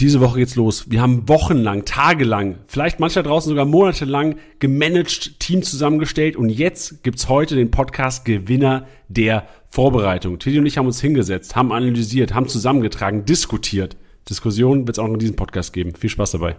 [0.00, 0.90] Diese Woche geht's los.
[0.90, 7.28] Wir haben wochenlang, tagelang, vielleicht manchmal draußen sogar monatelang gemanagt, Team zusammengestellt und jetzt gibt's
[7.28, 10.38] heute den Podcast Gewinner der Vorbereitung.
[10.38, 13.98] Teddy und ich haben uns hingesetzt, haben analysiert, haben zusammengetragen, diskutiert.
[14.26, 15.94] Diskussion wird's auch noch in diesem Podcast geben.
[15.94, 16.56] Viel Spaß dabei.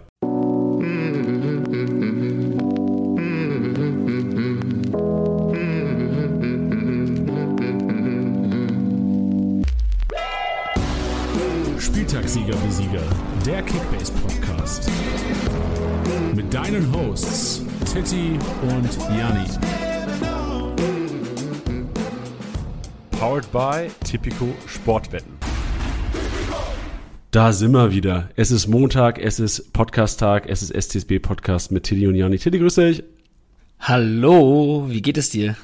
[11.82, 13.02] Spieltagssieger Besieger,
[13.46, 14.88] der Kickbase Podcast.
[16.34, 19.46] Mit deinen Hosts Titti und Janni.
[23.10, 25.32] Powered by Tipico Sportwetten.
[27.32, 28.28] Da sind wir wieder.
[28.36, 32.38] Es ist Montag, es ist Podcast-Tag, es ist STSB Podcast mit Tiddy und Jani.
[32.38, 33.02] Tiddy, grüß dich.
[33.80, 35.56] Hallo, wie geht es dir?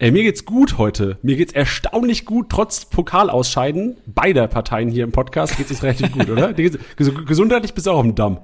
[0.00, 1.18] Ey, mir geht's gut heute.
[1.22, 6.30] Mir geht's erstaunlich gut, trotz Pokalausscheiden beider Parteien hier im Podcast geht's uns relativ gut,
[6.30, 6.52] oder?
[6.54, 8.38] Gesundheitlich bist du auch auf dem Damm.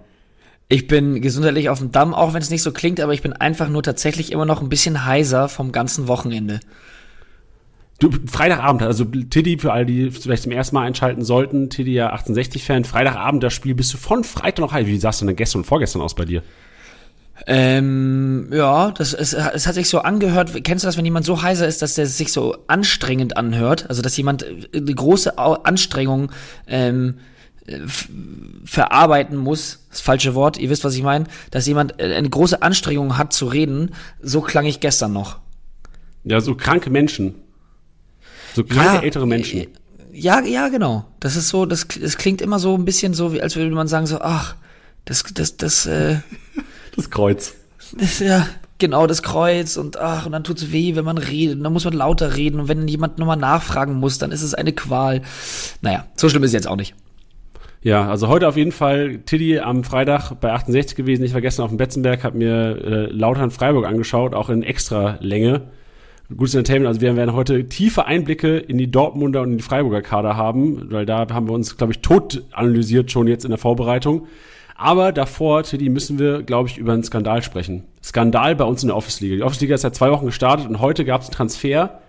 [0.68, 3.32] Ich bin gesundheitlich auf dem Damm, auch wenn es nicht so klingt, aber ich bin
[3.32, 6.58] einfach nur tatsächlich immer noch ein bisschen heiser vom ganzen Wochenende.
[8.00, 12.12] Du, Freitagabend, also Tiddy, für alle, die vielleicht zum ersten Mal einschalten sollten, Tiddy ja
[12.12, 14.88] 1860-Fan, Freitagabend das Spiel, bist du von Freitag noch heiß?
[14.88, 16.42] Wie sahst du denn gestern und vorgestern aus bei dir?
[17.46, 20.52] Ähm, ja, das, es, es hat sich so angehört.
[20.64, 23.86] Kennst du das, wenn jemand so heiser ist, dass der sich so anstrengend anhört?
[23.88, 26.30] Also, dass jemand eine große Anstrengung
[26.66, 27.16] ähm,
[28.64, 32.60] verarbeiten muss, das falsche Wort, ihr wisst, was ich meine, dass jemand äh, eine große
[32.60, 35.38] Anstrengung hat zu reden, so klang ich gestern noch.
[36.24, 37.34] Ja, so kranke Menschen.
[38.54, 39.60] So kranke ja, ältere Menschen.
[39.60, 39.68] Äh,
[40.12, 41.06] ja, ja, genau.
[41.20, 43.88] Das ist so, das, das klingt immer so ein bisschen so, wie als würde man
[43.88, 44.56] sagen, so, ach,
[45.06, 46.18] das, das, das, äh,
[46.96, 47.54] Das Kreuz.
[47.98, 48.46] Das, ja,
[48.78, 51.56] genau, das Kreuz und ach, und dann tut's weh, wenn man redet.
[51.56, 52.60] Und dann muss man lauter reden.
[52.60, 55.22] Und wenn jemand nochmal nachfragen muss, dann ist es eine Qual.
[55.80, 56.94] Naja, so schlimm ist es jetzt auch nicht.
[57.82, 61.22] Ja, also heute auf jeden Fall Tiddy am Freitag bei 68 gewesen.
[61.22, 65.18] Ich war gestern auf dem Betzenberg, habe mir äh, Lautern Freiburg angeschaut, auch in extra
[65.20, 65.68] Länge.
[66.34, 70.00] Gutes Entertainment, also wir werden heute tiefe Einblicke in die Dortmunder und in die Freiburger
[70.00, 73.58] Kader haben, weil da haben wir uns, glaube ich, tot analysiert schon jetzt in der
[73.58, 74.26] Vorbereitung.
[74.74, 77.84] Aber davor, Teddy, müssen wir, glaube ich, über einen Skandal sprechen.
[78.02, 79.36] Skandal bei uns in der Office-Liga.
[79.36, 82.00] Die Office-Liga ist seit zwei Wochen gestartet und heute gab es einen Transfer,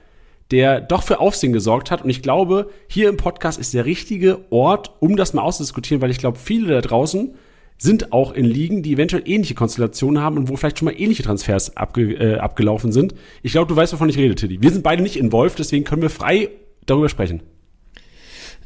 [0.51, 2.03] der doch für Aufsehen gesorgt hat.
[2.03, 6.11] Und ich glaube, hier im Podcast ist der richtige Ort, um das mal auszudiskutieren, weil
[6.11, 7.35] ich glaube, viele da draußen
[7.77, 11.23] sind auch in Ligen, die eventuell ähnliche Konstellationen haben und wo vielleicht schon mal ähnliche
[11.23, 13.13] Transfers abge, äh, abgelaufen sind.
[13.43, 14.61] Ich glaube, du weißt, wovon ich rede, Tiddy.
[14.61, 16.49] Wir sind beide nicht involviert, deswegen können wir frei
[16.85, 17.43] darüber sprechen.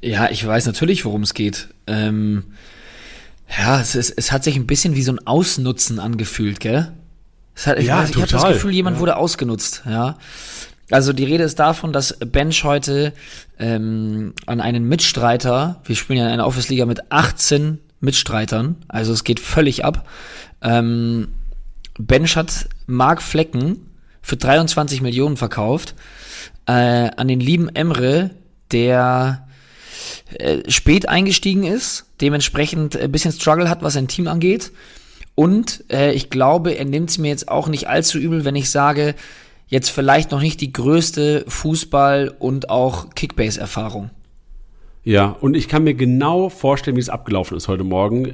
[0.02, 1.70] Ja, ich weiß natürlich, worum es geht.
[1.88, 2.44] Ähm
[3.58, 6.94] ja, es, ist, es hat sich ein bisschen wie so ein Ausnutzen angefühlt, gell?
[7.56, 9.02] Es hat, ich ja, weiß, ich habe das Gefühl, jemand ja.
[9.02, 10.18] wurde ausgenutzt, ja.
[10.92, 13.14] Also die Rede ist davon, dass Bench heute
[13.60, 19.24] ähm, an einen Mitstreiter, wir spielen ja in einer Office-Liga mit 18 Mitstreitern, also es
[19.24, 20.08] geht völlig ab.
[20.62, 21.30] Ähm,
[22.00, 23.90] Bench hat Mark Flecken
[24.22, 25.96] für 23 Millionen verkauft
[26.66, 28.32] äh, an den lieben Emre,
[28.72, 29.48] der
[30.38, 34.72] äh, spät eingestiegen ist, dementsprechend ein bisschen Struggle hat, was sein Team angeht.
[35.36, 38.70] Und äh, ich glaube, er nimmt es mir jetzt auch nicht allzu übel, wenn ich
[38.70, 39.16] sage,
[39.68, 44.10] jetzt vielleicht noch nicht die größte Fußball- und auch Kickbase-Erfahrung.
[45.04, 48.34] Ja, und ich kann mir genau vorstellen, wie es abgelaufen ist heute Morgen.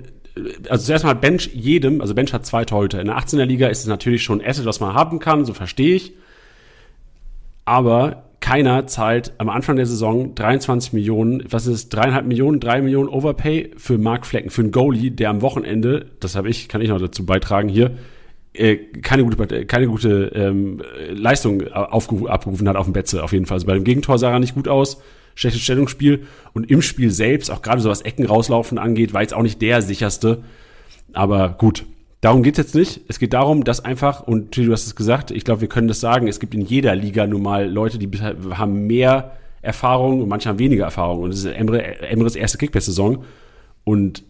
[0.68, 3.00] Also zuerst mal Bench jedem, also Bench hat zwei Torhüter.
[3.00, 5.54] In der 18er Liga ist es natürlich schon ein Asset, was man haben kann, so
[5.54, 6.14] verstehe ich.
[7.66, 13.10] Aber keiner zahlt am Anfang der Saison 23 Millionen, was ist dreieinhalb Millionen, drei Millionen
[13.10, 16.90] Overpay für Mark Flecken, für einen Goalie, der am Wochenende, das habe ich, kann ich
[16.90, 17.98] noch dazu beitragen hier,
[18.54, 20.80] äh, keine gute, keine gute ähm,
[21.10, 23.56] Leistung abgerufen hat auf dem Betze auf jeden Fall.
[23.56, 25.02] Also bei dem Gegentor sah er nicht gut aus,
[25.34, 29.34] schlechtes Stellungsspiel und im Spiel selbst, auch gerade so was Ecken rauslaufen angeht, war jetzt
[29.34, 30.44] auch nicht der sicherste.
[31.14, 31.88] Aber gut,
[32.26, 33.02] Darum geht es jetzt nicht.
[33.08, 36.00] Es geht darum, dass einfach, und du hast es gesagt, ich glaube, wir können das
[36.00, 40.50] sagen, es gibt in jeder Liga nun mal Leute, die haben mehr Erfahrung und manche
[40.50, 41.22] haben weniger Erfahrung.
[41.22, 43.24] Und es ist Emre, Emres erste Kickback-Saison.
[43.84, 44.24] Und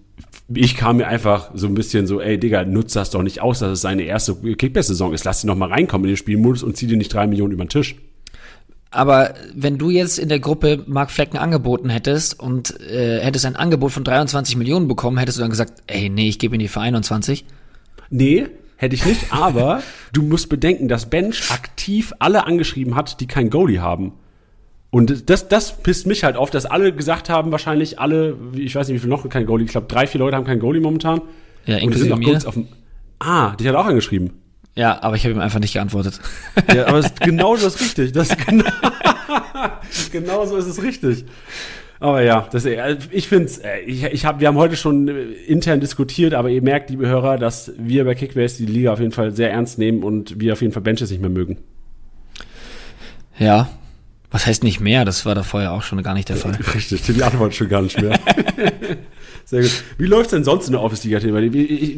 [0.53, 3.59] ich kam mir einfach so ein bisschen so, ey Digga, nutzt das doch nicht aus,
[3.59, 5.23] dass es seine erste Kickback-Saison ist.
[5.23, 7.63] Lass ihn noch mal reinkommen in den Spielmodus und zieh dir nicht drei Millionen über
[7.63, 7.95] den Tisch.
[8.91, 13.55] Aber wenn du jetzt in der Gruppe Mark Flecken angeboten hättest und äh, hättest ein
[13.55, 16.67] Angebot von 23 Millionen bekommen, hättest du dann gesagt, ey, nee, ich gebe ihn die
[16.67, 17.45] für 21?
[18.09, 18.47] Nee,
[18.77, 19.81] hätte ich nicht, aber
[20.13, 24.13] du musst bedenken, dass Bench aktiv alle angeschrieben hat, die kein Goalie haben.
[24.91, 28.87] Und das, das pisst mich halt auf, dass alle gesagt haben, wahrscheinlich alle, ich weiß
[28.87, 31.21] nicht, wie viele noch kein Goalie, ich glaube, drei, vier Leute haben kein Goalie momentan.
[31.65, 32.67] Ja, und die sind noch kurz auf dem.
[33.19, 34.31] Ah, dich hat auch angeschrieben.
[34.75, 36.19] Ja, aber ich habe ihm einfach nicht geantwortet.
[36.73, 38.11] Ja, aber genau das ist richtig.
[38.11, 38.69] Das genau,
[40.11, 41.25] genau so ist es richtig.
[41.99, 45.23] Aber ja, das, äh, ich finde äh, ich, ich hab, wir haben heute schon äh,
[45.47, 49.11] intern diskutiert, aber ihr merkt, liebe Hörer, dass wir bei Kickbase die Liga auf jeden
[49.11, 51.57] Fall sehr ernst nehmen und wir auf jeden Fall Benches nicht mehr mögen.
[53.39, 53.69] Ja,
[54.35, 55.05] was heißt nicht mehr?
[55.05, 56.57] Das war da vorher auch schon gar nicht der Fall.
[56.75, 58.19] Richtig, die Antwort schon gar nicht mehr.
[59.45, 59.83] sehr gut.
[59.97, 61.21] Wie läuft's denn sonst in der Office-Liga?
[61.23, 61.53] Wir,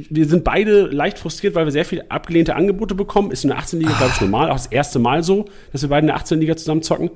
[0.10, 3.32] wir sind beide leicht frustriert, weil wir sehr viele abgelehnte Angebote bekommen.
[3.32, 4.52] Ist in der 18-Liga, glaube ich, normal.
[4.52, 7.10] Auch das erste Mal so, dass wir beide in der 18-Liga zusammen zocken.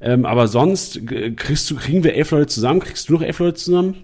[0.00, 2.80] Ähm, aber sonst kriegst du, kriegen wir elf Leute zusammen?
[2.80, 3.96] Kriegst du noch elf Leute zusammen?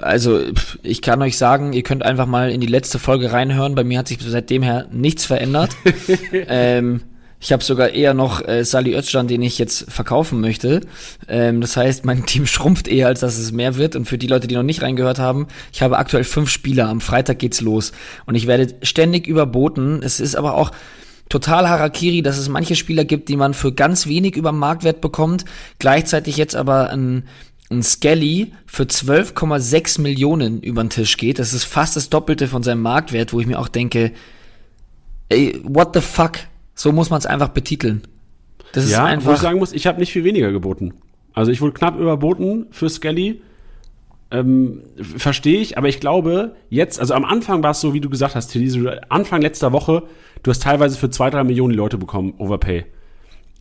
[0.00, 0.40] Also,
[0.82, 3.74] ich kann euch sagen, ihr könnt einfach mal in die letzte Folge reinhören.
[3.74, 5.76] Bei mir hat sich seitdem her nichts verändert.
[6.32, 7.02] ähm,
[7.42, 10.82] ich habe sogar eher noch äh, Sali Özcan, den ich jetzt verkaufen möchte.
[11.26, 13.96] Ähm, das heißt, mein Team schrumpft eher, als dass es mehr wird.
[13.96, 16.88] Und für die Leute, die noch nicht reingehört haben, ich habe aktuell fünf Spieler.
[16.88, 17.92] Am Freitag geht's los.
[18.26, 20.02] Und ich werde ständig überboten.
[20.02, 20.70] Es ist aber auch
[21.30, 25.46] total Harakiri, dass es manche Spieler gibt, die man für ganz wenig über Marktwert bekommt,
[25.78, 27.24] gleichzeitig jetzt aber ein,
[27.70, 31.38] ein Skelly für 12,6 Millionen über den Tisch geht.
[31.38, 34.12] Das ist fast das Doppelte von seinem Marktwert, wo ich mir auch denke,
[35.30, 36.32] ey, what the fuck?
[36.74, 38.02] So muss man es einfach betiteln.
[38.72, 39.30] Das ist ja, einfach.
[39.30, 40.94] Wo ich sagen muss, ich habe nicht viel weniger geboten.
[41.32, 43.40] Also ich wurde knapp überboten für Skelly.
[44.32, 44.82] Ähm,
[45.16, 48.34] Verstehe ich, aber ich glaube, jetzt, also am Anfang war es so, wie du gesagt
[48.34, 50.04] hast, Tilly, Anfang letzter Woche,
[50.42, 52.84] du hast teilweise für zwei, drei Millionen Leute bekommen, Overpay.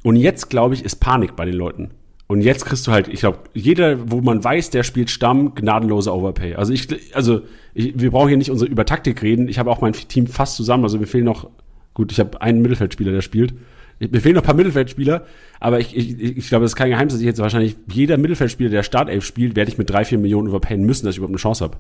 [0.04, 1.92] Und jetzt, glaube ich, ist Panik bei den Leuten.
[2.28, 6.14] Und jetzt kriegst du halt, ich glaube, jeder, wo man weiß, der spielt Stamm, gnadenlose
[6.14, 6.56] Overpay.
[6.56, 7.42] Also ich, also
[7.74, 9.50] ich, wir brauchen hier nicht unsere über Taktik reden.
[9.50, 10.84] Ich habe auch mein Team fast zusammen.
[10.84, 11.50] Also mir fehlen noch,
[11.96, 13.56] gut, ich habe einen Mittelfeldspieler, der spielt.
[14.00, 15.25] Mir fehlen noch ein paar Mittelfeldspieler,
[15.60, 18.70] aber ich, ich, ich glaube, das ist kein Geheimnis, dass ich jetzt wahrscheinlich jeder Mittelfeldspieler,
[18.70, 21.40] der Startelf spielt, werde ich mit drei, vier Millionen überpayen müssen, dass ich überhaupt eine
[21.40, 21.78] Chance habe.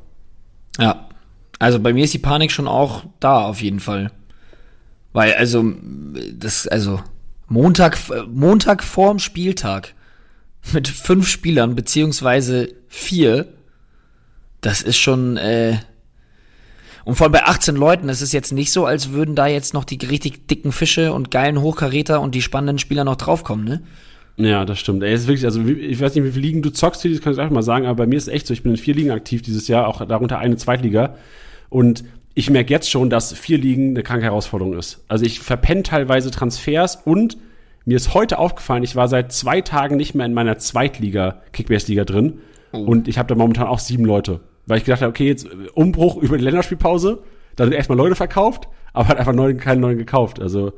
[0.77, 1.07] Ja.
[1.59, 4.11] Also bei mir ist die Panik schon auch da, auf jeden Fall.
[5.13, 5.73] Weil, also,
[6.33, 7.01] das, also,
[7.47, 7.97] Montag,
[8.27, 9.93] Montag vorm Spieltag
[10.73, 13.47] mit fünf Spielern, beziehungsweise vier,
[14.61, 15.77] das ist schon, äh,
[17.05, 19.73] und vor allem bei 18 Leuten, das ist jetzt nicht so, als würden da jetzt
[19.73, 23.81] noch die richtig dicken Fische und geilen Hochkaräter und die spannenden Spieler noch draufkommen, ne?
[24.37, 25.03] Ja, das stimmt.
[25.03, 27.39] Ey, ist wirklich, also ich weiß nicht, wie viele Ligen du zockst, das kann ich
[27.39, 29.11] auch mal sagen, aber bei mir ist es echt so, ich bin in vier Ligen
[29.11, 31.15] aktiv dieses Jahr, auch darunter eine Zweitliga.
[31.69, 32.05] Und
[32.39, 35.03] ich merke jetzt schon, dass vier Ligen eine kranke Herausforderung ist.
[35.09, 37.37] Also ich verpenne teilweise Transfers und
[37.83, 42.05] mir ist heute aufgefallen, ich war seit zwei Tagen nicht mehr in meiner Zweitliga, Kickbase-Liga
[42.05, 42.39] drin.
[42.71, 42.77] Oh.
[42.77, 44.39] Und ich habe da momentan auch sieben Leute.
[44.67, 47.23] Weil ich gedacht habe, okay, jetzt Umbruch über die Länderspielpause,
[47.57, 50.41] dann erstmal Leute verkauft, aber hat einfach neuen, keinen neuen gekauft.
[50.41, 50.71] Also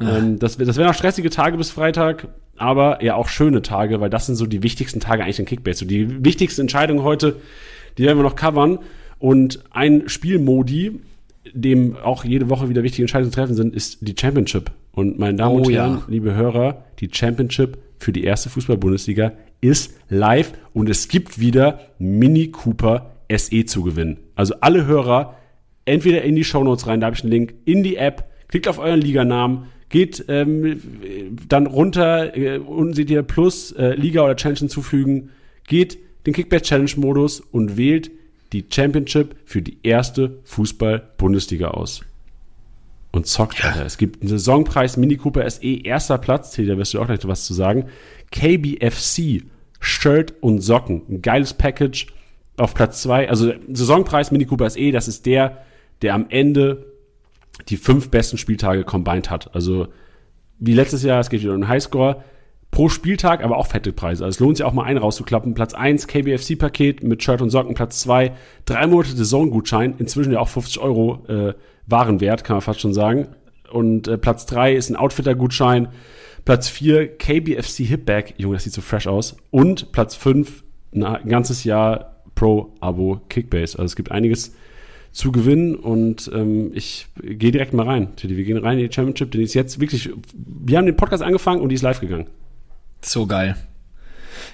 [0.00, 2.28] ähm, das, das wären auch stressige Tage bis Freitag,
[2.58, 5.78] aber ja auch schöne Tage, weil das sind so die wichtigsten Tage eigentlich in Kickbase.
[5.78, 7.36] So die wichtigsten Entscheidungen heute,
[7.96, 8.80] die werden wir noch covern.
[9.18, 11.00] Und ein Spielmodi,
[11.52, 14.70] dem auch jede Woche wieder wichtige Entscheidungen zu treffen sind, ist die Championship.
[14.92, 16.04] Und meine Damen oh, und Herren, ja.
[16.08, 22.48] liebe Hörer, die Championship für die erste Fußball-Bundesliga ist live und es gibt wieder Mini
[22.48, 24.18] Cooper SE zu gewinnen.
[24.36, 25.34] Also alle Hörer
[25.84, 28.78] entweder in die Shownotes rein, da habe ich einen Link, in die App, klickt auf
[28.78, 30.80] euren Liganamen, geht ähm,
[31.48, 35.30] dann runter, äh, unten seht ihr Plus, äh, Liga oder Challenge hinzufügen,
[35.66, 38.10] geht den Kickback Challenge Modus und wählt
[38.52, 42.02] die Championship für die erste Fußball-Bundesliga aus.
[43.10, 43.70] Und zockt, ja.
[43.70, 43.86] Alter.
[43.86, 47.46] Es gibt einen Saisonpreis Mini Cooper SE, erster Platz, da wirst du auch gleich was
[47.46, 47.86] zu sagen.
[48.30, 49.44] KBFC,
[49.80, 52.08] Shirt und Socken, ein geiles Package
[52.56, 55.64] auf Platz zwei, also Saisonpreis Mini Cooper SE, das ist der,
[56.02, 56.86] der am Ende
[57.68, 59.54] die fünf besten Spieltage combined hat.
[59.54, 59.88] Also
[60.58, 62.24] wie letztes Jahr, es geht wieder um den Highscore,
[62.70, 64.24] pro Spieltag, aber auch fette Preise.
[64.24, 65.54] Also es lohnt sich auch mal einen rauszuklappen.
[65.54, 67.74] Platz eins KBFC-Paket mit Shirt und Socken.
[67.74, 68.32] Platz zwei
[68.66, 71.54] drei Monate Saisongutschein, inzwischen ja auch 50 Euro äh,
[71.86, 73.28] Warenwert, kann man fast schon sagen.
[73.70, 75.88] Und äh, Platz drei ist ein Outfitter-Gutschein.
[76.44, 79.36] Platz vier KBFC Hipback, Junge, das sieht so fresh aus.
[79.50, 83.78] Und Platz fünf ein ganzes Jahr Pro-Abo Kickbase.
[83.78, 84.54] Also es gibt einiges
[85.12, 88.10] zu gewinnen und ähm, ich gehe direkt mal rein.
[88.20, 91.60] Wir gehen rein in die Championship, denn ist jetzt wirklich, wir haben den Podcast angefangen
[91.60, 92.26] und die ist live gegangen.
[93.00, 93.56] So geil.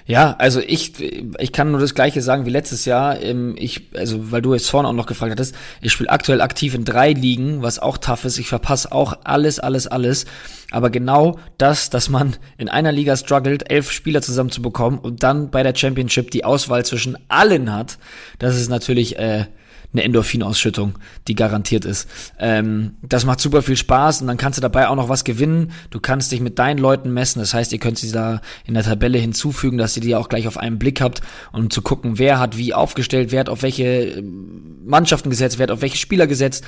[0.07, 0.93] Ja, also ich,
[1.39, 3.19] ich kann nur das Gleiche sagen wie letztes Jahr.
[3.21, 6.75] Ähm, ich, also weil du jetzt vorne auch noch gefragt hattest, ich spiele aktuell aktiv
[6.75, 8.37] in drei Ligen, was auch tough ist.
[8.37, 10.25] Ich verpasse auch alles, alles, alles.
[10.69, 15.63] Aber genau das, dass man in einer Liga struggelt, elf Spieler zusammenzubekommen und dann bei
[15.63, 17.97] der Championship die Auswahl zwischen allen hat,
[18.37, 19.45] das ist natürlich äh,
[19.95, 20.97] eine Endorphinausschüttung,
[21.27, 22.07] die garantiert ist.
[22.39, 25.71] Ähm, das macht super viel Spaß und dann kannst du dabei auch noch was gewinnen.
[25.89, 27.39] Du kannst dich mit deinen Leuten messen.
[27.39, 30.47] Das heißt, ihr könnt sie da in der Tabelle hinzufügen, dass ihr die auch gleich
[30.47, 31.21] auf einen Blick habt
[31.51, 35.63] um zu gucken, wer hat wie aufgestellt, wer hat auf welche ähm, Mannschaften gesetzt, wer
[35.63, 36.63] hat auf welche Spieler gesetzt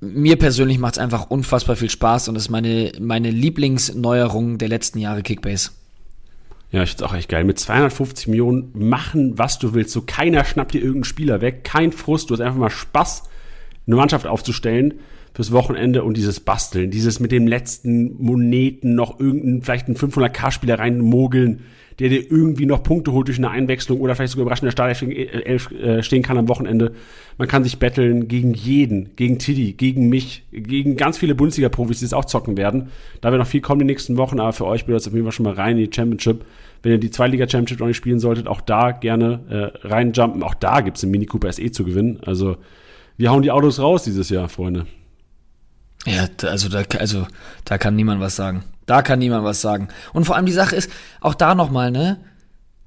[0.00, 4.98] mir persönlich macht es einfach unfassbar viel Spaß und ist meine, meine Lieblingsneuerung der letzten
[4.98, 5.72] Jahre Kickbase.
[6.72, 7.44] Ja, ich finde auch echt geil.
[7.44, 9.92] Mit 250 Millionen machen, was du willst.
[9.92, 11.64] So keiner schnappt dir irgendeinen Spieler weg.
[11.64, 12.30] Kein Frust.
[12.30, 13.24] Du hast einfach mal Spaß,
[13.86, 14.94] eine Mannschaft aufzustellen
[15.34, 16.90] fürs Wochenende und dieses Basteln.
[16.90, 21.64] Dieses mit dem letzten Moneten noch irgendeinen, vielleicht einen 500k-Spieler reinmogeln
[22.00, 25.58] der dir irgendwie noch Punkte holt durch eine Einwechslung oder vielleicht sogar überraschend in der
[25.58, 26.94] Startelf äh, stehen kann am Wochenende.
[27.36, 32.06] Man kann sich betteln gegen jeden, gegen Tiddy, gegen mich, gegen ganz viele Bundesliga-Profis, die
[32.06, 32.88] es auch zocken werden.
[33.20, 35.26] Da wird noch viel kommen die nächsten Wochen, aber für euch bedeutet es auf jeden
[35.26, 36.46] Fall schon mal rein in die Championship.
[36.82, 40.42] Wenn ihr die Zweitliga-Championship noch nicht spielen solltet, auch da gerne äh, reinjumpen.
[40.42, 42.20] Auch da gibt es einen Mini Cooper SE zu gewinnen.
[42.24, 42.56] Also
[43.16, 44.86] wir hauen die Autos raus dieses Jahr, Freunde.
[46.06, 47.26] Ja, also da, also
[47.64, 48.64] da kann niemand was sagen.
[48.86, 49.88] Da kann niemand was sagen.
[50.12, 52.18] Und vor allem die Sache ist, auch da nochmal, ne?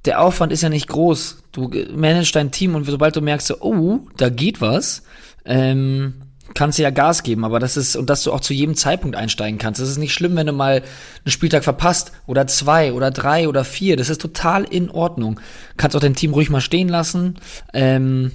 [0.06, 1.44] Der Aufwand ist ja nicht groß.
[1.52, 5.04] Du managst dein Team und sobald du merkst, oh, da geht was,
[5.46, 6.16] ähm,
[6.54, 9.16] kannst du ja Gas geben, aber das ist, und dass du auch zu jedem Zeitpunkt
[9.16, 9.82] einsteigen kannst.
[9.82, 13.64] Das ist nicht schlimm, wenn du mal einen Spieltag verpasst oder zwei oder drei oder
[13.64, 13.98] vier.
[13.98, 15.40] Das ist total in Ordnung.
[15.78, 17.36] Kannst auch dein Team ruhig mal stehen lassen.
[17.74, 18.32] Ähm,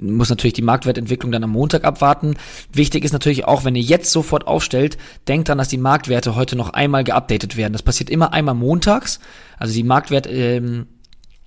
[0.00, 2.34] muss natürlich die Marktwertentwicklung dann am Montag abwarten.
[2.72, 4.96] Wichtig ist natürlich auch, wenn ihr jetzt sofort aufstellt,
[5.28, 7.72] denkt dran, dass die Marktwerte heute noch einmal geupdatet werden.
[7.72, 9.20] Das passiert immer einmal montags.
[9.58, 10.86] Also die Marktwert ähm,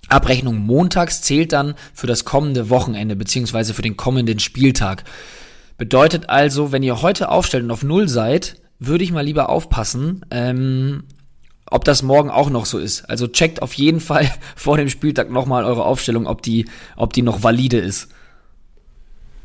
[0.08, 5.04] Abrechnung montags zählt dann für das kommende Wochenende beziehungsweise für den kommenden Spieltag.
[5.76, 10.24] Bedeutet also, wenn ihr heute aufstellt und auf Null seid, würde ich mal lieber aufpassen,
[10.30, 11.04] ähm,
[11.70, 13.08] ob das morgen auch noch so ist.
[13.08, 16.66] Also checkt auf jeden Fall vor dem Spieltag nochmal eure Aufstellung, ob die,
[16.96, 18.08] ob die noch valide ist.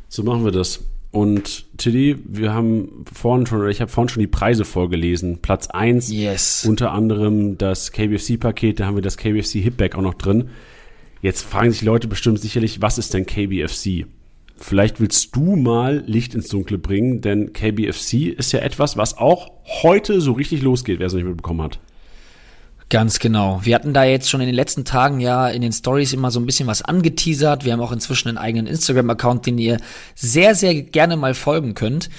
[0.07, 0.81] So machen wir das.
[1.11, 5.39] Und Tilly, wir haben vorhin schon, oder ich habe vorhin schon die Preise vorgelesen.
[5.41, 6.65] Platz 1, yes.
[6.67, 10.49] unter anderem das KBFC-Paket, da haben wir das KBFC Hitback auch noch drin.
[11.21, 14.05] Jetzt fragen sich Leute bestimmt sicherlich, was ist denn KBFC?
[14.59, 19.51] Vielleicht willst du mal Licht ins Dunkle bringen, denn KBFC ist ja etwas, was auch
[19.83, 21.79] heute so richtig losgeht, wer es noch nicht mitbekommen hat.
[22.89, 23.59] Ganz genau.
[23.63, 26.39] Wir hatten da jetzt schon in den letzten Tagen ja in den Stories immer so
[26.39, 27.63] ein bisschen was angeteasert.
[27.63, 29.77] Wir haben auch inzwischen einen eigenen Instagram-Account, den ihr
[30.15, 32.09] sehr, sehr gerne mal folgen könnt.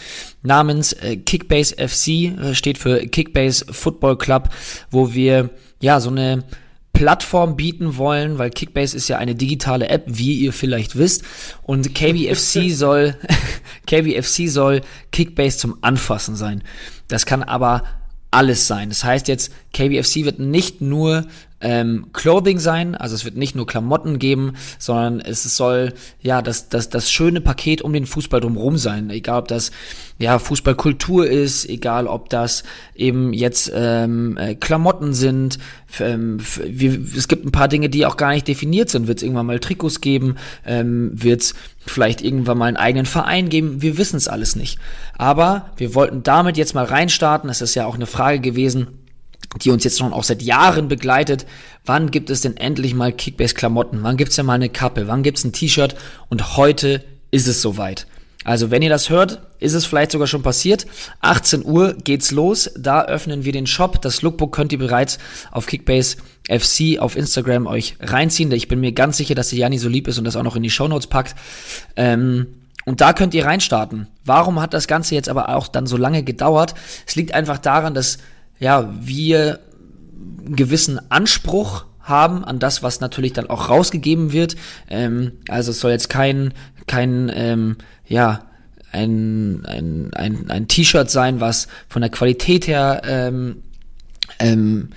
[0.44, 4.50] Namens äh, Kickbase FC äh, steht für Kickbase Football Club,
[4.92, 6.44] wo wir ja so eine
[6.92, 11.24] Plattform bieten wollen, weil Kickbase ist ja eine digitale App, wie ihr vielleicht wisst.
[11.62, 13.16] Und KBFC soll,
[13.86, 14.82] KBFC soll
[15.12, 16.62] Kickbase zum Anfassen sein.
[17.08, 17.84] Das kann aber
[18.30, 18.88] alles sein.
[18.90, 21.26] Das heißt jetzt, KBFC wird nicht nur
[21.60, 26.68] ähm, Clothing sein, also es wird nicht nur Klamotten geben, sondern es soll ja das,
[26.68, 29.10] das, das schöne Paket um den Fußball drumherum sein.
[29.10, 29.70] Egal ob das
[30.18, 32.62] ja Fußballkultur ist, egal ob das
[32.94, 35.58] eben jetzt ähm, äh, Klamotten sind.
[35.98, 39.06] Ähm, wir, es gibt ein paar Dinge, die auch gar nicht definiert sind.
[39.06, 40.36] Wird es irgendwann mal Trikots geben?
[40.64, 41.54] Ähm, Wird es
[41.86, 43.82] vielleicht irgendwann mal einen eigenen Verein geben?
[43.82, 44.78] Wir wissen es alles nicht.
[45.18, 47.50] Aber wir wollten damit jetzt mal reinstarten.
[47.50, 48.99] Es ist ja auch eine Frage gewesen
[49.62, 51.46] die uns jetzt schon auch seit Jahren begleitet.
[51.84, 54.02] Wann gibt es denn endlich mal Kickbase-Klamotten?
[54.02, 55.08] Wann gibt's denn mal eine Kappe?
[55.08, 55.96] Wann gibt's ein T-Shirt?
[56.28, 58.06] Und heute ist es soweit.
[58.44, 60.86] Also wenn ihr das hört, ist es vielleicht sogar schon passiert.
[61.20, 62.70] 18 Uhr geht's los.
[62.78, 64.00] Da öffnen wir den Shop.
[64.00, 65.18] Das Lookbook könnt ihr bereits
[65.50, 66.16] auf Kickbase
[66.48, 68.50] FC auf Instagram euch reinziehen.
[68.52, 70.56] Ich bin mir ganz sicher, dass der Jani so lieb ist und das auch noch
[70.56, 71.34] in die Shownotes packt.
[71.96, 72.46] Ähm,
[72.86, 74.08] und da könnt ihr reinstarten.
[74.24, 76.74] Warum hat das Ganze jetzt aber auch dann so lange gedauert?
[77.06, 78.18] Es liegt einfach daran, dass
[78.60, 79.58] ja, wir
[80.46, 84.56] einen gewissen Anspruch haben an das, was natürlich dann auch rausgegeben wird.
[84.88, 86.54] Ähm, also es soll jetzt kein,
[86.86, 87.76] kein, ähm,
[88.06, 88.44] ja,
[88.92, 93.62] ein, ein, ein, ein T-Shirt sein, was von der Qualität her, ähm,
[94.38, 94.90] ähm,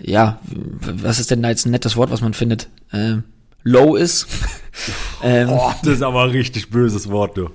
[0.00, 0.38] ja,
[0.80, 2.68] was ist denn da jetzt ein nettes Wort, was man findet?
[2.92, 3.24] Ähm,
[3.62, 4.26] low ist.
[5.22, 7.50] ähm, oh, das ist aber ein richtig böses Wort, du.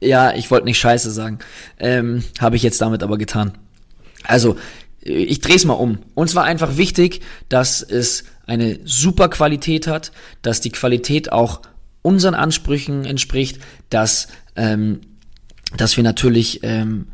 [0.00, 1.40] Ja, ich wollte nicht scheiße sagen.
[1.78, 3.58] Ähm, Habe ich jetzt damit aber getan.
[4.24, 4.56] Also,
[5.08, 5.98] ich drehe es mal um.
[6.14, 10.12] Uns war einfach wichtig, dass es eine super Qualität hat,
[10.42, 11.62] dass die Qualität auch
[12.02, 13.58] unseren Ansprüchen entspricht,
[13.90, 15.00] dass, ähm,
[15.76, 17.08] dass wir natürlich ähm,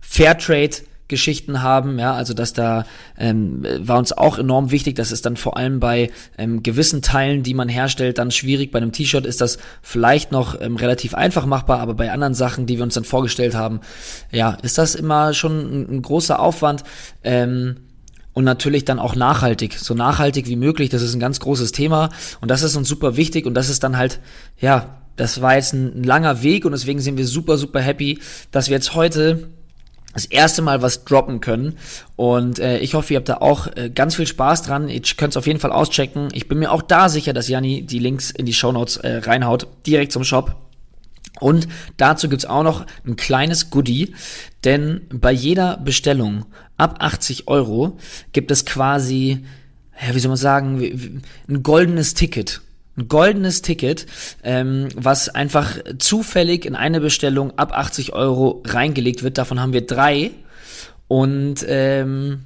[0.00, 0.76] Fairtrade
[1.08, 2.86] Geschichten haben, ja, also dass da
[3.18, 7.42] ähm, war uns auch enorm wichtig, dass es dann vor allem bei ähm, gewissen Teilen,
[7.42, 8.70] die man herstellt, dann schwierig.
[8.70, 12.66] Bei einem T-Shirt ist das vielleicht noch ähm, relativ einfach machbar, aber bei anderen Sachen,
[12.66, 13.80] die wir uns dann vorgestellt haben,
[14.30, 16.84] ja, ist das immer schon ein, ein großer Aufwand.
[17.22, 17.76] Ähm,
[18.32, 20.90] und natürlich dann auch nachhaltig, so nachhaltig wie möglich.
[20.90, 22.08] Das ist ein ganz großes Thema
[22.40, 24.18] und das ist uns super wichtig und das ist dann halt,
[24.58, 28.18] ja, das war jetzt ein, ein langer Weg und deswegen sind wir super, super happy,
[28.50, 29.48] dass wir jetzt heute
[30.14, 31.76] das erste Mal was droppen können.
[32.16, 34.88] Und äh, ich hoffe, ihr habt da auch äh, ganz viel Spaß dran.
[34.88, 36.28] Ihr könnt es auf jeden Fall auschecken.
[36.32, 39.66] Ich bin mir auch da sicher, dass Janni die Links in die Shownotes äh, reinhaut,
[39.86, 40.56] direkt zum Shop.
[41.40, 44.14] Und dazu gibt's auch noch ein kleines Goodie,
[44.62, 47.98] denn bei jeder Bestellung ab 80 Euro
[48.32, 49.44] gibt es quasi
[50.00, 52.60] ja, wie soll man sagen, ein goldenes Ticket.
[52.96, 54.06] Ein goldenes Ticket,
[54.44, 59.38] ähm, was einfach zufällig in eine Bestellung ab 80 Euro reingelegt wird.
[59.38, 60.30] Davon haben wir drei.
[61.08, 62.44] Und ähm,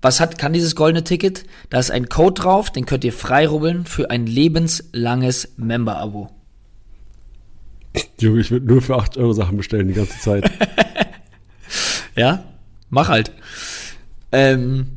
[0.00, 1.44] was hat, kann dieses goldene Ticket?
[1.68, 6.30] Da ist ein Code drauf, den könnt ihr freirubbeln für ein lebenslanges Member-Abo.
[8.20, 10.50] Junge, ich würde nur für 8 Euro Sachen bestellen die ganze Zeit.
[12.16, 12.44] ja,
[12.90, 13.32] mach halt.
[14.32, 14.95] Ähm,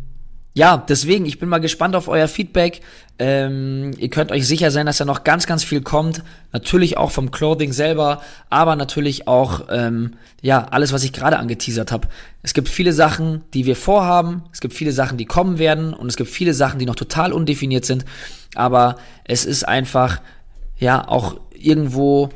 [0.59, 2.81] ja, deswegen, ich bin mal gespannt auf euer Feedback.
[3.17, 6.21] Ähm, ihr könnt euch sicher sein, dass da noch ganz, ganz viel kommt.
[6.51, 11.93] Natürlich auch vom Clothing selber, aber natürlich auch, ähm, ja, alles, was ich gerade angeteasert
[11.93, 12.09] habe.
[12.43, 16.07] Es gibt viele Sachen, die wir vorhaben, es gibt viele Sachen, die kommen werden und
[16.07, 18.03] es gibt viele Sachen, die noch total undefiniert sind.
[18.53, 20.19] Aber es ist einfach,
[20.77, 22.31] ja, auch irgendwo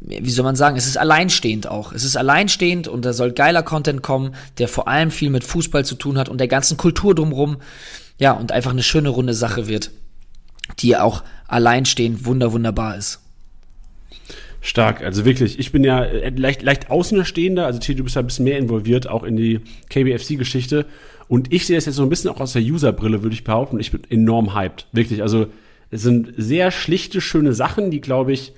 [0.00, 1.92] wie soll man sagen, es ist alleinstehend auch.
[1.92, 5.84] Es ist alleinstehend und da soll geiler Content kommen, der vor allem viel mit Fußball
[5.84, 7.56] zu tun hat und der ganzen Kultur drumherum.
[8.18, 9.90] Ja, und einfach eine schöne runde Sache wird,
[10.80, 13.20] die auch alleinstehend wunder wunderbar ist.
[14.60, 15.58] Stark, also wirklich.
[15.58, 18.58] Ich bin ja äh, leicht, leicht Außenstehender, also T, du bist ja ein bisschen mehr
[18.58, 20.86] involviert, auch in die KBFC-Geschichte.
[21.28, 23.78] Und ich sehe das jetzt so ein bisschen auch aus der User-Brille, würde ich behaupten.
[23.78, 24.86] Ich bin enorm hyped.
[24.92, 25.22] Wirklich.
[25.22, 25.46] Also,
[25.90, 28.52] es sind sehr schlichte, schöne Sachen, die, glaube ich,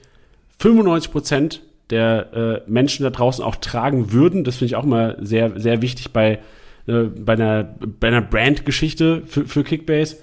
[0.60, 2.32] 95 Prozent der
[2.66, 4.44] äh, Menschen da draußen auch tragen würden.
[4.44, 6.38] Das finde ich auch mal sehr, sehr wichtig bei,
[6.86, 7.64] äh, bei einer,
[7.98, 10.18] bei einer Brand-Geschichte für, für Kickbase.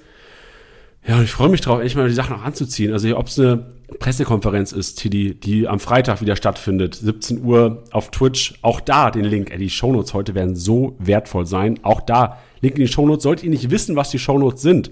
[1.06, 2.94] Ja, und ich freue mich drauf, endlich mal die Sachen auch anzuziehen.
[2.94, 3.66] Also, ob es eine
[4.00, 8.60] Pressekonferenz ist, die, die am Freitag wieder stattfindet, 17 Uhr auf Twitch.
[8.62, 9.50] Auch da den Link.
[9.52, 11.80] Ey, die Shownotes heute werden so wertvoll sein.
[11.82, 13.24] Auch da, Link in die Shownotes.
[13.24, 14.92] Solltet ihr nicht wissen, was die Shownotes sind,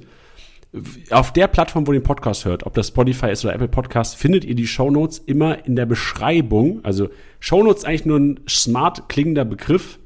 [1.12, 4.15] auf der Plattform, wo ihr den Podcast hört, ob das Spotify ist oder Apple Podcast,
[4.15, 6.84] findet ihr die Shownotes immer in der Beschreibung.
[6.84, 10.00] Also Shownotes ist eigentlich nur ein smart klingender Begriff.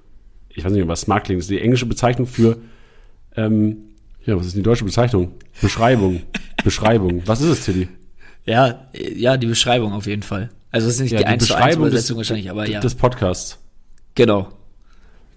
[0.49, 1.39] Ich weiß nicht, was smart klingt.
[1.39, 2.57] Das ist die englische Bezeichnung für,
[3.35, 3.77] ähm,
[4.25, 5.31] ja, was ist die deutsche Bezeichnung?
[5.61, 6.21] Beschreibung.
[6.63, 7.23] Beschreibung.
[7.25, 7.87] Was ist es, Tilly?
[8.45, 10.49] Ja, ja, die Beschreibung auf jeden Fall.
[10.71, 12.79] Also es ist nicht ja, die, die 1 zu 1 Übersetzung wahrscheinlich, aber ja.
[12.79, 13.57] Des Podcasts.
[14.15, 14.49] Genau.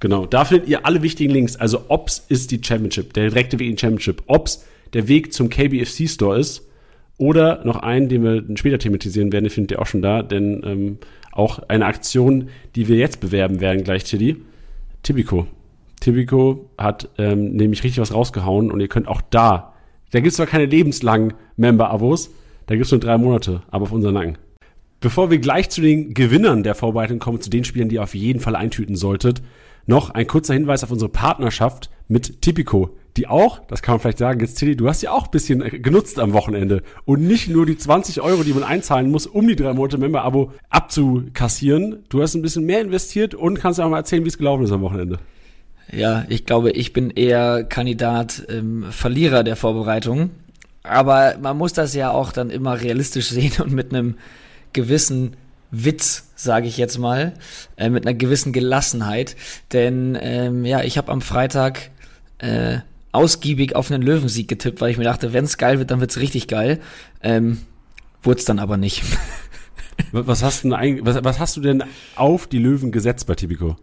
[0.01, 0.27] Genau.
[0.27, 1.57] Da findet ihr alle wichtigen Links.
[1.57, 4.23] Also Ops ist die Championship, der direkte Weg in Championship.
[4.27, 6.69] Ops der Weg zum KBFC Store ist.
[7.19, 10.63] Oder noch einen, den wir später thematisieren werden, den findet ihr auch schon da, denn
[10.65, 10.99] ähm,
[11.31, 14.39] auch eine Aktion, die wir jetzt bewerben werden, gleich, Tilly.
[15.03, 15.47] Tibico.
[16.01, 19.73] Tibico hat ähm, nämlich richtig was rausgehauen und ihr könnt auch da,
[20.11, 22.31] da gibt es zwar keine lebenslangen Member-Abos,
[22.67, 24.39] da gibt es nur drei Monate, aber auf unseren Nacken.
[25.01, 28.15] Bevor wir gleich zu den Gewinnern der Vorbereitung kommen, zu den Spielern, die ihr auf
[28.15, 29.43] jeden Fall eintüten solltet,
[29.87, 34.19] noch ein kurzer Hinweis auf unsere Partnerschaft mit Tipico die auch, das kann man vielleicht
[34.19, 37.67] sagen, jetzt Tilly, du hast ja auch ein bisschen genutzt am Wochenende und nicht nur
[37.67, 42.05] die 20 Euro, die man einzahlen muss, um die drei Monate Member-Abo abzukassieren.
[42.09, 44.73] Du hast ein bisschen mehr investiert und kannst auch mal erzählen, wie es gelaufen ist
[44.73, 45.19] am Wochenende.
[45.91, 50.31] Ja, ich glaube, ich bin eher Kandidat ähm, Verlierer der Vorbereitung.
[50.83, 54.17] Aber man muss das ja auch dann immer realistisch sehen und mit einem
[54.73, 55.37] gewissen
[55.71, 57.35] Witz, sage ich jetzt mal,
[57.77, 59.37] äh, mit einer gewissen Gelassenheit.
[59.73, 61.91] Denn ähm, ja, ich habe am Freitag
[62.39, 62.79] äh,
[63.13, 66.19] ausgiebig auf einen Löwensieg getippt, weil ich mir dachte, wenn es geil wird, dann wird's
[66.19, 66.81] richtig geil.
[67.23, 67.59] Ähm,
[68.23, 69.03] Wurde es dann aber nicht.
[70.13, 71.83] was, hast du denn, was, was hast du denn
[72.15, 73.77] auf die Löwen gesetzt bei Tipico?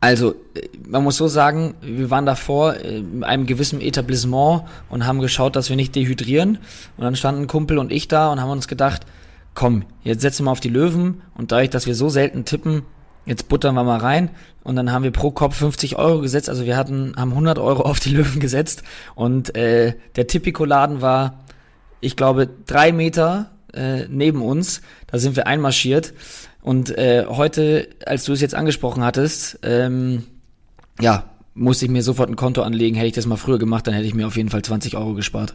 [0.00, 5.06] Also, äh, man muss so sagen, wir waren davor äh, in einem gewissen Etablissement und
[5.06, 6.58] haben geschaut, dass wir nicht dehydrieren.
[6.96, 9.06] Und dann standen ein Kumpel und ich da und haben uns gedacht,
[9.54, 12.82] komm, jetzt setzen wir auf die Löwen und dadurch, dass wir so selten tippen,
[13.26, 14.30] jetzt buttern wir mal rein.
[14.64, 17.82] Und dann haben wir pro Kopf 50 Euro gesetzt, also wir hatten, haben 100 Euro
[17.82, 18.82] auf die Löwen gesetzt.
[19.14, 21.44] Und äh, der Tipico-Laden war,
[22.00, 26.14] ich glaube, drei Meter äh, neben uns, da sind wir einmarschiert.
[26.62, 30.24] Und äh, heute, als du es jetzt angesprochen hattest, ähm,
[31.00, 33.94] ja, musste ich mir sofort ein Konto anlegen, hätte ich das mal früher gemacht, dann
[33.94, 35.54] hätte ich mir auf jeden Fall 20 Euro gespart.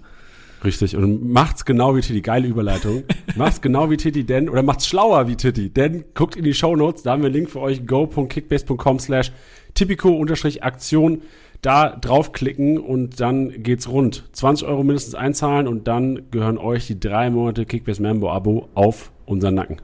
[0.63, 0.95] Richtig.
[0.95, 2.21] Und macht's genau wie Titi.
[2.21, 3.03] Geile Überleitung.
[3.35, 6.75] macht's genau wie Titi, denn, oder macht's schlauer wie Titi, denn guckt in die Show
[6.75, 9.31] Notes, da haben wir einen Link für euch, go.kickbase.com slash
[9.73, 11.21] typico-aktion.
[11.63, 14.23] Da draufklicken und dann geht's rund.
[14.31, 19.11] 20 Euro mindestens einzahlen und dann gehören euch die drei Monate Kickbase Member Abo auf
[19.27, 19.79] unseren Nacken.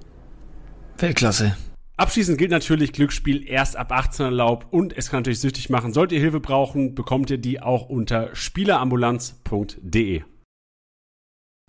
[0.98, 1.56] Weltklasse.
[1.96, 5.94] Abschließend gilt natürlich Glücksspiel erst ab 18 erlaubt und es kann natürlich süchtig machen.
[5.94, 10.24] Sollt ihr Hilfe brauchen, bekommt ihr die auch unter spielerambulanz.de.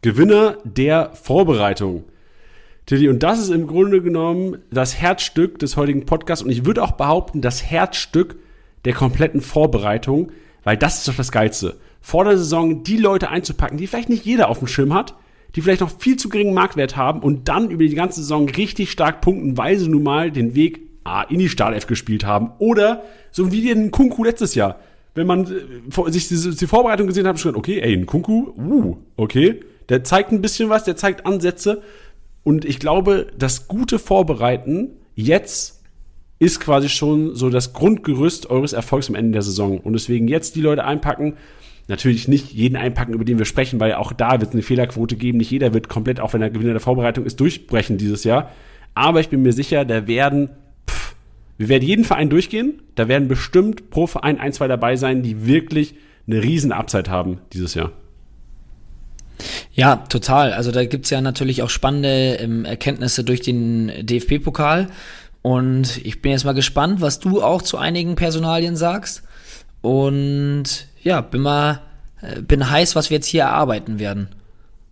[0.00, 2.04] Gewinner der Vorbereitung.
[2.86, 6.84] Tilly, und das ist im Grunde genommen das Herzstück des heutigen Podcasts und ich würde
[6.84, 8.36] auch behaupten, das Herzstück
[8.84, 10.30] der kompletten Vorbereitung,
[10.62, 11.78] weil das ist doch das Geilste.
[12.00, 15.16] Vor der Saison die Leute einzupacken, die vielleicht nicht jeder auf dem Schirm hat,
[15.56, 18.92] die vielleicht noch viel zu geringen Marktwert haben und dann über die ganze Saison richtig
[18.92, 23.02] stark punkten, weil sie nun mal den Weg A, in die Startelf gespielt haben oder
[23.32, 24.78] so wie den Kunku letztes Jahr
[25.18, 29.60] wenn man äh, sich die, Vorbereitung gesehen hat, schon okay, ey, ein Kunku, uh, okay,
[29.88, 31.82] der zeigt ein bisschen was, der zeigt Ansätze.
[32.44, 35.82] Und ich glaube, das gute Vorbereiten jetzt
[36.38, 39.78] ist quasi schon so das Grundgerüst eures Erfolgs am Ende der Saison.
[39.78, 41.36] Und deswegen jetzt die Leute einpacken.
[41.88, 45.16] Natürlich nicht jeden einpacken, über den wir sprechen, weil auch da wird es eine Fehlerquote
[45.16, 45.38] geben.
[45.38, 48.52] Nicht jeder wird komplett, auch wenn er Gewinner der Vorbereitung ist, durchbrechen dieses Jahr.
[48.94, 50.50] Aber ich bin mir sicher, da werden,
[50.88, 51.14] pff,
[51.56, 52.82] wir werden jeden Verein durchgehen.
[52.94, 55.94] Da werden bestimmt pro Verein ein, zwei dabei sein, die wirklich
[56.26, 57.92] eine riesen Upside haben dieses Jahr.
[59.72, 60.52] Ja, total.
[60.52, 64.88] Also da gibt's ja natürlich auch spannende ähm, Erkenntnisse durch den DFB-Pokal.
[65.42, 69.22] Und ich bin jetzt mal gespannt, was du auch zu einigen Personalien sagst.
[69.80, 71.80] Und ja, bin mal,
[72.20, 74.28] äh, bin heiß, was wir jetzt hier erarbeiten werden.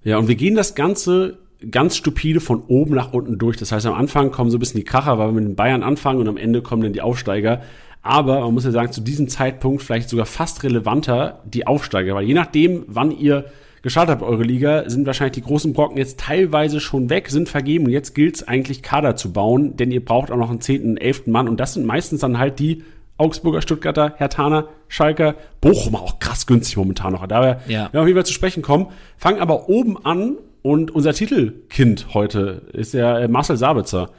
[0.05, 1.39] Ja, und wir gehen das Ganze
[1.71, 3.57] ganz stupide von oben nach unten durch.
[3.57, 5.83] Das heißt, am Anfang kommen so ein bisschen die Kracher, weil wir mit den Bayern
[5.83, 7.63] anfangen und am Ende kommen dann die Aufsteiger.
[8.03, 12.25] Aber man muss ja sagen, zu diesem Zeitpunkt vielleicht sogar fast relevanter die Aufsteiger, weil
[12.25, 13.47] je nachdem, wann ihr
[13.87, 17.85] gestartet habt, eure Liga, sind wahrscheinlich die großen Brocken jetzt teilweise schon weg, sind vergeben
[17.85, 20.97] und jetzt gilt es eigentlich Kader zu bauen, denn ihr braucht auch noch einen zehnten,
[20.97, 22.83] elften Mann und das sind meistens dann halt die
[23.17, 27.25] Augsburger, Stuttgarter, Hertaner, Schalker, Bochum auch krass günstig momentan noch.
[27.29, 27.87] Da wir ja.
[27.87, 32.93] auf jeden Fall zu sprechen kommen, fangen aber oben an und unser Titelkind heute ist
[32.93, 34.11] der äh, Marcel Sabitzer.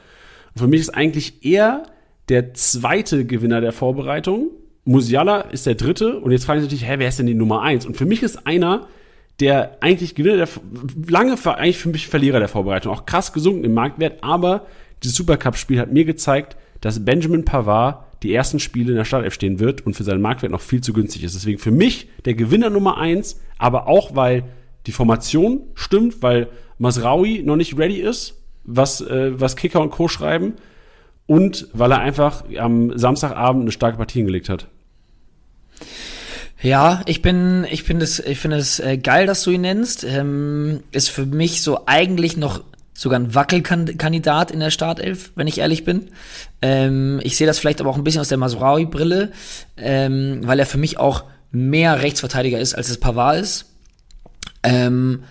[0.54, 1.82] Und für mich ist eigentlich er
[2.30, 4.48] der zweite Gewinner der Vorbereitung.
[4.86, 7.60] Musiala ist der dritte und jetzt frage ich natürlich, hä, wer ist denn die Nummer
[7.60, 7.84] eins?
[7.84, 8.86] Und für mich ist einer,
[9.40, 10.48] der eigentlich Gewinner der,
[11.08, 14.66] lange eigentlich für mich Verlierer der Vorbereitung, auch krass gesunken im Marktwert, aber
[15.02, 19.60] dieses Supercup-Spiel hat mir gezeigt, dass Benjamin Pavard die ersten Spiele in der Startelf stehen
[19.60, 21.36] wird und für seinen Marktwert noch viel zu günstig ist.
[21.36, 24.44] Deswegen für mich der Gewinner Nummer eins, aber auch weil
[24.86, 26.48] die Formation stimmt, weil
[26.78, 30.08] Masraui noch nicht ready ist, was, äh, was Kicker und Co.
[30.08, 30.54] schreiben
[31.26, 34.66] und weil er einfach am Samstagabend eine starke Partie hingelegt hat.
[36.60, 40.04] Ja, ich bin, ich finde es, ich finde es äh, geil, dass du ihn nennst.
[40.04, 45.58] Ähm, ist für mich so eigentlich noch sogar ein Wackelkandidat in der Startelf, wenn ich
[45.58, 46.08] ehrlich bin.
[46.60, 49.30] Ähm, ich sehe das vielleicht aber auch ein bisschen aus der Masraui-Brille,
[49.76, 53.66] ähm, weil er für mich auch mehr Rechtsverteidiger ist, als es Pavard ist.
[54.64, 55.22] Ähm,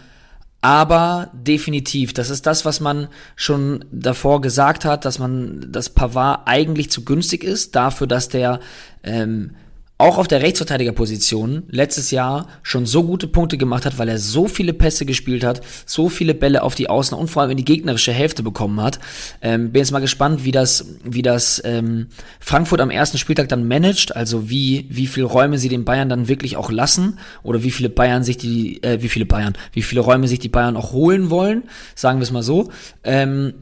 [0.62, 6.48] aber definitiv, das ist das, was man schon davor gesagt hat, dass man, dass Pavard
[6.48, 8.62] eigentlich zu günstig ist, dafür, dass der
[9.04, 9.52] ähm,
[10.00, 14.48] auch auf der Rechtsverteidigerposition letztes Jahr schon so gute Punkte gemacht hat, weil er so
[14.48, 17.66] viele Pässe gespielt hat, so viele Bälle auf die Außen und vor allem in die
[17.66, 19.00] gegnerische Hälfte bekommen hat.
[19.42, 22.08] Ähm, bin jetzt mal gespannt, wie das, wie das ähm,
[22.40, 26.28] Frankfurt am ersten Spieltag dann managt, also wie, wie viele Räume sie den Bayern dann
[26.28, 30.02] wirklich auch lassen oder wie viele Bayern sich die, äh, wie viele Bayern, wie viele
[30.02, 31.64] Räume sich die Bayern auch holen wollen,
[31.96, 32.70] sagen wir es mal so.
[33.04, 33.54] Ähm,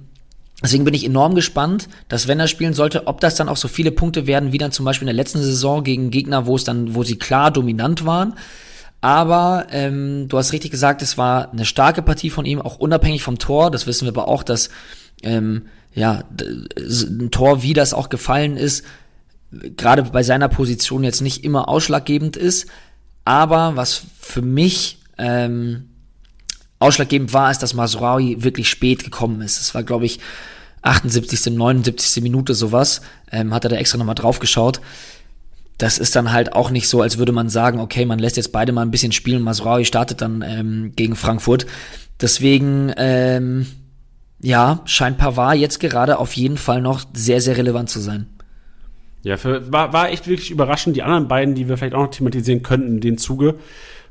[0.64, 3.68] Deswegen bin ich enorm gespannt, dass wenn er spielen sollte, ob das dann auch so
[3.68, 6.64] viele Punkte werden, wie dann zum Beispiel in der letzten Saison gegen Gegner, wo es
[6.64, 8.36] dann, wo sie klar dominant waren.
[9.02, 13.22] Aber ähm, du hast richtig gesagt, es war eine starke Partie von ihm, auch unabhängig
[13.22, 13.70] vom Tor.
[13.70, 14.70] Das wissen wir aber auch, dass
[15.22, 18.86] ähm, ja ein Tor, wie das auch gefallen ist,
[19.52, 22.68] gerade bei seiner Position jetzt nicht immer ausschlaggebend ist.
[23.26, 25.90] Aber was für mich ähm,
[26.86, 29.60] ausschlaggebend war, ist, dass Masraoui wirklich spät gekommen ist.
[29.60, 30.20] Es war, glaube ich,
[30.82, 32.24] 78., 79.
[32.24, 33.02] Minute sowas.
[33.32, 34.82] Ähm, hat er da extra nochmal drauf geschaut.
[35.78, 38.52] Das ist dann halt auch nicht so, als würde man sagen, okay, man lässt jetzt
[38.52, 39.42] beide mal ein bisschen spielen.
[39.42, 41.66] Masraoui startet dann ähm, gegen Frankfurt.
[42.22, 43.66] Deswegen, ähm,
[44.42, 48.28] ja, scheint Pavard jetzt gerade auf jeden Fall noch sehr, sehr relevant zu sein.
[49.24, 50.96] Ja, für, war, war echt wirklich überraschend.
[50.96, 53.56] Die anderen beiden, die wir vielleicht auch noch thematisieren könnten dem Zuge,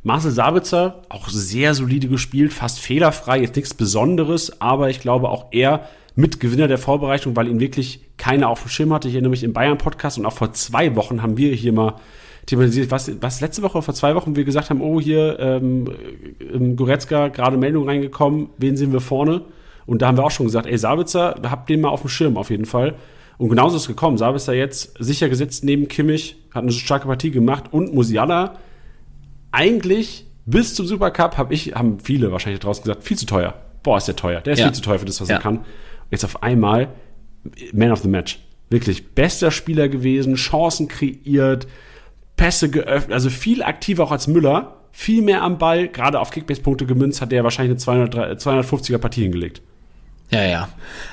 [0.04, 5.46] Marcel Sabitzer, auch sehr solide gespielt, fast fehlerfrei, jetzt nichts Besonderes, aber ich glaube auch
[5.50, 9.08] er mit Gewinner der Vorbereitung, weil ihn wirklich keiner auf dem Schirm hatte.
[9.08, 11.94] Ich erinnere mich im Bayern-Podcast und auch vor zwei Wochen haben wir hier mal
[12.44, 15.90] thematisiert, was, was letzte Woche oder vor zwei Wochen wir gesagt haben, oh, hier ähm,
[16.52, 19.40] im Goretzka gerade Meldung reingekommen, wen sehen wir vorne?
[19.86, 22.36] Und da haben wir auch schon gesagt, ey, Sabitzer, habt den mal auf dem Schirm
[22.36, 22.94] auf jeden Fall.
[23.38, 24.18] Und genauso ist es gekommen.
[24.18, 28.58] Sabitzer jetzt sicher gesetzt neben Kimmich, hat eine starke Partie gemacht und Musiala
[29.54, 33.54] eigentlich bis zum Supercup habe ich, haben viele wahrscheinlich draußen gesagt, viel zu teuer.
[33.82, 34.40] Boah, ist der teuer.
[34.40, 34.66] Der ist ja.
[34.66, 35.36] viel zu teuer für das, was ja.
[35.36, 35.58] er kann.
[35.58, 35.64] Und
[36.10, 36.88] jetzt auf einmal
[37.72, 38.40] Man of the Match.
[38.70, 41.66] Wirklich bester Spieler gewesen, Chancen kreiert,
[42.36, 46.86] Pässe geöffnet, also viel aktiver auch als Müller, viel mehr am Ball, gerade auf Kickbase-Punkte
[46.86, 49.62] gemünzt, hat der wahrscheinlich eine 200, 250er Partie hingelegt.
[50.30, 50.68] Ja, ja.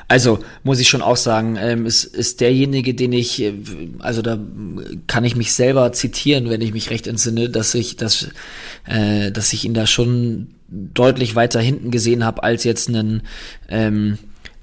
[0.08, 3.54] Also muss ich schon auch sagen, ähm, ist, ist derjenige, den ich, äh,
[4.00, 4.40] also da
[5.08, 8.30] kann ich mich selber zitieren, wenn ich mich recht entsinne, dass ich, dass,
[8.86, 13.24] äh, dass ich ihn da schon deutlich weiter hinten gesehen habe als jetzt einen
[13.70, 14.18] ähm,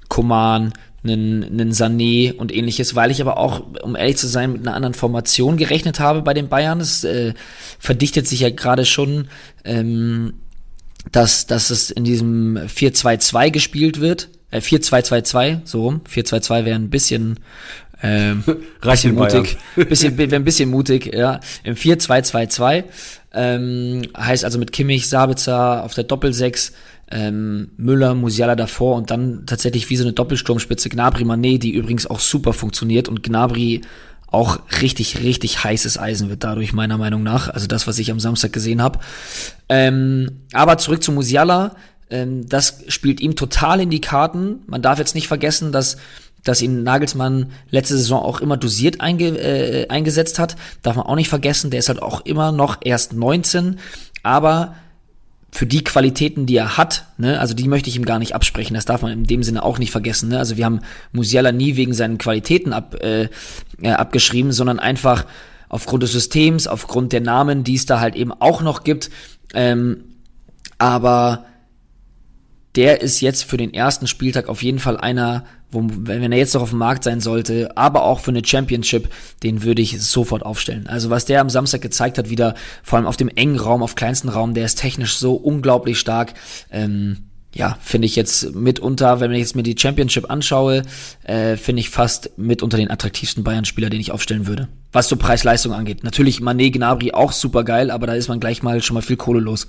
[0.07, 4.61] Koman, einen, einen Sané und ähnliches, weil ich aber auch, um ehrlich zu sein, mit
[4.61, 6.81] einer anderen Formation gerechnet habe bei den Bayern.
[6.81, 7.33] Es äh,
[7.79, 9.29] verdichtet sich ja gerade schon,
[9.63, 10.33] ähm,
[11.11, 14.29] dass, dass es in diesem 4-2-2 gespielt wird.
[14.51, 16.01] Äh, 4-2-2-2, so rum.
[16.09, 17.39] 4-2-2 wäre ein bisschen
[18.01, 18.43] ähm,
[18.81, 21.39] bisschen mutig, bisschen, wäre ein bisschen mutig, ja.
[21.63, 22.83] Im 4-2-2-2
[23.33, 26.73] ähm, heißt also mit Kimmich, Sabitzer auf der Doppelsechs,
[27.11, 32.07] ähm, Müller, Musiala davor und dann tatsächlich wie so eine Doppelsturmspitze Gnabry Manet, die übrigens
[32.07, 33.81] auch super funktioniert und Gnabry
[34.31, 37.49] auch richtig, richtig heißes Eisen wird dadurch, meiner Meinung nach.
[37.49, 38.99] Also das, was ich am Samstag gesehen habe.
[39.69, 41.75] Ähm, aber zurück zu Musiala.
[42.09, 44.59] Ähm, das spielt ihm total in die Karten.
[44.67, 45.97] Man darf jetzt nicht vergessen, dass
[46.43, 50.55] dass ihn Nagelsmann letzte Saison auch immer dosiert einge, äh, eingesetzt hat.
[50.81, 51.69] Darf man auch nicht vergessen.
[51.69, 53.79] Der ist halt auch immer noch erst 19.
[54.23, 54.75] Aber
[55.51, 58.75] für die Qualitäten, die er hat, ne, also die möchte ich ihm gar nicht absprechen.
[58.75, 60.29] Das darf man in dem Sinne auch nicht vergessen.
[60.29, 60.39] Ne?
[60.39, 63.29] Also wir haben Musiala nie wegen seinen Qualitäten ab, äh,
[63.81, 65.25] äh, abgeschrieben, sondern einfach
[65.67, 69.09] aufgrund des Systems, aufgrund der Namen, die es da halt eben auch noch gibt.
[69.53, 70.03] Ähm,
[70.77, 71.45] aber
[72.79, 76.53] der ist jetzt für den ersten Spieltag auf jeden Fall einer, wo, wenn er jetzt
[76.53, 79.09] noch auf dem Markt sein sollte, aber auch für eine Championship,
[79.43, 80.87] den würde ich sofort aufstellen.
[80.87, 83.95] Also was der am Samstag gezeigt hat, wieder vor allem auf dem engen Raum, auf
[83.95, 86.35] kleinsten Raum, der ist technisch so unglaublich stark.
[86.71, 90.83] Ähm, ja, finde ich jetzt mitunter, wenn ich jetzt mir die Championship anschaue,
[91.23, 94.69] äh, finde ich fast mitunter den attraktivsten Bayern-Spieler, den ich aufstellen würde.
[94.93, 96.05] Was so Preis-Leistung angeht.
[96.05, 99.17] Natürlich Mané, Gnabry auch super geil, aber da ist man gleich mal schon mal viel
[99.17, 99.67] Kohle los.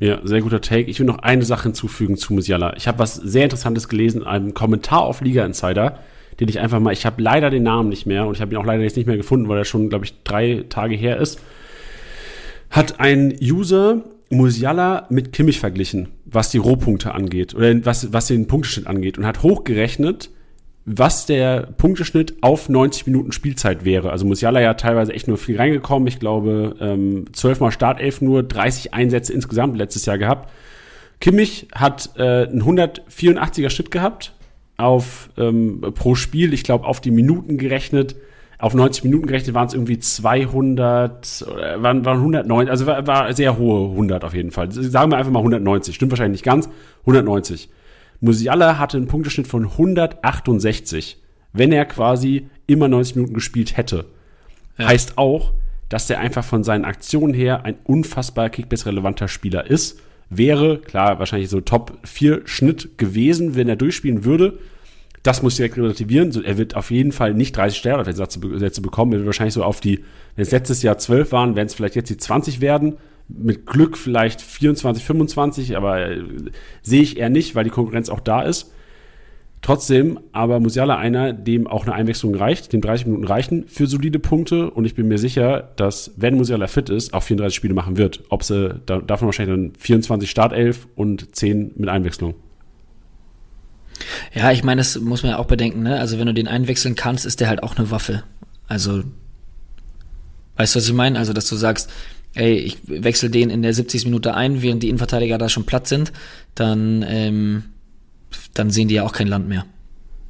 [0.00, 0.90] Ja, sehr guter Take.
[0.90, 2.76] Ich will noch eine Sache hinzufügen zu Musiala.
[2.76, 5.98] Ich habe was sehr Interessantes gelesen in einem Kommentar auf Liga Insider,
[6.40, 8.58] den ich einfach mal, ich habe leider den Namen nicht mehr und ich habe ihn
[8.58, 11.40] auch leider jetzt nicht mehr gefunden, weil er schon, glaube ich, drei Tage her ist.
[12.70, 18.48] Hat ein User Musiala mit Kimmich verglichen, was die Rohpunkte angeht oder was, was den
[18.48, 20.30] Punkteschnitt angeht und hat hochgerechnet,
[20.86, 24.10] was der Punkteschnitt auf 90 Minuten Spielzeit wäre.
[24.10, 26.06] Also Musiala ja teilweise echt nur viel reingekommen.
[26.08, 30.50] Ich glaube, ähm, 12 mal Startelf nur, 30 Einsätze insgesamt letztes Jahr gehabt.
[31.20, 34.34] Kimmich hat äh, einen 184er Schnitt gehabt
[34.76, 36.52] auf ähm, pro Spiel.
[36.52, 38.16] Ich glaube, auf die Minuten gerechnet,
[38.58, 43.32] auf 90 Minuten gerechnet waren es irgendwie 200, oder waren, waren 190, also war, war
[43.32, 44.70] sehr hohe 100 auf jeden Fall.
[44.70, 46.68] Sagen wir einfach mal 190, stimmt wahrscheinlich nicht ganz,
[47.02, 47.70] 190.
[48.24, 51.18] Musiala hatte einen Punkteschnitt von 168,
[51.52, 54.06] wenn er quasi immer 90 Minuten gespielt hätte.
[54.78, 54.88] Ja.
[54.88, 55.52] Heißt auch,
[55.90, 60.00] dass er einfach von seinen Aktionen her ein unfassbar Kickbase-relevanter Spieler ist.
[60.30, 64.58] Wäre, klar, wahrscheinlich so Top 4 Schnitt gewesen, wenn er durchspielen würde.
[65.22, 66.32] Das muss direkt relativieren.
[66.32, 69.12] So, er wird auf jeden Fall nicht 30 Sterne bekommen.
[69.12, 70.02] Er wird wahrscheinlich so auf die,
[70.34, 72.94] wenn es letztes Jahr 12 waren, werden es vielleicht jetzt die 20 werden
[73.28, 76.22] mit Glück vielleicht 24, 25, aber äh,
[76.82, 78.72] sehe ich eher nicht, weil die Konkurrenz auch da ist.
[79.62, 84.18] Trotzdem, aber Musiala einer, dem auch eine Einwechslung reicht, dem 30 Minuten reichen für solide
[84.18, 87.96] Punkte und ich bin mir sicher, dass wenn Musiala fit ist, auch 34 Spiele machen
[87.96, 88.24] wird.
[88.28, 92.34] Ob sie, da, davon wahrscheinlich dann 24 Startelf und 10 mit Einwechslung.
[94.34, 95.98] Ja, ich meine, das muss man ja auch bedenken, ne?
[95.98, 98.22] Also wenn du den einwechseln kannst, ist der halt auch eine Waffe.
[98.68, 99.02] Also,
[100.56, 101.18] weißt du, was ich meine?
[101.18, 101.90] Also, dass du sagst,
[102.34, 104.06] ey, ich wechsle den in der 70.
[104.06, 106.12] Minute ein, während die Innenverteidiger da schon platt sind,
[106.54, 107.64] dann, ähm,
[108.54, 109.64] dann sehen die ja auch kein Land mehr.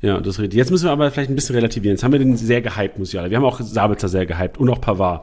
[0.02, 0.58] Ja, das ist richtig.
[0.58, 1.96] Jetzt müssen wir aber vielleicht ein bisschen relativieren.
[1.96, 3.30] Jetzt haben wir den sehr gehypt, Musiala.
[3.30, 5.22] Wir haben auch Sabitzer sehr gehypt und auch Pavard.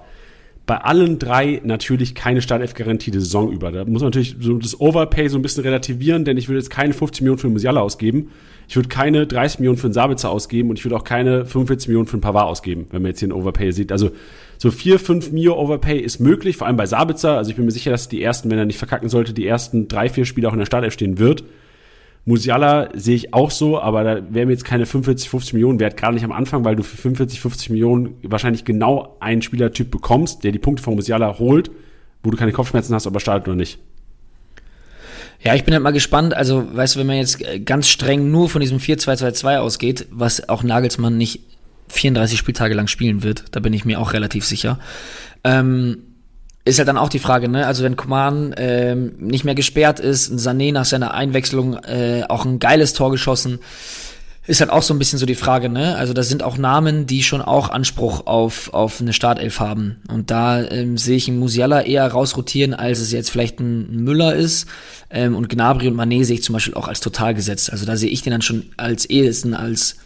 [0.66, 3.72] Bei allen drei natürlich keine Startelf-Garantie die Saison über.
[3.72, 6.70] Da muss man natürlich so das Overpay so ein bisschen relativieren, denn ich würde jetzt
[6.70, 8.30] keine 50 Millionen für Musiala ausgeben.
[8.68, 11.90] Ich würde keine 30 Millionen für einen Sabitzer ausgeben und ich würde auch keine 45
[11.90, 13.92] Millionen für einen Pavard ausgeben, wenn man jetzt hier einen Overpay sieht.
[13.92, 14.12] Also
[14.60, 17.36] so vier, fünf Mio Overpay ist möglich, vor allem bei Sabitzer.
[17.36, 19.88] Also ich bin mir sicher, dass die ersten, wenn er nicht verkacken sollte, die ersten
[19.88, 21.44] drei, vier Spiele auch in der Startelf stehen wird.
[22.26, 25.98] Musiala sehe ich auch so, aber da wären mir jetzt keine 45, 50 Millionen wert,
[25.98, 30.44] gerade nicht am Anfang, weil du für 45, 50 Millionen wahrscheinlich genau einen Spielertyp bekommst,
[30.44, 31.72] der die Punkte von Musiala holt,
[32.22, 33.80] wo du keine Kopfschmerzen hast, ob er startet oder nicht.
[35.44, 36.36] Ja, ich bin halt mal gespannt.
[36.36, 40.62] Also, weißt du, wenn man jetzt ganz streng nur von diesem 4-2-2-2 ausgeht, was auch
[40.62, 41.42] Nagelsmann nicht
[41.88, 43.46] 34 Spieltage lang spielen wird.
[43.52, 44.80] Da bin ich mir auch relativ sicher.
[45.44, 46.04] Ähm,
[46.64, 47.66] ist halt dann auch die Frage, ne?
[47.66, 52.60] Also wenn Coman ähm, nicht mehr gesperrt ist, Sané nach seiner Einwechslung äh, auch ein
[52.60, 53.60] geiles Tor geschossen,
[54.48, 55.96] ist halt auch so ein bisschen so die Frage, ne?
[55.96, 60.02] Also da sind auch Namen, die schon auch Anspruch auf, auf eine Startelf haben.
[60.08, 64.36] Und da ähm, sehe ich einen Musiala eher rausrotieren, als es jetzt vielleicht ein Müller
[64.36, 64.68] ist.
[65.10, 67.72] Ähm, und Gnabry und Mané sehe ich zum Beispiel auch als total gesetzt.
[67.72, 69.98] Also da sehe ich den dann schon als ehesten als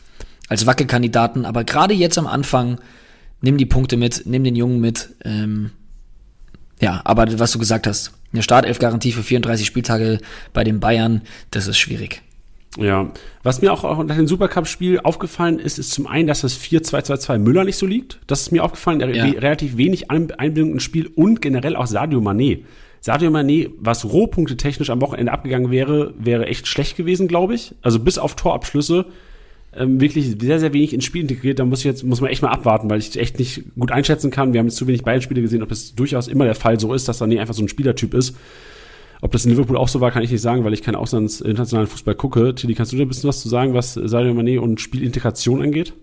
[0.47, 1.45] als Wackelkandidaten.
[1.45, 2.79] Aber gerade jetzt am Anfang,
[3.41, 5.09] nimm die Punkte mit, nimm den Jungen mit.
[5.23, 5.71] Ähm,
[6.81, 10.19] ja, aber was du gesagt hast, eine Startelf-Garantie für 34 Spieltage
[10.53, 12.21] bei den Bayern, das ist schwierig.
[12.77, 13.09] Ja,
[13.43, 17.63] was mir auch, nach dem Supercup-Spiel aufgefallen ist, ist zum einen, dass das 4-2-2-2 Müller
[17.63, 18.19] nicht so liegt.
[18.27, 19.23] Das ist mir aufgefallen, ja.
[19.23, 22.63] relativ wenig Einbindung ins Spiel und generell auch Sadio Mané.
[22.99, 27.75] Sadio Mané, was Rohpunkte technisch am Wochenende abgegangen wäre, wäre echt schlecht gewesen, glaube ich.
[27.81, 29.05] Also bis auf Torabschlüsse
[29.77, 31.59] ähm, wirklich sehr, sehr wenig ins Spiel integriert.
[31.59, 34.31] Da muss ich jetzt, muss man echt mal abwarten, weil ich echt nicht gut einschätzen
[34.31, 34.53] kann.
[34.53, 36.93] Wir haben jetzt zu wenig beide Spiele gesehen, ob es durchaus immer der Fall so
[36.93, 38.35] ist, dass Sané einfach so ein Spielertyp ist.
[39.21, 41.41] Ob das in Liverpool auch so war, kann ich nicht sagen, weil ich keinen Auslands
[41.41, 42.53] internationalen Fußball gucke.
[42.53, 45.93] Tilly, kannst du dir ein bisschen was zu sagen, was Sadio Mané und Spielintegration angeht?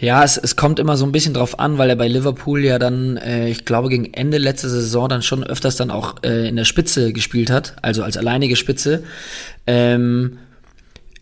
[0.00, 2.78] Ja, es, es kommt immer so ein bisschen drauf an, weil er bei Liverpool ja
[2.78, 6.56] dann, äh, ich glaube, gegen Ende letzte Saison dann schon öfters dann auch äh, in
[6.56, 9.04] der Spitze gespielt hat, also als alleinige Spitze.
[9.66, 10.38] Ähm,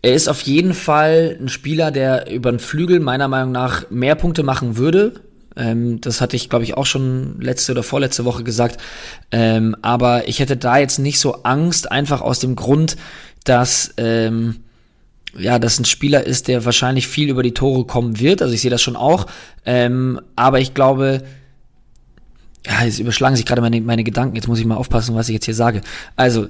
[0.01, 4.15] er ist auf jeden Fall ein Spieler, der über den Flügel meiner Meinung nach mehr
[4.15, 5.21] Punkte machen würde,
[5.59, 8.79] ähm, das hatte ich, glaube ich, auch schon letzte oder vorletzte Woche gesagt.
[9.31, 12.95] Ähm, aber ich hätte da jetzt nicht so Angst, einfach aus dem Grund,
[13.43, 14.57] dass ähm,
[15.37, 18.41] ja, das ein Spieler ist, der wahrscheinlich viel über die Tore kommen wird.
[18.41, 19.27] Also ich sehe das schon auch.
[19.65, 21.23] Ähm, aber ich glaube,
[22.65, 24.35] ja, jetzt überschlagen sich gerade meine, meine Gedanken.
[24.35, 25.81] Jetzt muss ich mal aufpassen, was ich jetzt hier sage.
[26.15, 26.47] Also,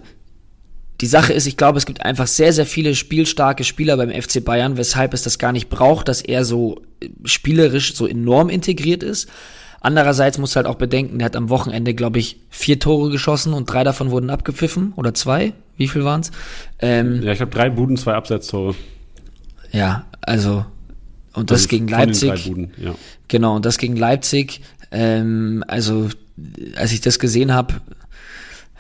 [1.02, 4.44] die Sache ist, ich glaube, es gibt einfach sehr, sehr viele spielstarke Spieler beim FC
[4.44, 9.04] Bayern, weshalb es das gar nicht braucht, dass er so äh, spielerisch so enorm integriert
[9.04, 9.30] ist.
[9.82, 13.66] Andererseits muss halt auch bedenken, er hat am Wochenende, glaube ich, vier Tore geschossen und
[13.66, 15.54] drei davon wurden abgepfiffen oder zwei.
[15.78, 16.32] Wie viel waren's?
[16.80, 18.76] Ähm, ja, ich habe drei Buden, zwei Absetztore.
[19.72, 20.66] Ja, also
[21.34, 22.46] und das also gegen Leipzig.
[22.46, 22.96] Buden, ja.
[23.30, 24.62] Genau, und das gegen Leipzig.
[24.92, 26.10] Ähm, also
[26.76, 27.76] als ich das gesehen habe,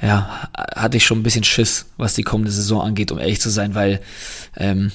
[0.01, 3.49] ja, hatte ich schon ein bisschen Schiss, was die kommende Saison angeht, um ehrlich zu
[3.49, 3.99] sein, weil
[4.55, 4.91] ähm,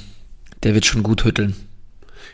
[0.63, 1.55] der wird schon gut hütteln.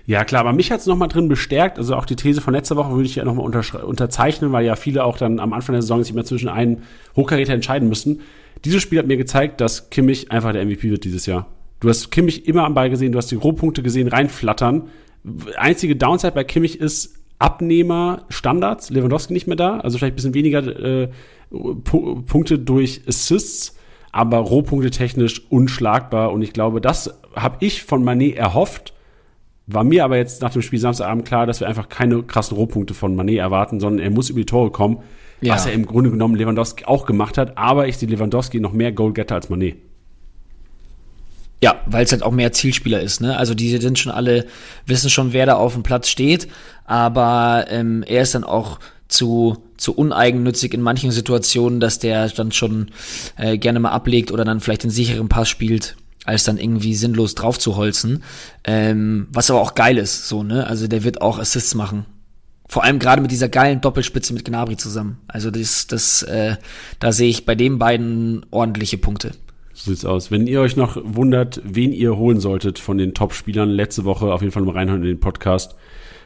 [0.07, 1.79] Ja, klar, aber mich hat es nochmal drin bestärkt.
[1.79, 5.05] Also auch die These von letzter Woche würde ich ja nochmal unterzeichnen, weil ja viele
[5.05, 6.83] auch dann am Anfang der Saison sich immer zwischen einen
[7.17, 8.21] Hochkaräter entscheiden müssen.
[8.65, 11.47] Dieses Spiel hat mir gezeigt, dass Kimmich einfach der MVP wird dieses Jahr.
[11.81, 14.89] Du hast Kimmich immer am Ball gesehen, du hast die Rohpunkte gesehen, reinflattern.
[15.57, 20.35] Einzige Downside bei Kimmich ist Abnehmer Standards, Lewandowski nicht mehr da, also vielleicht ein bisschen
[20.35, 21.09] weniger äh,
[21.51, 23.77] Punkte durch Assists,
[24.13, 26.33] aber Rohpunkte technisch unschlagbar.
[26.33, 28.93] Und ich glaube, das habe ich von Manet erhofft.
[29.67, 32.93] War mir aber jetzt nach dem Spiel Samstagabend klar, dass wir einfach keine krassen Rohpunkte
[32.93, 34.99] von Manet erwarten, sondern er muss über die Tore kommen,
[35.41, 35.55] ja.
[35.55, 37.57] was er im Grunde genommen Lewandowski auch gemacht hat.
[37.57, 39.77] Aber ich sehe Lewandowski noch mehr Goalgetter als Manet.
[41.63, 43.21] Ja, weil es halt auch mehr Zielspieler ist.
[43.21, 43.37] Ne?
[43.37, 44.47] Also die sind schon alle,
[44.87, 46.49] wissen schon, wer da auf dem Platz steht,
[46.87, 52.53] aber ähm, er ist dann auch zu, zu uneigennützig in manchen Situationen, dass der dann
[52.53, 52.91] schon
[53.37, 57.35] äh, gerne mal ablegt oder dann vielleicht den sicheren Pass spielt, als dann irgendwie sinnlos
[57.35, 58.23] drauf zu holzen.
[58.65, 60.67] Ähm, was aber auch geil ist, so, ne?
[60.67, 62.07] Also der wird auch Assists machen.
[62.69, 65.19] Vor allem gerade mit dieser geilen Doppelspitze mit Gnabry zusammen.
[65.27, 66.57] Also das, das, äh,
[67.01, 69.33] da sehe ich bei den beiden ordentliche Punkte.
[69.83, 70.31] So sieht's aus.
[70.31, 74.43] Wenn ihr euch noch wundert, wen ihr holen solltet von den Top-Spielern, letzte Woche auf
[74.43, 75.75] jeden Fall mal reinhören in den Podcast.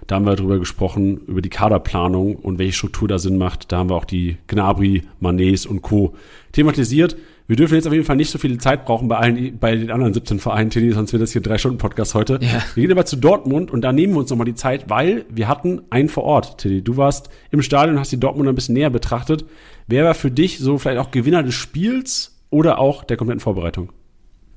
[0.09, 3.71] Da haben wir darüber gesprochen, über die Kaderplanung und welche Struktur da Sinn macht.
[3.71, 6.15] Da haben wir auch die Gnabry, Manets und Co.
[6.51, 7.17] thematisiert.
[7.47, 9.93] Wir dürfen jetzt auf jeden Fall nicht so viel Zeit brauchen bei allen, bei den
[9.93, 12.41] anderen 17 Vereinen, Tilly, sonst wird das hier drei Stunden Podcast heute.
[12.43, 12.61] Ja.
[12.75, 15.47] Wir gehen aber zu Dortmund und da nehmen wir uns nochmal die Zeit, weil wir
[15.47, 16.83] hatten einen vor Ort, Tilly.
[16.83, 19.45] Du warst im Stadion hast die Dortmund ein bisschen näher betrachtet.
[19.87, 23.91] Wer war für dich so vielleicht auch Gewinner des Spiels oder auch der kompletten Vorbereitung?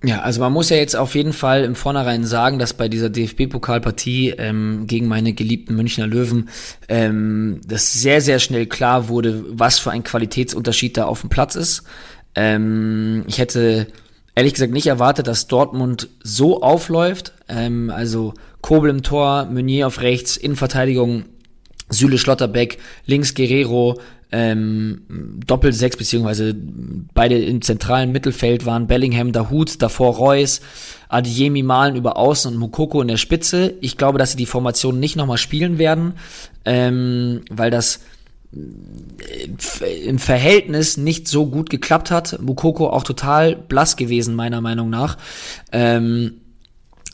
[0.04, 3.10] Ja, also man muss ja jetzt auf jeden Fall im Vornherein sagen, dass bei dieser
[3.10, 6.50] DFB-Pokalpartie ähm, gegen meine geliebten Münchner Löwen
[6.88, 11.56] ähm, das sehr, sehr schnell klar wurde, was für ein Qualitätsunterschied da auf dem Platz
[11.56, 11.84] ist.
[12.36, 13.88] Ähm, ich hätte
[14.36, 17.34] ehrlich gesagt nicht erwartet, dass Dortmund so aufläuft.
[17.50, 21.26] Ähm, also Kobel im Tor, Meunier auf rechts, Innenverteidigung,
[21.90, 24.00] Süle Schlotterbeck, links Guerrero,
[24.32, 25.02] ähm,
[25.46, 26.56] Doppel-Sechs, beziehungsweise
[27.14, 30.62] beide im zentralen Mittelfeld waren Bellingham, Dahut, davor Reus,
[31.10, 33.76] Adiemi Malen über Außen und Mukoko in der Spitze.
[33.80, 36.14] Ich glaube, dass sie die Formation nicht nochmal spielen werden,
[36.66, 38.02] ähm, weil das
[38.54, 42.42] äh, im Verhältnis nicht so gut geklappt hat.
[42.42, 45.18] Mukoko auch total blass gewesen, meiner Meinung nach.
[45.72, 46.42] Ähm,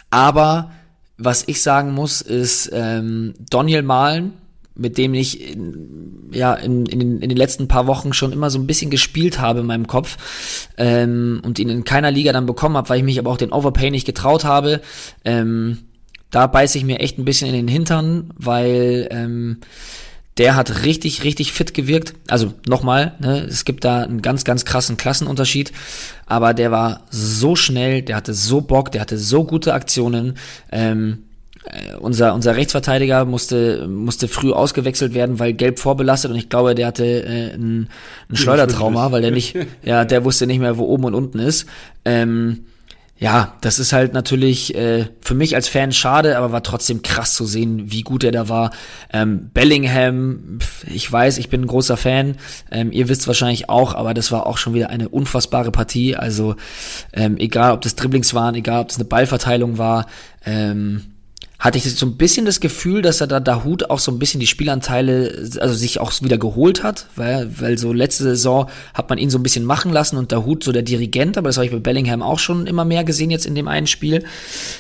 [0.10, 0.72] aber
[1.18, 4.34] was ich sagen muss, ist ähm, Daniel Malen
[4.76, 8.50] mit dem ich in, ja in, in, den, in den letzten paar Wochen schon immer
[8.50, 12.46] so ein bisschen gespielt habe in meinem Kopf ähm, und ihn in keiner Liga dann
[12.46, 14.82] bekommen habe, weil ich mich aber auch den Overpay nicht getraut habe.
[15.24, 15.80] Ähm,
[16.32, 19.58] da beiße ich mir echt ein bisschen in den Hintern, weil ähm,
[20.38, 22.16] der hat richtig, richtig fit gewirkt.
[22.28, 25.72] Also nochmal, ne, es gibt da einen ganz, ganz krassen Klassenunterschied,
[26.26, 30.38] aber der war so schnell, der hatte so Bock, der hatte so gute Aktionen.
[30.72, 31.26] Ähm,
[31.66, 36.76] äh, unser, unser Rechtsverteidiger musste, musste früh ausgewechselt werden, weil gelb vorbelastet und ich glaube,
[36.76, 37.90] der hatte äh, ein,
[38.30, 41.66] ein Schleudertrauma, weil der nicht, ja, der wusste nicht mehr, wo oben und unten ist.
[42.06, 42.66] Ähm,
[43.24, 47.34] ja, das ist halt natürlich äh, für mich als Fan schade, aber war trotzdem krass
[47.36, 48.72] zu sehen, wie gut er da war.
[49.14, 50.60] Ähm, Bellingham,
[50.92, 52.36] ich weiß, ich bin ein großer Fan,
[52.70, 56.18] ähm, ihr wisst wahrscheinlich auch, aber das war auch schon wieder eine unfassbare Partie.
[56.18, 56.56] Also
[57.14, 60.08] ähm, egal, ob das Dribblings waren, egal, ob das eine Ballverteilung war,
[60.46, 61.13] ähm,
[61.64, 64.42] hatte ich so ein bisschen das Gefühl, dass er da Dahut auch so ein bisschen
[64.42, 69.18] die Spielanteile, also sich auch wieder geholt hat, weil, weil so letzte Saison hat man
[69.18, 71.72] ihn so ein bisschen machen lassen und Dahut so der Dirigent, aber das habe ich
[71.72, 74.26] bei Bellingham auch schon immer mehr gesehen jetzt in dem einen Spiel.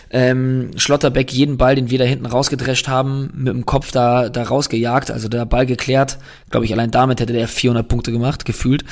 [0.09, 4.43] Ähm, Schlotterbeck jeden Ball, den wir da hinten rausgedrescht haben, mit dem Kopf da, da
[4.43, 6.17] rausgejagt, also der Ball geklärt.
[6.51, 8.83] Glaube ich, allein damit hätte der 400 Punkte gemacht, gefühlt.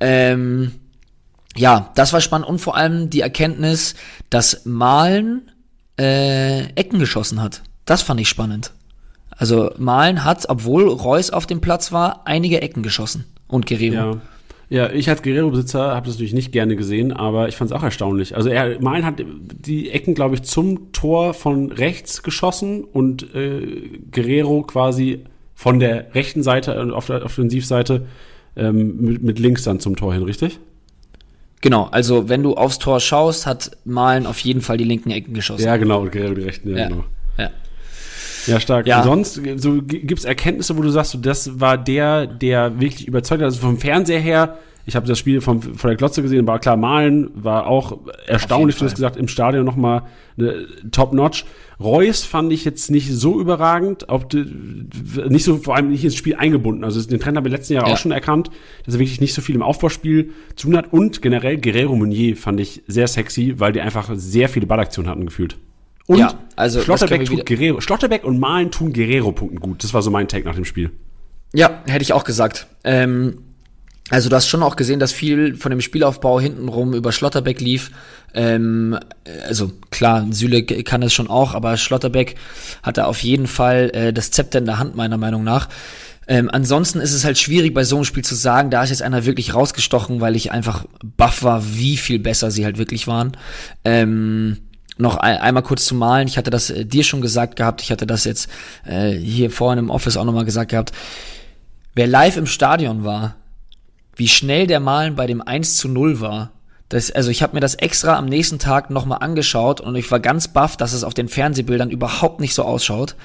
[0.00, 0.72] Ähm,
[1.56, 3.94] ja, das war spannend und vor allem die Erkenntnis,
[4.30, 5.42] dass Malen
[6.00, 7.62] äh, Ecken geschossen hat.
[7.84, 8.72] Das fand ich spannend.
[9.30, 13.26] Also Malen hat, obwohl Reus auf dem Platz war, einige Ecken geschossen.
[13.46, 13.94] Und Guerrero.
[13.94, 14.20] Ja.
[14.70, 17.82] Ja, ich als Guerrero-Besitzer habe das natürlich nicht gerne gesehen, aber ich fand es auch
[17.82, 18.36] erstaunlich.
[18.36, 23.98] Also er, Malen hat die Ecken, glaube ich, zum Tor von rechts geschossen und äh,
[24.12, 25.24] Guerrero quasi
[25.56, 28.06] von der rechten Seite, äh, auf der Offensivseite,
[28.54, 30.60] ähm, mit, mit links dann zum Tor hin, richtig?
[31.62, 35.34] Genau, also wenn du aufs Tor schaust, hat Malen auf jeden Fall die linken Ecken
[35.34, 35.64] geschossen.
[35.64, 36.88] Ja, genau, die rechten, ja, ja.
[36.88, 37.04] genau.
[37.36, 37.50] Ja.
[38.46, 38.86] Ja, stark.
[38.86, 39.02] Ja.
[39.02, 43.42] sonst so, gibt es Erkenntnisse, wo du sagst, so, das war der, der wirklich überzeugt
[43.42, 43.46] hat.
[43.46, 44.58] Also vom Fernseher her,
[44.90, 48.76] ich habe das Spiel vom, von der Glotze gesehen, war klar, Malen war auch erstaunlich,
[48.76, 50.02] du hast gesagt, im Stadion nochmal
[50.36, 51.44] eine Top-Notch.
[51.78, 56.34] Reus fand ich jetzt nicht so überragend, ob nicht so vor allem nicht ins Spiel
[56.34, 56.82] eingebunden.
[56.82, 57.92] Also den Trend haben wir letzten Jahr ja.
[57.92, 58.50] auch schon erkannt,
[58.84, 60.92] dass er wirklich nicht so viel im Aufbauspiel zu tun hat.
[60.92, 65.24] Und generell Guerrero Meunier fand ich sehr sexy, weil die einfach sehr viele Ballaktionen hatten
[65.24, 65.56] gefühlt.
[66.08, 69.84] Und ja, also Schlotterbeck, tut Guerrero, Schlotterbeck und Malen tun Guerrero-Punkten gut.
[69.84, 70.90] Das war so mein Take nach dem Spiel.
[71.54, 72.66] Ja, hätte ich auch gesagt.
[72.82, 73.38] Ähm,
[74.10, 77.90] also du hast schon auch gesehen, dass viel von dem Spielaufbau hintenrum über Schlotterbeck lief.
[78.34, 78.98] Ähm,
[79.46, 82.34] also klar, Süle kann es schon auch, aber Schlotterbeck
[82.82, 85.68] hatte auf jeden Fall äh, das Zepter in der Hand, meiner Meinung nach.
[86.26, 89.02] Ähm, ansonsten ist es halt schwierig bei so einem Spiel zu sagen, da ist jetzt
[89.02, 93.36] einer wirklich rausgestochen, weil ich einfach baff war, wie viel besser sie halt wirklich waren.
[93.84, 94.58] Ähm,
[94.96, 96.28] noch ein, einmal kurz zu malen.
[96.28, 97.82] Ich hatte das äh, dir schon gesagt gehabt.
[97.82, 98.48] Ich hatte das jetzt
[98.84, 100.92] äh, hier vorhin im Office auch nochmal gesagt gehabt.
[101.94, 103.34] Wer live im Stadion war,
[104.20, 106.52] wie schnell der Malen bei dem 1 zu 0 war,
[106.90, 110.20] das, also ich habe mir das extra am nächsten Tag nochmal angeschaut und ich war
[110.20, 113.16] ganz baff, dass es auf den Fernsehbildern überhaupt nicht so ausschaut.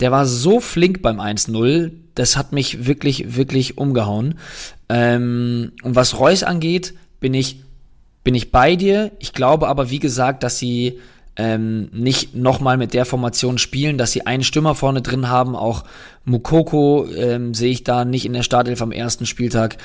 [0.00, 4.34] Der war so flink beim 1-0, das hat mich wirklich, wirklich umgehauen.
[4.90, 7.62] Ähm, und was Reus angeht, bin ich,
[8.22, 9.12] bin ich bei dir.
[9.20, 11.00] Ich glaube aber, wie gesagt, dass sie
[11.38, 15.54] ähm, nicht nochmal mit der Formation spielen, dass sie einen Stürmer vorne drin haben.
[15.54, 15.84] Auch
[16.24, 19.78] Mukoko ähm, sehe ich da nicht in der Startelf am ersten Spieltag.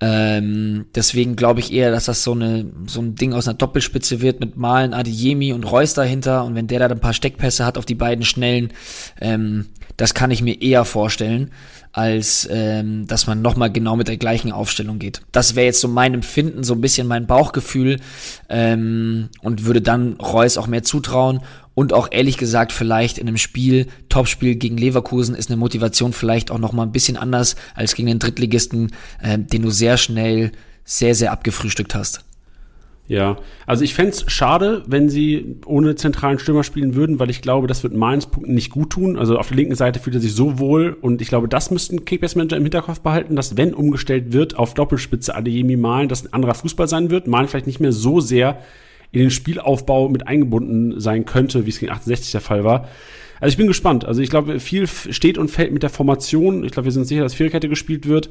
[0.00, 4.20] Ähm, deswegen glaube ich eher, dass das so, eine, so ein Ding aus einer Doppelspitze
[4.20, 6.44] wird mit Malen, Adeyemi und Reus dahinter.
[6.44, 8.72] Und wenn der da ein paar Steckpässe hat auf die beiden Schnellen,
[9.20, 11.50] ähm, das kann ich mir eher vorstellen,
[11.92, 15.22] als ähm, dass man nochmal genau mit der gleichen Aufstellung geht.
[15.32, 17.98] Das wäre jetzt so mein Empfinden, so ein bisschen mein Bauchgefühl
[18.48, 21.40] ähm, und würde dann Reus auch mehr zutrauen.
[21.78, 26.50] Und auch ehrlich gesagt, vielleicht in einem Spiel, Topspiel gegen Leverkusen, ist eine Motivation vielleicht
[26.50, 28.90] auch nochmal ein bisschen anders als gegen den Drittligisten,
[29.22, 30.50] äh, den du sehr schnell
[30.82, 32.24] sehr, sehr abgefrühstückt hast.
[33.06, 37.68] Ja, also ich fände schade, wenn sie ohne zentralen Stürmer spielen würden, weil ich glaube,
[37.68, 39.16] das wird Mainz Punkten nicht gut tun.
[39.16, 42.04] Also auf der linken Seite fühlt er sich so wohl und ich glaube, das müssten
[42.04, 46.54] Kickbase-Manager im Hinterkopf behalten, dass wenn umgestellt wird auf Doppelspitze Adeyemi Malen, das ein anderer
[46.54, 47.28] Fußball sein wird.
[47.28, 48.58] Malen vielleicht nicht mehr so sehr
[49.12, 52.88] in den Spielaufbau mit eingebunden sein könnte, wie es gegen 68 der Fall war.
[53.40, 54.04] Also ich bin gespannt.
[54.04, 56.64] Also ich glaube, viel steht und fällt mit der Formation.
[56.64, 58.30] Ich glaube, wir sind sicher, dass Viererkette gespielt wird.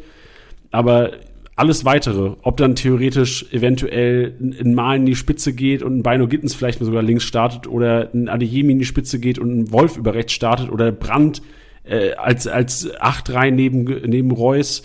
[0.71, 1.11] Aber
[1.55, 6.28] alles weitere, ob dann theoretisch eventuell ein Mal in die Spitze geht und ein Beino
[6.28, 9.71] Gittens vielleicht mal sogar links startet oder ein Adeyemi in die Spitze geht und ein
[9.71, 11.41] Wolf über rechts startet oder Brandt
[11.84, 14.84] äh, als, als Acht rein neben, neben Reus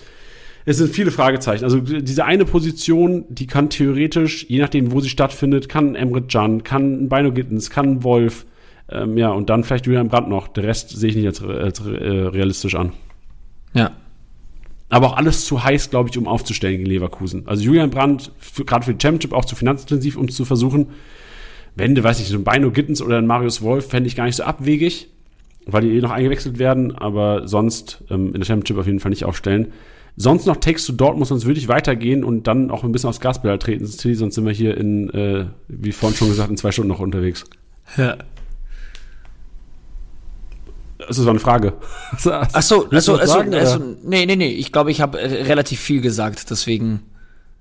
[0.64, 1.64] es sind viele Fragezeichen.
[1.64, 6.62] Also diese eine Position, die kann theoretisch, je nachdem, wo sie stattfindet, kann Emre Can,
[6.62, 8.46] kann Bino Gittens, kann Wolf,
[8.88, 10.48] ähm, ja, und dann vielleicht Julian Brandt noch.
[10.48, 12.92] Der Rest sehe ich nicht als, als äh, realistisch an.
[13.74, 13.92] Ja.
[14.88, 17.48] Aber auch alles zu heiß, glaube ich, um aufzustellen gegen Leverkusen.
[17.48, 18.30] Also Julian Brandt,
[18.66, 20.88] gerade für die Championship auch zu finanzintensiv, um es zu versuchen.
[21.74, 24.26] Wenn du, weiß ich, so ein Bino Gittens oder ein Marius Wolf fände ich gar
[24.26, 25.08] nicht so abwegig,
[25.64, 29.10] weil die eh noch eingewechselt werden, aber sonst ähm, in der Championship auf jeden Fall
[29.10, 29.72] nicht aufstellen.
[30.16, 33.20] Sonst noch Text zu Dortmund, sonst würde ich weitergehen und dann auch ein bisschen aufs
[33.20, 36.88] Gaspedal treten, sonst sind wir hier in, äh, wie vorhin schon gesagt, in zwei Stunden
[36.88, 37.44] noch unterwegs.
[37.96, 38.16] Ja.
[40.98, 41.74] Das ist so eine Frage.
[42.12, 46.00] Ach so, also, also, sagen, also, nee, nee, nee, ich glaube, ich habe relativ viel
[46.00, 47.00] gesagt, deswegen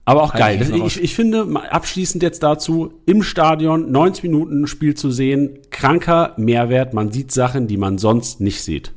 [0.06, 0.62] Aber auch geil.
[0.62, 6.34] Ich, ich, ich, finde, abschließend jetzt dazu, im Stadion 90 Minuten Spiel zu sehen, kranker
[6.38, 6.94] Mehrwert.
[6.94, 8.94] Man sieht Sachen, die man sonst nicht sieht.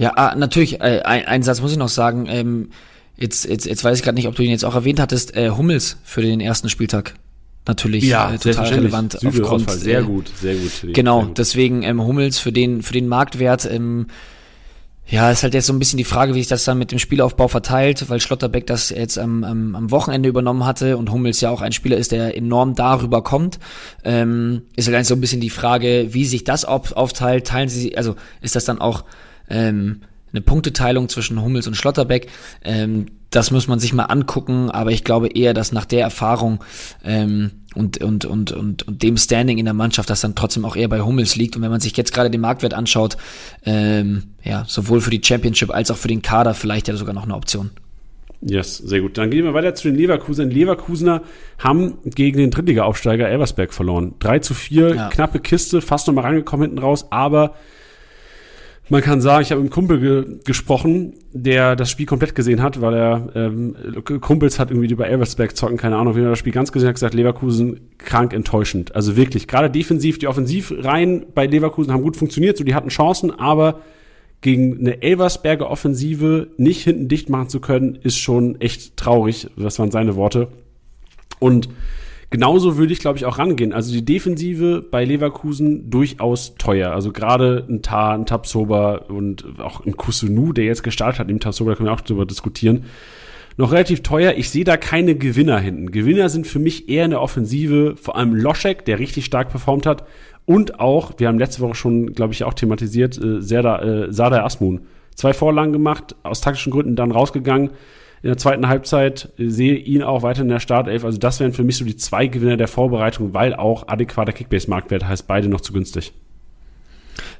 [0.00, 2.24] Ja, ah, natürlich, äh, ein, ein Satz muss ich noch sagen.
[2.26, 2.70] Ähm,
[3.18, 5.36] jetzt, jetzt, jetzt weiß ich gerade nicht, ob du ihn jetzt auch erwähnt hattest.
[5.36, 7.16] Äh, Hummels für den ersten Spieltag.
[7.68, 9.70] Natürlich ja, äh, total relevant Süde aufgrund.
[9.70, 10.94] Sehr äh, gut, sehr gut.
[10.94, 11.38] Genau, sehr gut.
[11.38, 13.70] deswegen ähm, Hummels für den, für den Marktwert.
[13.70, 14.06] Ähm,
[15.06, 16.98] ja, ist halt jetzt so ein bisschen die Frage, wie sich das dann mit dem
[16.98, 21.50] Spielaufbau verteilt, weil Schlotterbeck das jetzt am, am, am Wochenende übernommen hatte und Hummels ja
[21.50, 23.58] auch ein Spieler ist, der enorm darüber kommt.
[24.02, 27.46] Ähm, ist halt so ein bisschen die Frage, wie sich das auf, aufteilt.
[27.46, 29.04] Teilen sie, also ist das dann auch
[29.50, 32.28] ähm, eine Punkteteilung zwischen Hummels und Schlotterbeck?
[32.62, 36.64] Ähm, das muss man sich mal angucken, aber ich glaube eher, dass nach der Erfahrung
[37.04, 40.74] ähm, und, und, und, und, und dem Standing in der Mannschaft, das dann trotzdem auch
[40.74, 41.54] eher bei Hummels liegt.
[41.54, 43.16] Und wenn man sich jetzt gerade den Marktwert anschaut,
[43.64, 47.22] ähm, ja, sowohl für die Championship als auch für den Kader vielleicht ja sogar noch
[47.22, 47.70] eine Option.
[48.42, 49.18] Yes, sehr gut.
[49.18, 50.50] Dann gehen wir weiter zu den Leverkusen.
[50.50, 51.22] Leverkusener
[51.58, 54.14] haben gegen den Drittliga-Aufsteiger Elversberg verloren.
[54.18, 55.08] 3 zu 4, ja.
[55.08, 57.54] knappe Kiste, fast nochmal rangekommen hinten raus, aber
[58.90, 62.60] man kann sagen, ich habe mit einem Kumpel ge gesprochen, der das Spiel komplett gesehen
[62.60, 63.76] hat, weil er ähm,
[64.20, 66.96] Kumpels hat irgendwie über Elversberg zocken, keine Ahnung, wie er das Spiel ganz gesehen hat,
[66.96, 68.94] gesagt, Leverkusen krank enttäuschend.
[68.96, 73.30] Also wirklich, gerade defensiv, die Offensivreihen bei Leverkusen haben gut funktioniert, so die hatten Chancen,
[73.30, 73.80] aber
[74.40, 79.48] gegen eine Elversberger Offensive nicht hinten dicht machen zu können, ist schon echt traurig.
[79.56, 80.48] Das waren seine Worte.
[81.38, 81.68] Und
[82.30, 83.72] Genauso würde ich, glaube ich, auch rangehen.
[83.72, 86.92] Also die Defensive bei Leverkusen durchaus teuer.
[86.92, 91.40] Also gerade ein Tar, ein Tapsoba und auch ein Kusunu, der jetzt gestartet hat, im
[91.40, 92.84] Tapsoba, da können wir auch drüber diskutieren.
[93.56, 94.34] Noch relativ teuer.
[94.36, 95.90] Ich sehe da keine Gewinner hinten.
[95.90, 99.84] Gewinner sind für mich eher in der Offensive, vor allem Loschek, der richtig stark performt
[99.84, 100.04] hat.
[100.46, 104.44] Und auch, wir haben letzte Woche schon, glaube ich, auch thematisiert, äh, Serda, äh, Sada
[104.44, 104.82] Asmun.
[105.16, 107.70] Zwei Vorlagen gemacht, aus taktischen Gründen dann rausgegangen
[108.22, 111.04] in der zweiten Halbzeit, sehe ihn auch weiter in der Startelf.
[111.04, 115.08] Also das wären für mich so die zwei Gewinner der Vorbereitung, weil auch adäquater Kickbase-Marktwert
[115.08, 116.12] heißt beide noch zu günstig.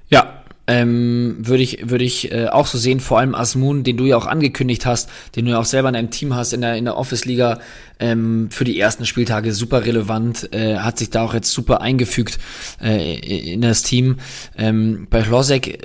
[0.09, 4.07] Ja, ähm, würde ich, würde ich äh, auch so sehen, vor allem Asmun, den du
[4.07, 6.76] ja auch angekündigt hast, den du ja auch selber in deinem Team hast, in der,
[6.76, 7.59] in der Office-Liga,
[7.99, 12.39] ähm, für die ersten Spieltage super relevant, äh, hat sich da auch jetzt super eingefügt
[12.81, 14.18] äh, in das Team.
[14.57, 15.78] Ähm, bei Hlosek äh,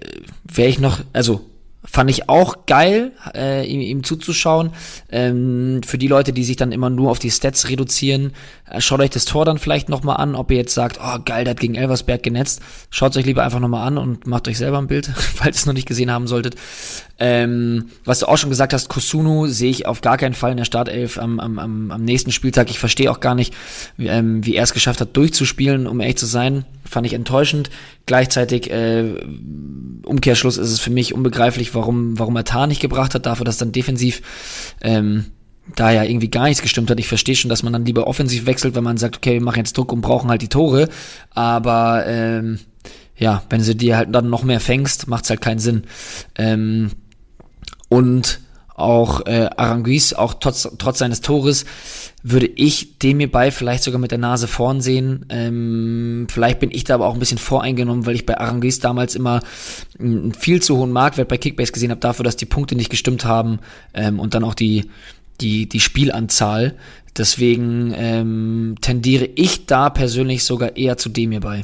[0.43, 1.41] wäre ich noch, also
[1.86, 4.72] Fand ich auch geil, äh, ihm, ihm zuzuschauen.
[5.12, 8.34] Ähm, für die Leute, die sich dann immer nur auf die Stats reduzieren,
[8.70, 11.44] äh, schaut euch das Tor dann vielleicht nochmal an, ob ihr jetzt sagt, oh geil,
[11.44, 12.62] der hat gegen Elversberg genetzt.
[12.90, 15.60] Schaut es euch lieber einfach nochmal an und macht euch selber ein Bild, falls ihr
[15.60, 16.56] es noch nicht gesehen haben solltet.
[17.18, 20.58] Ähm, was du auch schon gesagt hast, Kusunu sehe ich auf gar keinen Fall in
[20.58, 22.70] der Startelf am, am, am, am nächsten Spieltag.
[22.70, 23.54] Ich verstehe auch gar nicht,
[23.96, 26.66] wie, ähm, wie er es geschafft hat, durchzuspielen, um ehrlich zu sein.
[26.84, 27.70] Fand ich enttäuschend.
[28.06, 29.14] Gleichzeitig, äh,
[30.06, 33.58] Umkehrschluss ist es für mich unbegreiflich, warum, warum er Tar nicht gebracht hat, dafür, dass
[33.58, 34.22] dann defensiv
[34.82, 35.26] ähm,
[35.76, 37.00] da ja irgendwie gar nichts gestimmt hat.
[37.00, 39.58] Ich verstehe schon, dass man dann lieber offensiv wechselt, wenn man sagt, okay, wir machen
[39.58, 40.90] jetzt Druck und brauchen halt die Tore.
[41.32, 42.60] Aber ähm,
[43.18, 45.84] ja, wenn du dir halt dann noch mehr fängst, macht's halt keinen Sinn.
[46.36, 46.92] Ähm,
[47.90, 48.40] und
[48.76, 51.66] auch äh, Aranguiz, auch trotz, trotz seines Tores,
[52.24, 55.26] würde ich dem mir bei vielleicht sogar mit der Nase vorn sehen.
[55.30, 59.16] Ähm, vielleicht bin ich da aber auch ein bisschen voreingenommen, weil ich bei Aranguiz damals
[59.16, 59.42] immer
[60.00, 63.26] einen viel zu hohen Marktwert bei Kickbase gesehen habe, dafür, dass die Punkte nicht gestimmt
[63.26, 63.60] haben
[63.94, 64.90] ähm, und dann auch die,
[65.40, 66.76] die, die Spielanzahl.
[67.18, 71.64] Deswegen ähm, tendiere ich da persönlich sogar eher zu dem hierbei.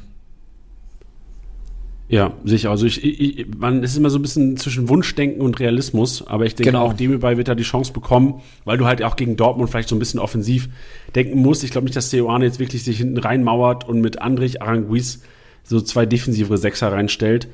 [2.12, 2.70] Ja, sicher.
[2.70, 6.56] Also ich, ich, man ist immer so ein bisschen zwischen Wunschdenken und Realismus, aber ich
[6.56, 6.84] denke genau.
[6.84, 9.96] auch Demirbay wird da die Chance bekommen, weil du halt auch gegen Dortmund vielleicht so
[9.96, 10.68] ein bisschen offensiv
[11.16, 11.64] denken musst.
[11.64, 15.24] Ich glaube nicht, dass Seoane jetzt wirklich sich hinten reinmauert und mit Andrich Aranguiz
[15.64, 17.48] so zwei defensivere Sechser reinstellt.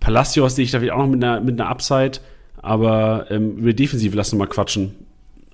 [0.00, 2.18] Palacios sehe ich da vielleicht auch noch mit einer, mit einer Upside,
[2.60, 4.96] aber ähm, über Defensive lassen wir mal quatschen.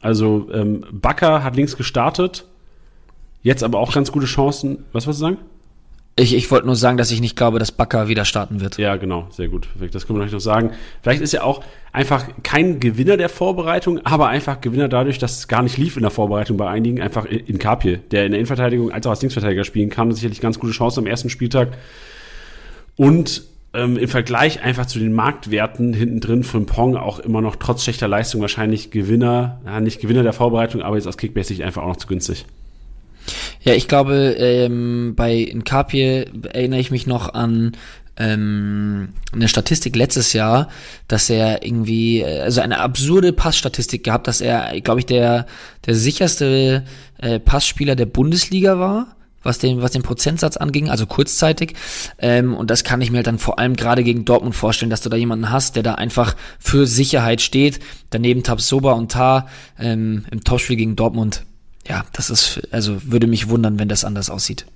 [0.01, 2.47] Also ähm, Bakker hat links gestartet,
[3.45, 4.87] jetzt aber auch ganz gute Chancen.
[4.93, 5.39] Was wolltest du sagen?
[6.17, 8.77] Ich, ich wollte nur sagen, dass ich nicht glaube, dass Bakker wieder starten wird.
[8.79, 9.69] Ja, genau, sehr gut.
[9.93, 10.73] Das können wir euch noch sagen.
[11.03, 15.49] Vielleicht ist er auch einfach kein Gewinner der Vorbereitung, aber einfach Gewinner dadurch, dass es
[15.49, 18.93] gar nicht lief in der Vorbereitung bei einigen, einfach in Kapje, der in der Innenverteidigung
[18.93, 20.13] als auch als Linksverteidiger spielen kann.
[20.13, 21.71] Sicherlich ganz gute Chance am ersten Spieltag.
[22.97, 27.57] Und ähm, im Vergleich einfach zu den Marktwerten hinten drin von Pong auch immer noch
[27.57, 31.83] trotz schlechter Leistung wahrscheinlich Gewinner, ja, nicht Gewinner der Vorbereitung, aber jetzt aus Kickbase einfach
[31.83, 32.47] auch noch zu günstig.
[33.63, 37.73] Ja, ich glaube, ähm, bei Nkapie erinnere ich mich noch an
[38.17, 40.69] ähm, eine Statistik letztes Jahr,
[41.09, 45.47] dass er irgendwie, äh, also eine absurde Passstatistik gehabt, dass er, glaube ich, der,
[45.87, 46.85] der sicherste
[47.19, 51.75] äh, Passspieler der Bundesliga war was den, was den Prozentsatz anging, also kurzzeitig.
[52.19, 55.01] Ähm, und das kann ich mir halt dann vor allem gerade gegen Dortmund vorstellen, dass
[55.01, 57.81] du da jemanden hast, der da einfach für Sicherheit steht.
[58.11, 59.49] Daneben Tabsoba und Tar
[59.79, 61.45] ähm, im Topspiel gegen Dortmund
[61.87, 64.67] ja, das ist, also würde mich wundern, wenn das anders aussieht.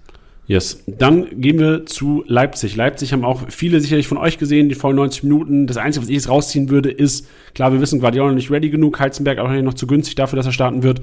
[0.46, 0.82] Yes.
[0.86, 2.76] Dann gehen wir zu Leipzig.
[2.76, 5.66] Leipzig haben auch viele sicherlich von euch gesehen, die vollen 90 Minuten.
[5.66, 8.68] Das Einzige, was ich jetzt rausziehen würde, ist, klar, wir wissen, Guardiola noch nicht ready
[8.68, 11.00] genug, Heizenberg auch noch zu günstig dafür, dass er starten wird.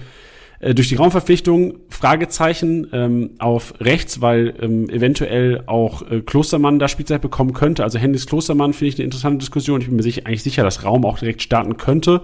[0.60, 6.88] Äh, durch die Raumverpflichtung Fragezeichen ähm, auf rechts, weil ähm, eventuell auch äh, Klostermann da
[6.88, 7.84] Spielzeit bekommen könnte.
[7.84, 9.82] Also Hendricks Klostermann finde ich eine interessante Diskussion.
[9.82, 12.22] Ich bin mir sicher, eigentlich sicher, dass Raum auch direkt starten könnte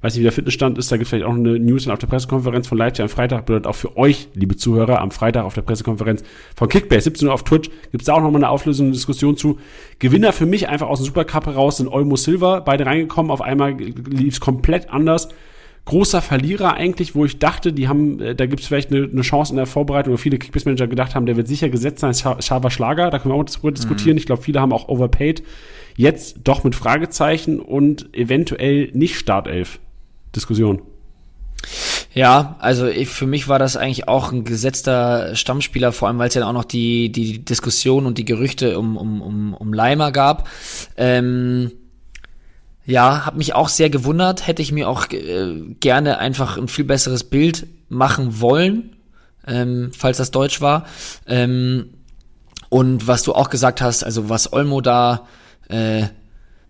[0.00, 2.06] weiß nicht, wie der Fitnessstand ist, da gibt es vielleicht auch eine News auf der
[2.06, 5.62] Pressekonferenz von Leipzig am Freitag, bedeutet auch für euch, liebe Zuhörer, am Freitag auf der
[5.62, 6.22] Pressekonferenz
[6.54, 9.36] von Kickbase, 17 Uhr auf Twitch, gibt es da auch nochmal eine Auflösung, eine Diskussion
[9.36, 9.58] zu.
[9.98, 13.72] Gewinner für mich einfach aus dem Supercup heraus sind Olmo Silva, beide reingekommen, auf einmal
[13.72, 15.28] lief es komplett anders.
[15.84, 19.22] Großer Verlierer eigentlich, wo ich dachte, die haben, äh, da gibt es vielleicht eine, eine,
[19.22, 22.70] Chance in der Vorbereitung, wo viele Kickbase-Manager gedacht haben, der wird sicher gesetzt sein, Schaber
[22.70, 24.12] Schlager, da können wir auch darüber diskutieren.
[24.12, 24.18] Mhm.
[24.18, 25.42] Ich glaube, viele haben auch overpaid.
[25.96, 29.80] Jetzt doch mit Fragezeichen und eventuell nicht Startelf.
[30.38, 30.82] Diskussion.
[32.14, 36.28] Ja, also ich, für mich war das eigentlich auch ein gesetzter Stammspieler, vor allem weil
[36.28, 40.10] es ja auch noch die, die Diskussion und die Gerüchte um, um, um, um Leimer
[40.10, 40.48] gab.
[40.96, 41.72] Ähm,
[42.86, 46.86] ja, hat mich auch sehr gewundert, hätte ich mir auch äh, gerne einfach ein viel
[46.86, 48.96] besseres Bild machen wollen,
[49.46, 50.86] ähm, falls das Deutsch war.
[51.26, 51.90] Ähm,
[52.70, 55.26] und was du auch gesagt hast, also was Olmo da
[55.68, 56.04] äh,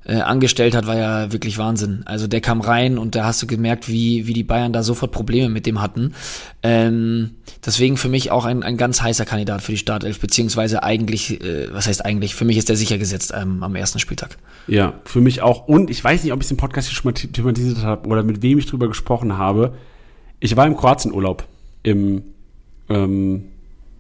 [0.09, 2.03] äh, angestellt hat, war ja wirklich Wahnsinn.
[2.07, 5.13] Also der kam rein und da hast du gemerkt, wie, wie die Bayern da sofort
[5.13, 6.15] Probleme mit dem hatten.
[6.63, 7.33] Ähm,
[7.65, 11.73] deswegen für mich auch ein, ein ganz heißer Kandidat für die Startelf, beziehungsweise eigentlich, äh,
[11.73, 14.39] was heißt eigentlich, für mich ist der sicher gesetzt ähm, am ersten Spieltag.
[14.67, 15.69] Ja, für mich auch.
[15.69, 18.23] Und ich weiß nicht, ob ich es im Podcast hier schon mal thematisiert habe oder
[18.23, 19.75] mit wem ich drüber gesprochen habe.
[20.41, 21.45] Ich war im Kroatienurlaub
[21.83, 22.23] im
[22.89, 23.45] ähm,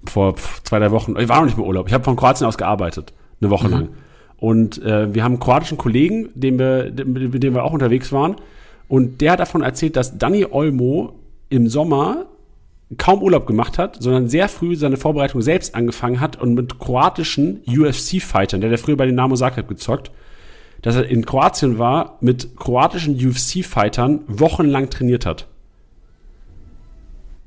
[0.06, 1.16] vor zwei, drei Wochen.
[1.18, 1.86] Ich war noch nicht mehr Urlaub.
[1.88, 3.72] Ich habe von Kroatien aus gearbeitet, eine Woche mhm.
[3.74, 3.88] lang.
[4.38, 8.36] Und äh, wir haben einen kroatischen Kollegen, den wir, mit dem wir auch unterwegs waren.
[8.86, 11.14] Und der hat davon erzählt, dass Danny Olmo
[11.50, 12.26] im Sommer
[12.96, 17.62] kaum Urlaub gemacht hat, sondern sehr früh seine Vorbereitung selbst angefangen hat und mit kroatischen
[17.66, 20.10] UFC-Fightern, der hat früher bei den Namo Zagreb gezockt,
[20.80, 25.48] dass er in Kroatien war, mit kroatischen UFC-Fightern wochenlang trainiert hat.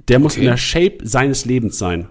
[0.09, 0.41] Der muss okay.
[0.41, 2.07] in der Shape seines Lebens sein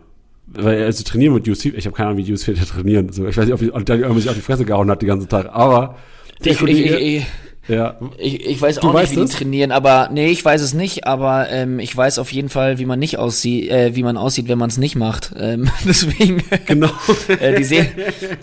[0.53, 3.13] weil also trainieren mit UFC, ich habe keine Ahnung, wie UFC trainieren.
[3.13, 5.29] So, ich weiß nicht, ob, ich, ob sich auf die Fresse gehauen hat den ganzen
[5.29, 5.97] Tag, aber
[6.43, 7.27] ich, ich, ich,
[7.69, 7.97] ja.
[8.19, 9.31] Ich, ich weiß auch nicht, wie das?
[9.31, 12.79] die trainieren, aber nee, ich weiß es nicht, aber ähm, ich weiß auf jeden Fall,
[12.79, 15.33] wie man nicht aussieht, äh, wie man aussieht, wenn man es nicht macht.
[15.39, 16.43] Ähm, deswegen.
[16.67, 16.91] Genau.
[17.29, 17.87] äh, die sehen,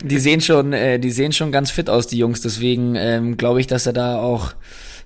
[0.04, 2.42] die sehen schon, äh, die sehen schon ganz fit aus, die Jungs.
[2.42, 4.54] Deswegen ähm, glaube ich, dass er da auch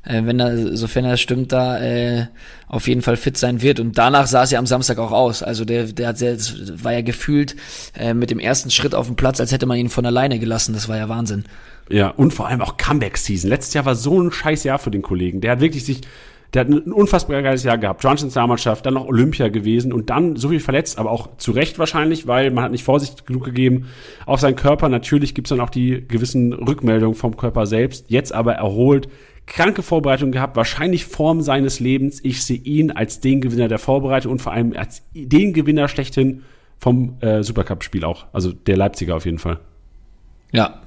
[0.04, 2.28] äh, wenn er, sofern er stimmt, da äh,
[2.68, 3.80] auf jeden Fall fit sein wird.
[3.80, 5.44] Und danach sah es ja am Samstag auch aus.
[5.44, 6.38] Also der, der hat sehr,
[6.84, 7.56] war ja gefühlt
[7.98, 10.74] äh, mit dem ersten Schritt auf dem Platz, als hätte man ihn von alleine gelassen.
[10.74, 11.44] Das war ja Wahnsinn.
[11.90, 13.50] Ja, und vor allem auch Comeback-Season.
[13.50, 15.42] Letztes Jahr war so ein scheiß Jahr für den Kollegen.
[15.42, 16.02] Der hat wirklich sich,
[16.54, 18.04] der hat ein unfassbar geiles Jahr gehabt.
[18.04, 21.80] Johnsons Nationalmannschaft, dann noch Olympia gewesen und dann so viel verletzt, aber auch zu Recht
[21.80, 23.88] wahrscheinlich, weil man hat nicht Vorsicht genug gegeben
[24.26, 24.88] auf seinen Körper.
[24.90, 28.06] Natürlich gibt's dann auch die gewissen Rückmeldungen vom Körper selbst.
[28.08, 29.10] Jetzt aber erholt,
[29.48, 32.20] kranke Vorbereitung gehabt, wahrscheinlich Form seines Lebens.
[32.24, 36.44] Ich sehe ihn als den Gewinner der Vorbereitung und vor allem als den Gewinner schlechthin
[36.78, 38.26] vom äh, Supercup-Spiel auch.
[38.34, 39.60] Also der Leipziger auf jeden Fall.
[40.52, 40.82] Ja.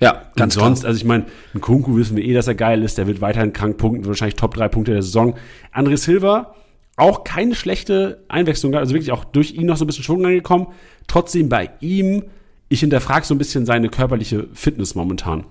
[0.00, 0.88] Ja, ganz und sonst, klar.
[0.88, 2.98] also ich meine, ein Kunku wissen wir eh, dass er geil ist.
[2.98, 5.34] Der wird weiterhin krank punkten, wahrscheinlich Top 3 Punkte der Saison.
[5.72, 6.54] André Silva,
[6.96, 10.68] auch keine schlechte Einwechslung, also wirklich auch durch ihn noch so ein bisschen Schwung angekommen.
[11.06, 12.24] Trotzdem bei ihm,
[12.68, 15.44] ich hinterfrage so ein bisschen seine körperliche Fitness momentan.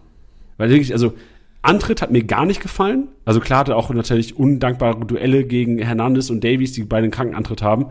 [0.57, 1.13] Weil wirklich, also
[1.61, 3.09] Antritt hat mir gar nicht gefallen.
[3.25, 7.35] Also klar hatte auch natürlich undankbare Duelle gegen Hernandez und Davies, die beide einen kranken
[7.35, 7.87] Antritt haben.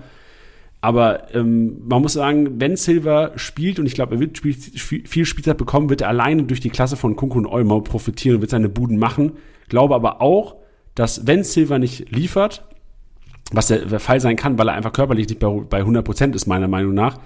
[0.81, 5.27] Aber ähm, man muss sagen, wenn Silver spielt, und ich glaube, er wird spiel, viel
[5.27, 8.51] Spielzeit bekommen, wird er alleine durch die Klasse von Kunku und Olmo profitieren und wird
[8.51, 9.33] seine Buden machen.
[9.69, 10.57] Glaube aber auch,
[10.95, 12.65] dass wenn Silver nicht liefert,
[13.53, 16.69] was der, Fall sein kann, weil er einfach körperlich nicht bei, bei 100% ist, meiner
[16.69, 17.19] Meinung nach,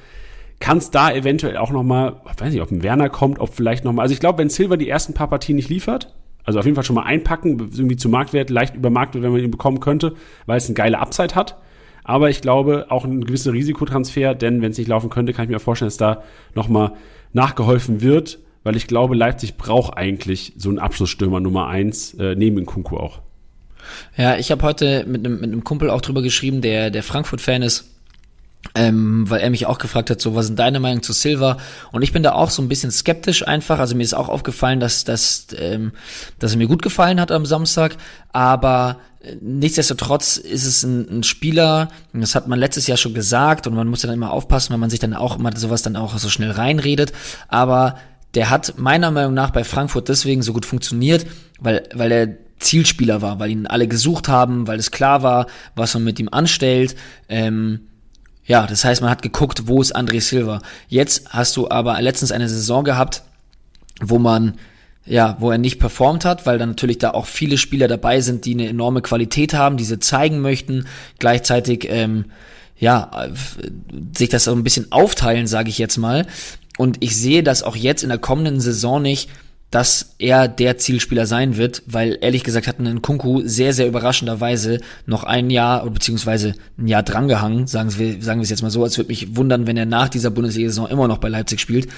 [0.58, 3.54] kann es da eventuell auch noch mal, ich weiß nicht, ob ein Werner kommt, ob
[3.54, 6.14] vielleicht noch mal, also ich glaube, wenn Silver die ersten paar Partien nicht liefert,
[6.44, 9.40] also auf jeden Fall schon mal einpacken, irgendwie zu Marktwert, leicht über Marktwert, wenn man
[9.40, 10.14] ihn bekommen könnte,
[10.46, 11.56] weil es eine geile Upside hat.
[12.04, 15.50] Aber ich glaube auch ein gewisser Risikotransfer, denn wenn es nicht laufen könnte, kann ich
[15.50, 16.22] mir vorstellen, dass da
[16.54, 16.92] nochmal
[17.32, 22.64] nachgeholfen wird, weil ich glaube, Leipzig braucht eigentlich so einen Abschlussstürmer Nummer eins äh, neben
[22.66, 23.20] Kunku auch.
[24.16, 27.93] Ja, ich habe heute mit einem, mit Kumpel auch drüber geschrieben, der, der Frankfurt-Fan ist
[28.74, 31.58] ähm, weil er mich auch gefragt hat, so was sind deine Meinung zu Silva?
[31.92, 33.78] Und ich bin da auch so ein bisschen skeptisch einfach.
[33.78, 35.92] Also mir ist auch aufgefallen, dass, dass, ähm,
[36.38, 37.96] dass er mir gut gefallen hat am Samstag,
[38.32, 43.66] aber äh, nichtsdestotrotz ist es ein, ein Spieler, das hat man letztes Jahr schon gesagt
[43.66, 46.16] und man muss dann immer aufpassen, wenn man sich dann auch immer sowas dann auch
[46.18, 47.12] so schnell reinredet.
[47.48, 47.96] Aber
[48.34, 51.26] der hat meiner Meinung nach bei Frankfurt deswegen so gut funktioniert,
[51.60, 55.46] weil, weil er Zielspieler war, weil ihn alle gesucht haben, weil es klar war,
[55.76, 56.96] was man mit ihm anstellt.
[57.28, 57.88] Ähm,
[58.46, 60.60] ja, das heißt, man hat geguckt, wo ist André Silva.
[60.88, 63.22] Jetzt hast du aber letztens eine Saison gehabt,
[64.00, 64.54] wo man
[65.06, 68.46] ja, wo er nicht performt hat, weil dann natürlich da auch viele Spieler dabei sind,
[68.46, 70.86] die eine enorme Qualität haben, die sie zeigen möchten,
[71.18, 72.26] gleichzeitig ähm,
[72.78, 73.28] ja
[74.16, 76.26] sich das so ein bisschen aufteilen, sage ich jetzt mal.
[76.78, 79.28] Und ich sehe das auch jetzt in der kommenden Saison nicht,
[79.70, 84.78] dass er der Zielspieler sein wird, weil ehrlich gesagt hat ein Kunku sehr, sehr überraschenderweise
[85.06, 88.84] noch ein Jahr beziehungsweise ein Jahr drangehangen, sagen wir, sagen wir es jetzt mal so,
[88.84, 91.88] als würde mich wundern, wenn er nach dieser Bundesliga-Saison immer noch bei Leipzig spielt.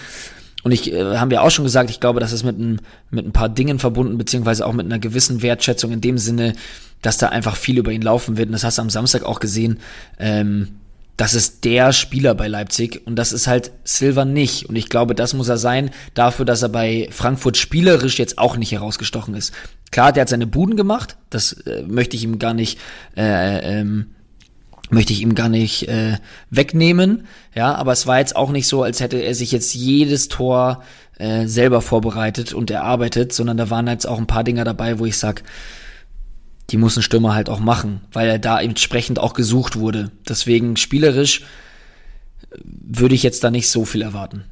[0.62, 3.26] Und ich äh, haben wir auch schon gesagt, ich glaube, das ist mit ein, mit
[3.26, 6.54] ein paar Dingen verbunden, beziehungsweise auch mit einer gewissen Wertschätzung in dem Sinne,
[7.02, 8.48] dass da einfach viel über ihn laufen wird.
[8.48, 9.78] Und das hast du am Samstag auch gesehen.
[10.18, 10.68] Ähm,
[11.16, 14.66] das ist der Spieler bei Leipzig und das ist halt Silva nicht.
[14.66, 18.56] Und ich glaube, das muss er sein, dafür, dass er bei Frankfurt spielerisch jetzt auch
[18.56, 19.54] nicht herausgestochen ist.
[19.90, 22.78] Klar, der hat seine Buden gemacht, das äh, möchte ich ihm gar nicht,
[23.16, 24.08] äh, ähm,
[24.90, 26.18] möchte ich ihm gar nicht äh,
[26.50, 27.26] wegnehmen.
[27.54, 30.82] Ja, aber es war jetzt auch nicht so, als hätte er sich jetzt jedes Tor
[31.18, 35.06] äh, selber vorbereitet und erarbeitet, sondern da waren jetzt auch ein paar Dinger dabei, wo
[35.06, 35.42] ich sag,
[36.70, 40.10] die muss ein Stürmer halt auch machen, weil er da entsprechend auch gesucht wurde.
[40.28, 41.42] Deswegen spielerisch
[42.50, 44.44] äh, würde ich jetzt da nicht so viel erwarten.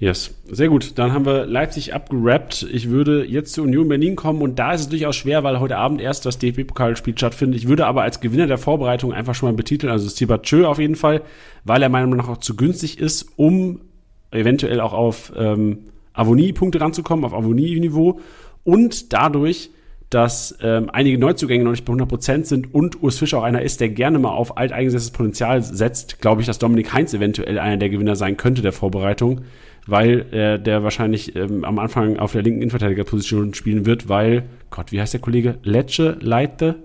[0.00, 0.98] Yes, sehr gut.
[0.98, 2.66] Dann haben wir Leipzig abgerappt.
[2.72, 5.76] Ich würde jetzt zu Union Berlin kommen und da ist es durchaus schwer, weil heute
[5.76, 7.60] Abend erst das DFB-Pokalspiel stattfindet.
[7.60, 10.78] Ich würde aber als Gewinner der Vorbereitung einfach schon mal betiteln, also Stibat Tschö auf
[10.78, 11.20] jeden Fall,
[11.64, 13.82] weil er meiner Meinung nach auch zu günstig ist, um
[14.30, 15.80] eventuell auch auf ähm,
[16.14, 18.20] Avonie-Punkte ranzukommen, auf Avonie-Niveau
[18.64, 19.68] und dadurch
[20.10, 23.80] dass ähm, einige Neuzugänge noch nicht bei 100% sind und Urs Fischer auch einer ist,
[23.80, 27.90] der gerne mal auf alteingesetztes Potenzial setzt, glaube ich, dass Dominik Heinz eventuell einer der
[27.90, 29.42] Gewinner sein könnte der Vorbereitung,
[29.86, 34.90] weil äh, der wahrscheinlich ähm, am Anfang auf der linken Innenverteidigerposition spielen wird, weil, Gott,
[34.90, 35.58] wie heißt der Kollege?
[35.62, 36.82] Lecce, Leite?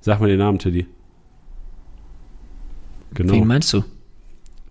[0.00, 0.86] Sag mal den Namen, Teddy.
[3.14, 3.32] Genau.
[3.32, 3.82] Wen meinst du?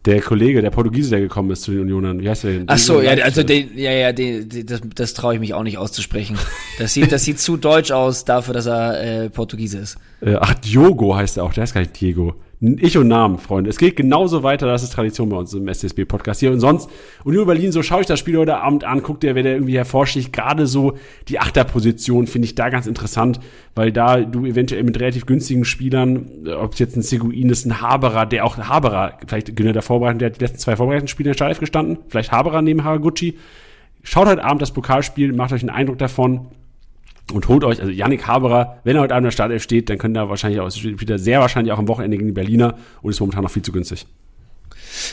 [0.07, 2.63] Der Kollege, der Portugiese, der gekommen ist zu den Unionern, wie heißt der denn?
[2.67, 5.63] Ach so, ja, also den, ja, ja, den, den, das, das traue ich mich auch
[5.63, 6.37] nicht auszusprechen.
[6.79, 9.97] Das sieht, das sieht zu deutsch aus dafür, dass er äh, Portugiese ist.
[10.21, 12.35] Äh, ach, Diogo heißt er auch, der heißt gar nicht Diego.
[12.59, 13.69] Ich und Namen, Freunde.
[13.69, 16.51] Es geht genauso weiter, das ist Tradition bei uns im SSB-Podcast hier.
[16.51, 16.89] Und sonst,
[17.23, 19.77] Union Berlin, so schaue ich das Spiel heute Abend an, guckt ihr, wer der irgendwie
[19.77, 20.33] hervorsticht.
[20.33, 20.97] Gerade so
[21.27, 23.39] die Achterposition finde ich da ganz interessant,
[23.75, 27.79] weil da du eventuell mit relativ günstigen Spielern, ob es jetzt ein Seguin ist, ein
[27.79, 31.31] Haberer, der auch Haberer, vielleicht Günter der Vorbereitung, der hat die letzten zwei Vorbereitungsspiele in
[31.33, 33.37] der Startelf gestanden, vielleicht Haberer neben Haraguchi.
[34.01, 36.47] Schaut heute Abend das Pokalspiel, macht euch einen Eindruck davon
[37.33, 39.97] und holt euch, also Yannick Haberer, wenn er heute Abend in der Startelf steht, dann
[39.97, 43.19] könnt ihr wahrscheinlich auch, wieder sehr wahrscheinlich auch am Wochenende gegen die Berliner und ist
[43.19, 44.05] momentan noch viel zu günstig.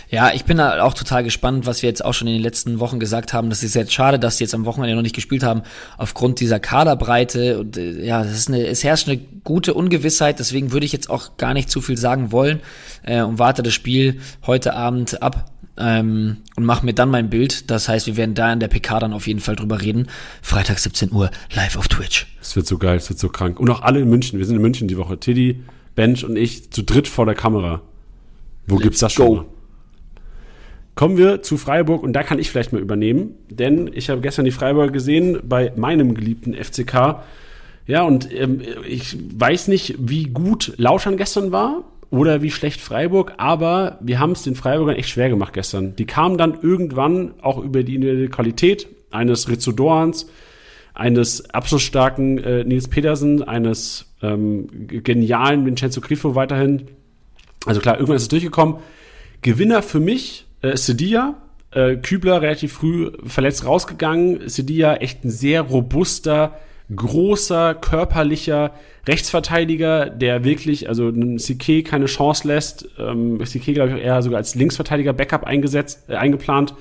[0.09, 2.81] Ja, ich bin da auch total gespannt, was wir jetzt auch schon in den letzten
[2.81, 3.51] Wochen gesagt haben.
[3.51, 5.63] Das ist jetzt schade, dass die jetzt am Wochenende noch nicht gespielt haben,
[5.99, 7.59] aufgrund dieser Kaderbreite.
[7.59, 11.11] Und äh, ja, das ist eine, es herrscht eine gute Ungewissheit, deswegen würde ich jetzt
[11.11, 12.61] auch gar nicht zu viel sagen wollen
[13.03, 17.71] äh, und warte das Spiel heute Abend ab ähm, und mache mir dann mein Bild.
[17.71, 20.09] Das heißt, wir werden da in der PK dann auf jeden Fall drüber reden.
[20.43, 22.27] Freitag 17 Uhr live auf Twitch.
[22.41, 23.59] Es wird so geil, es wird so krank.
[23.59, 24.39] Und auch alle in München.
[24.39, 25.19] Wir sind in München die Woche.
[25.19, 25.63] Tiddy,
[25.95, 27.83] Bench und ich zu dritt vor der Kamera.
[28.67, 29.37] Wo Let's gibt's das go.
[29.37, 29.45] schon?
[30.95, 34.45] Kommen wir zu Freiburg und da kann ich vielleicht mal übernehmen, denn ich habe gestern
[34.45, 37.23] die Freiburger gesehen bei meinem geliebten FCK.
[37.87, 41.85] Ja, und ähm, ich weiß nicht, wie gut Lauschern gestern war
[42.19, 45.97] oder wie schlecht Freiburg, aber wir haben es den Freiburgern echt schwer gemacht gestern.
[45.97, 50.29] Die kamen dann irgendwann auch über die Qualität eines Rizzo Dorans,
[50.95, 56.89] eines abschlussstarken äh, Nils Petersen, eines ähm, genialen Vincenzo Grifo weiterhin.
[57.67, 58.77] Also klar, irgendwann ist es durchgekommen.
[59.43, 61.43] Gewinner für mich äh, Sedilla,
[61.73, 64.49] äh, Kübler relativ früh verletzt rausgegangen.
[64.49, 66.59] Sedilla echt ein sehr robuster,
[66.95, 68.73] großer, körperlicher
[69.07, 72.89] Rechtsverteidiger, der wirklich, also Sique keine Chance lässt.
[72.99, 76.75] Ähm, Sique, glaube ich, eher sogar als Linksverteidiger Backup eingesetzt, äh, eingeplant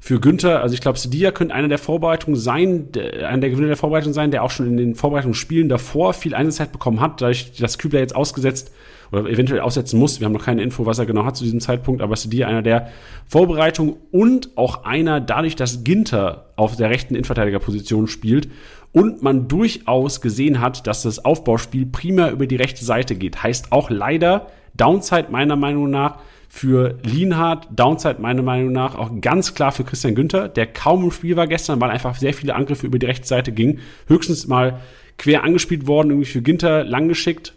[0.00, 0.60] für Günther.
[0.60, 4.12] Also ich glaube, Sedilla könnte einer der Vorbereitungen sein, der, einer der Gewinner der Vorbereitung
[4.12, 8.00] sein, der auch schon in den Vorbereitungsspielen davor viel Einsatzzeit bekommen hat, dadurch, dass Kübler
[8.00, 8.70] jetzt ausgesetzt
[9.12, 10.20] oder eventuell aussetzen muss.
[10.20, 12.62] Wir haben noch keine Info, was er genau hat zu diesem Zeitpunkt, aber Sedilla einer
[12.62, 12.90] der
[13.26, 18.48] Vorbereitungen und auch einer dadurch, dass Ginter auf der rechten Innenverteidigerposition spielt
[18.94, 23.42] und man durchaus gesehen hat, dass das Aufbauspiel prima über die rechte Seite geht.
[23.42, 29.54] Heißt auch leider Downside meiner Meinung nach für Lienhardt, Downside meiner Meinung nach auch ganz
[29.54, 32.86] klar für Christian Günther, der kaum im Spiel war gestern, weil einfach sehr viele Angriffe
[32.86, 33.80] über die rechte Seite gingen.
[34.06, 34.80] Höchstens mal
[35.18, 37.52] quer angespielt worden, irgendwie für Ginter langgeschickt.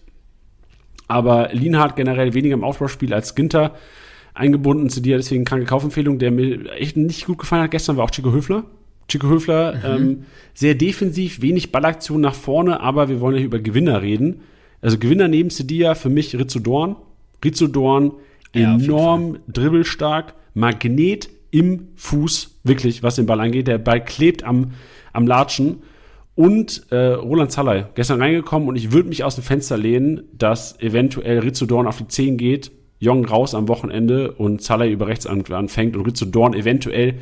[1.08, 3.76] Aber Lienhardt generell weniger im Aufbauspiel als Ginter
[4.34, 8.06] eingebunden zu dir, deswegen kranke Kaufempfehlung, der mir echt nicht gut gefallen hat gestern, war
[8.06, 8.64] auch Chico Höfler
[9.08, 9.82] Chico Höfler, mhm.
[9.86, 14.42] ähm, sehr defensiv, wenig Ballaktion nach vorne, aber wir wollen ja über Gewinner reden.
[14.82, 16.96] Also Gewinner neben Sedia für mich Rizzo Dorn.
[17.44, 18.14] Rizzo Dorn,
[18.56, 23.68] ja, enorm dribbelstark, Magnet im Fuß, wirklich, was den Ball angeht.
[23.68, 24.72] Der Ball klebt am,
[25.14, 25.84] am Latschen.
[26.36, 30.80] Und äh, Roland Zallay, gestern reingekommen und ich würde mich aus dem Fenster lehnen, dass
[30.80, 35.26] eventuell Rizzo Dorn auf die 10 geht, Jong raus am Wochenende und Zallay über rechts
[35.26, 37.16] anfängt und Rizzo Dorn eventuell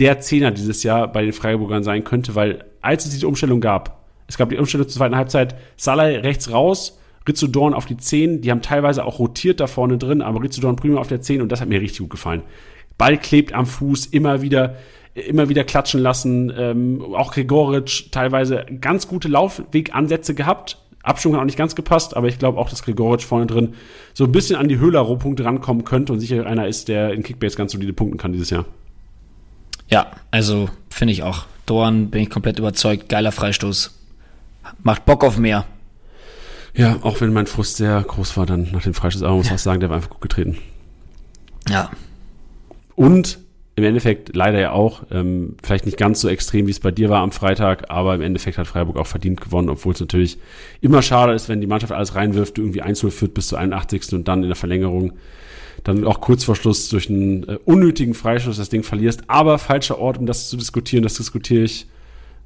[0.00, 4.00] der Zehner dieses Jahr bei den Freiburgern sein könnte, weil als es diese Umstellung gab,
[4.26, 6.98] es gab die Umstellung zur zweiten Halbzeit, Salai rechts raus,
[7.28, 10.60] Rizzo Dorn auf die 10, die haben teilweise auch rotiert da vorne drin, aber Rizzo
[10.60, 12.42] Dorn prima auf der 10 und das hat mir richtig gut gefallen.
[12.96, 14.76] Ball klebt am Fuß, immer wieder,
[15.14, 21.46] immer wieder klatschen lassen, ähm, auch Gregoritsch teilweise ganz gute Laufwegansätze gehabt, Abschwung hat auch
[21.46, 23.74] nicht ganz gepasst, aber ich glaube auch, dass Gregoritsch vorne drin
[24.12, 27.56] so ein bisschen an die Höhler-Rohpunkte rankommen könnte und sicher einer ist, der in Kickbase
[27.56, 28.66] ganz solide punkten kann dieses Jahr.
[29.90, 31.46] Ja, also finde ich auch.
[31.66, 33.08] Dorn bin ich komplett überzeugt.
[33.08, 33.92] Geiler Freistoß.
[34.82, 35.66] Macht Bock auf mehr.
[36.74, 39.54] Ja, auch wenn mein Frust sehr groß war dann nach dem Freistoß, aber muss ja.
[39.54, 40.58] auch sagen, der war einfach gut getreten.
[41.68, 41.90] Ja.
[42.94, 43.38] Und
[43.76, 47.08] im Endeffekt leider ja auch, ähm, vielleicht nicht ganz so extrem, wie es bei dir
[47.08, 50.38] war am Freitag, aber im Endeffekt hat Freiburg auch verdient gewonnen, obwohl es natürlich
[50.80, 54.12] immer schade ist, wenn die Mannschaft alles reinwirft, irgendwie 1 führt bis zur 81.
[54.12, 55.14] und dann in der Verlängerung
[55.84, 59.22] dann auch kurz vor Schluss durch einen äh, unnötigen Freischuss das Ding verlierst.
[59.28, 61.86] Aber falscher Ort, um das zu diskutieren, das diskutiere ich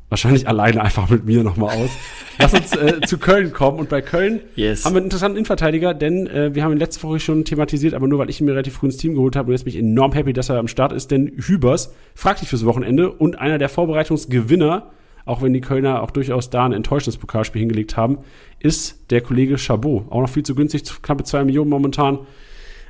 [0.09, 1.91] wahrscheinlich alleine einfach mit mir nochmal aus.
[2.39, 3.78] Lass uns äh, zu Köln kommen.
[3.78, 4.85] Und bei Köln yes.
[4.85, 8.07] haben wir einen interessanten Innenverteidiger, denn äh, wir haben ihn letzte Woche schon thematisiert, aber
[8.07, 9.80] nur weil ich ihn mir relativ früh ins Team geholt habe und jetzt bin ich
[9.80, 13.59] enorm happy, dass er am Start ist, denn Hübers fragt dich fürs Wochenende und einer
[13.59, 14.91] der Vorbereitungsgewinner,
[15.24, 18.18] auch wenn die Kölner auch durchaus da ein enttäuschendes Pokalspiel hingelegt haben,
[18.61, 20.05] ist der Kollege Chabot.
[20.11, 22.20] Auch noch viel zu günstig, knappe zwei Millionen momentan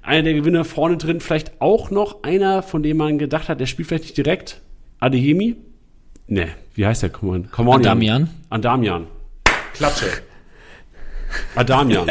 [0.04, 3.66] einer der Gewinner vorne drin, vielleicht auch noch einer, von dem man gedacht hat, der
[3.66, 4.60] spielt vielleicht nicht direkt.
[5.00, 5.56] Adeyemi?
[6.26, 7.10] Ne, wie heißt der?
[7.10, 7.50] Come on.
[7.50, 8.30] Come on Adamian.
[8.50, 9.06] Adamian.
[9.74, 10.06] Klatsche.
[11.56, 12.08] Adamian.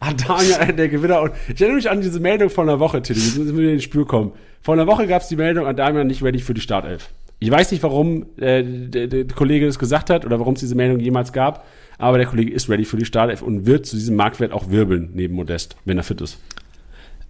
[0.00, 1.22] Adamian, der Gewinner.
[1.22, 3.20] Und ich erinnere mich an diese Meldung von der Woche, Tilly.
[3.20, 4.32] Jetzt müssen wir in den Spiel kommen.
[4.62, 7.10] Vor einer Woche gab es die Meldung, Adamian nicht ready für die Startelf.
[7.38, 10.74] Ich weiß nicht, warum äh, der, der Kollege das gesagt hat oder warum es diese
[10.74, 11.66] Meldung jemals gab,
[11.96, 15.10] aber der Kollege ist ready für die Startelf und wird zu diesem Marktwert auch wirbeln
[15.14, 16.38] neben Modest, wenn er fit ist.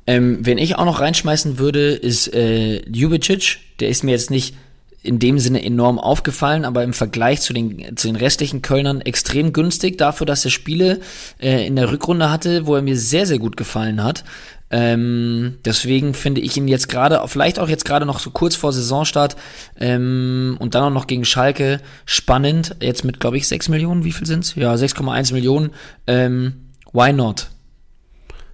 [0.06, 3.58] Ähm, wenn ich auch noch reinschmeißen würde, ist äh, Ljubicic.
[3.80, 4.54] Der ist mir jetzt nicht
[5.02, 9.52] in dem Sinne enorm aufgefallen, aber im Vergleich zu den, zu den restlichen Kölnern extrem
[9.52, 11.00] günstig dafür, dass er Spiele
[11.40, 14.24] äh, in der Rückrunde hatte, wo er mir sehr, sehr gut gefallen hat.
[14.72, 18.72] Ähm, deswegen finde ich ihn jetzt gerade, vielleicht auch jetzt gerade noch so kurz vor
[18.72, 19.36] Saisonstart
[19.80, 22.76] ähm, und dann auch noch gegen Schalke spannend.
[22.80, 24.54] Jetzt mit, glaube ich, 6 Millionen, wie viel sind's?
[24.54, 25.70] Ja, 6,1 Millionen.
[26.06, 27.48] Ähm, why not?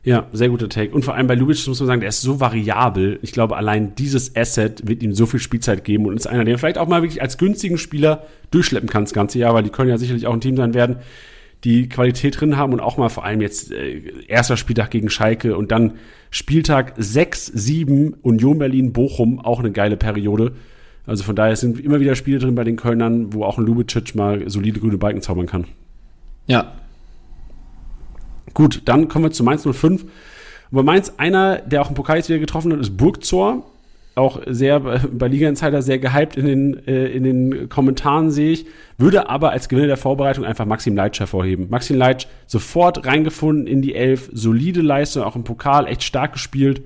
[0.07, 0.95] Ja, sehr guter Take.
[0.95, 3.19] Und vor allem bei Lubitsch muss man sagen, der ist so variabel.
[3.23, 6.57] Ich glaube, allein dieses Asset wird ihm so viel Spielzeit geben und ist einer, der
[6.59, 9.91] vielleicht auch mal wirklich als günstigen Spieler durchschleppen kann das ganze Jahr, weil die können
[9.91, 10.99] ja sicherlich auch ein Team sein werden,
[11.65, 15.57] die Qualität drin haben und auch mal vor allem jetzt äh, erster Spieltag gegen Schalke
[15.57, 15.95] und dann
[16.31, 20.53] Spieltag 6, 7 Union Berlin, Bochum, auch eine geile Periode.
[21.05, 24.15] Also von daher sind immer wieder Spiele drin bei den Kölnern, wo auch ein Lubicic
[24.15, 25.65] mal solide grüne Balken zaubern kann.
[26.47, 26.75] Ja,
[28.57, 30.05] Gut, dann kommen wir zu Mainz 05.
[30.05, 30.11] Und
[30.71, 33.71] bei Mainz, einer, der auch im Pokal jetzt wieder getroffen hat, ist Burgzor.
[34.15, 38.65] Auch sehr bei Liga Insider sehr gehypt in den, äh, in den Kommentaren sehe ich.
[38.97, 41.67] Würde aber als Gewinner der Vorbereitung einfach Maxim Leitsch hervorheben.
[41.69, 46.81] Maxim Leitsch sofort reingefunden in die Elf, solide Leistung, auch im Pokal echt stark gespielt.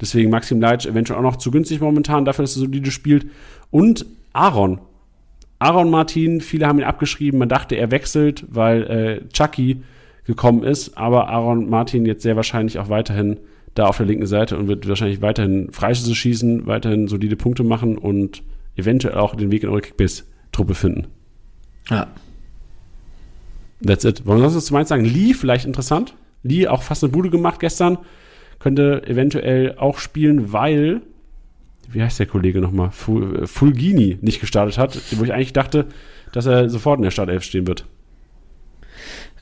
[0.00, 3.26] Deswegen Maxim Leitsch eventuell auch noch zu günstig momentan dafür, dass er solide spielt.
[3.70, 4.80] Und Aaron.
[5.58, 9.82] Aaron Martin, viele haben ihn abgeschrieben, man dachte, er wechselt, weil äh, Chucky
[10.24, 10.96] gekommen ist.
[10.96, 13.38] Aber Aaron Martin jetzt sehr wahrscheinlich auch weiterhin
[13.74, 17.96] da auf der linken Seite und wird wahrscheinlich weiterhin Freischüsse schießen, weiterhin solide Punkte machen
[17.96, 18.42] und
[18.76, 21.06] eventuell auch den Weg in eure Kickbase-Truppe finden.
[21.88, 22.06] Ja.
[23.84, 24.26] That's it.
[24.26, 25.04] Wollen wir sonst was zu Mainz sagen?
[25.04, 26.14] Lee, vielleicht interessant.
[26.42, 27.98] Lee auch fast eine Bude gemacht gestern.
[28.58, 31.00] Könnte eventuell auch spielen, weil,
[31.90, 32.90] wie heißt der Kollege nochmal?
[32.92, 35.86] Fulgini nicht gestartet hat, wo ich eigentlich dachte,
[36.32, 37.86] dass er sofort in der Startelf stehen wird.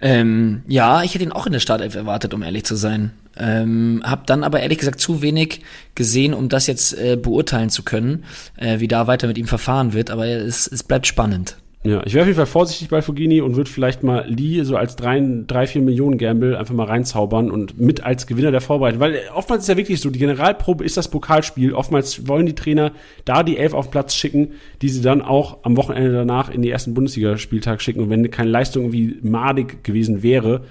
[0.01, 3.13] Ähm, ja, ich hätte ihn auch in der Startelf erwartet, um ehrlich zu sein.
[3.37, 5.61] Ähm, hab dann aber ehrlich gesagt zu wenig
[5.95, 8.25] gesehen, um das jetzt äh, beurteilen zu können,
[8.57, 10.11] äh, wie da weiter mit ihm verfahren wird.
[10.11, 11.57] Aber es, es bleibt spannend.
[11.83, 14.77] Ja, ich wäre auf jeden Fall vorsichtig bei Fugini und würde vielleicht mal Lee so
[14.77, 19.01] als 3, 3 4 Millionen Gamble einfach mal reinzaubern und mit als Gewinner der Vorbereitung.
[19.01, 21.73] Weil oftmals ist ja wirklich so, die Generalprobe ist das Pokalspiel.
[21.73, 22.93] Oftmals wollen die Trainer
[23.25, 24.53] da die Elf auf den Platz schicken,
[24.83, 28.01] die sie dann auch am Wochenende danach in die ersten Bundesligaspieltag schicken.
[28.01, 30.65] Und wenn keine Leistung irgendwie madig gewesen wäre,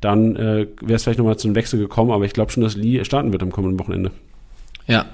[0.00, 2.10] dann äh, wäre es vielleicht nochmal zu einem Wechsel gekommen.
[2.10, 4.10] Aber ich glaube schon, dass Lee starten wird am kommenden Wochenende.
[4.88, 5.06] Ja,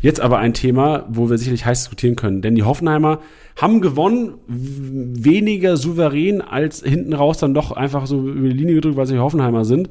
[0.00, 2.42] Jetzt aber ein Thema, wo wir sicherlich heiß diskutieren können.
[2.42, 3.20] Denn die Hoffenheimer
[3.56, 8.96] haben gewonnen, weniger souverän als hinten raus dann doch einfach so über die Linie gedrückt,
[8.96, 9.90] weil sie Hoffenheimer sind.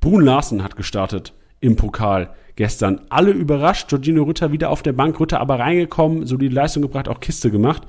[0.00, 3.00] Brun Larsen hat gestartet im Pokal gestern.
[3.08, 3.88] Alle überrascht.
[3.88, 5.18] Giorgino Rütter wieder auf der Bank.
[5.20, 7.82] Rütter aber reingekommen, so die Leistung gebracht, auch Kiste gemacht.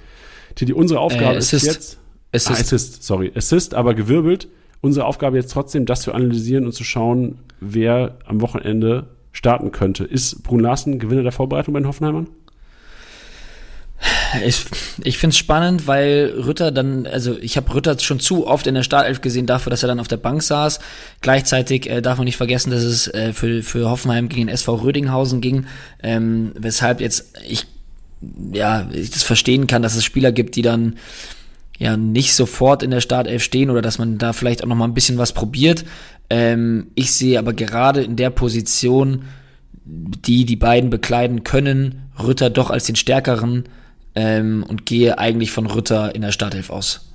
[0.55, 1.99] Titi, unsere Aufgabe äh, ist jetzt.
[2.33, 2.49] Assist.
[2.49, 3.31] Ah, Assist, sorry.
[3.35, 4.47] Assist, aber gewirbelt.
[4.81, 10.03] Unsere Aufgabe jetzt trotzdem, das zu analysieren und zu schauen, wer am Wochenende starten könnte.
[10.03, 12.27] Ist Brun Larsen Gewinner der Vorbereitung bei den Hoffenheimern?
[14.45, 14.65] Ich,
[15.03, 18.73] ich finde es spannend, weil Rütter dann, also ich habe Rütter schon zu oft in
[18.73, 20.79] der Startelf gesehen dafür, dass er dann auf der Bank saß.
[21.19, 24.75] Gleichzeitig äh, darf man nicht vergessen, dass es äh, für, für Hoffenheim gegen den SV
[24.75, 25.65] Rödinghausen ging,
[26.01, 27.67] ähm, weshalb jetzt ich
[28.51, 30.95] ja ich das verstehen kann, dass es Spieler gibt, die dann
[31.81, 34.85] ja nicht sofort in der Startelf stehen oder dass man da vielleicht auch noch mal
[34.85, 35.83] ein bisschen was probiert.
[36.29, 39.23] Ähm, ich sehe aber gerade in der Position,
[39.83, 43.63] die die beiden bekleiden können, Rütter doch als den stärkeren
[44.13, 47.07] ähm, und gehe eigentlich von Rütter in der Startelf aus.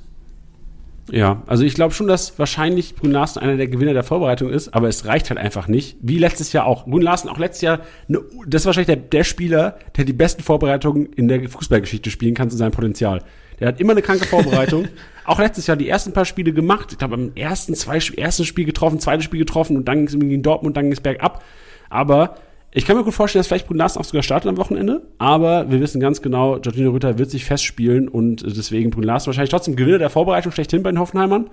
[1.13, 4.75] Ja, also ich glaube schon, dass wahrscheinlich Brun Larsen einer der Gewinner der Vorbereitung ist,
[4.75, 5.97] aber es reicht halt einfach nicht.
[6.01, 6.87] Wie letztes Jahr auch.
[6.87, 10.43] Brun Larsen auch letztes Jahr, ne, das ist wahrscheinlich der, der Spieler, der die besten
[10.43, 13.23] Vorbereitungen in der Fußballgeschichte spielen kann zu seinem Potenzial.
[13.61, 14.89] Der hat immer eine kranke Vorbereitung.
[15.25, 16.93] auch letztes Jahr die ersten paar Spiele gemacht.
[16.93, 20.19] Ich glaube, im ersten, zwei, ersten Spiel getroffen, zweites Spiel getroffen und dann ging es
[20.19, 21.43] gegen Dortmund, dann ging es bergab.
[21.91, 22.37] Aber
[22.73, 25.71] ich kann mir gut vorstellen, dass vielleicht Brun Larsen auch sogar startet am Wochenende, aber
[25.71, 29.77] wir wissen ganz genau, Giorgino Rütter wird sich festspielen und deswegen Brun Larsen wahrscheinlich trotzdem
[29.77, 31.49] Gewinner der Vorbereitung schlechthin bei den Hoffenheimern,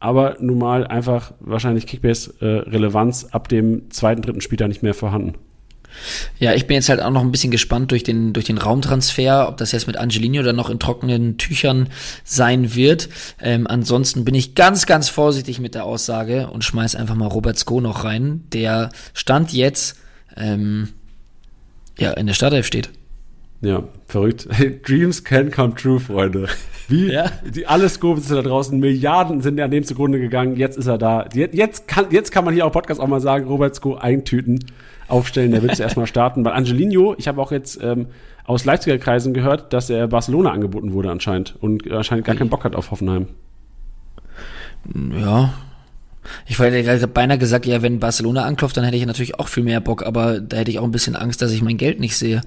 [0.00, 5.34] aber nun mal einfach wahrscheinlich Kickbase-Relevanz ab dem zweiten, dritten Spieltag nicht mehr vorhanden.
[6.38, 9.48] Ja, ich bin jetzt halt auch noch ein bisschen gespannt durch den, durch den Raumtransfer,
[9.48, 11.88] ob das jetzt mit Angelino dann noch in trockenen Tüchern
[12.24, 13.08] sein wird.
[13.40, 17.58] Ähm, ansonsten bin ich ganz, ganz vorsichtig mit der Aussage und schmeiß einfach mal Robert
[17.58, 18.44] Sko noch rein.
[18.52, 19.98] Der stand jetzt
[20.36, 20.88] ähm,
[21.98, 22.90] ja, in der Startelf steht.
[23.60, 24.48] Ja, verrückt.
[24.86, 26.48] Dreams can come true, Freunde.
[26.88, 27.12] Wie?
[27.12, 27.30] Ja.
[27.54, 30.98] Die, alle Scopes sind da draußen, Milliarden sind an dem zugrunde gegangen, jetzt ist er
[30.98, 31.28] da.
[31.34, 34.64] Jetzt kann, jetzt kann man hier auch Podcast auch mal sagen, Robert Sko eintüten,
[35.10, 36.42] aufstellen, der wird zuerst mal starten.
[36.42, 38.06] Bei Angelino, ich habe auch jetzt ähm,
[38.44, 42.64] aus Leipziger Kreisen gehört, dass er Barcelona angeboten wurde anscheinend und anscheinend gar keinen Bock
[42.64, 43.26] hat auf Hoffenheim.
[45.20, 45.52] Ja,
[46.46, 49.80] ich hätte beinahe gesagt, ja, wenn Barcelona anklopft, dann hätte ich natürlich auch viel mehr
[49.80, 52.42] Bock, aber da hätte ich auch ein bisschen Angst, dass ich mein Geld nicht sehe.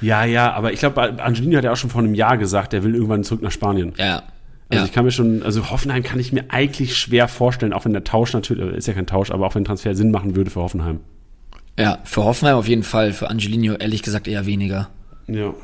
[0.00, 2.82] Ja, ja, aber ich glaube, Angelino hat ja auch schon vor einem Jahr gesagt, der
[2.82, 3.94] will irgendwann zurück nach Spanien.
[3.96, 4.22] Ja.
[4.68, 4.84] Also ja.
[4.84, 8.04] ich kann mir schon, also Hoffenheim kann ich mir eigentlich schwer vorstellen, auch wenn der
[8.04, 11.00] Tausch natürlich, ist ja kein Tausch, aber auch wenn Transfer Sinn machen würde für Hoffenheim.
[11.78, 14.88] Ja, für Hoffenheim auf jeden Fall, für Angelino ehrlich gesagt eher weniger.
[15.26, 15.54] Ja.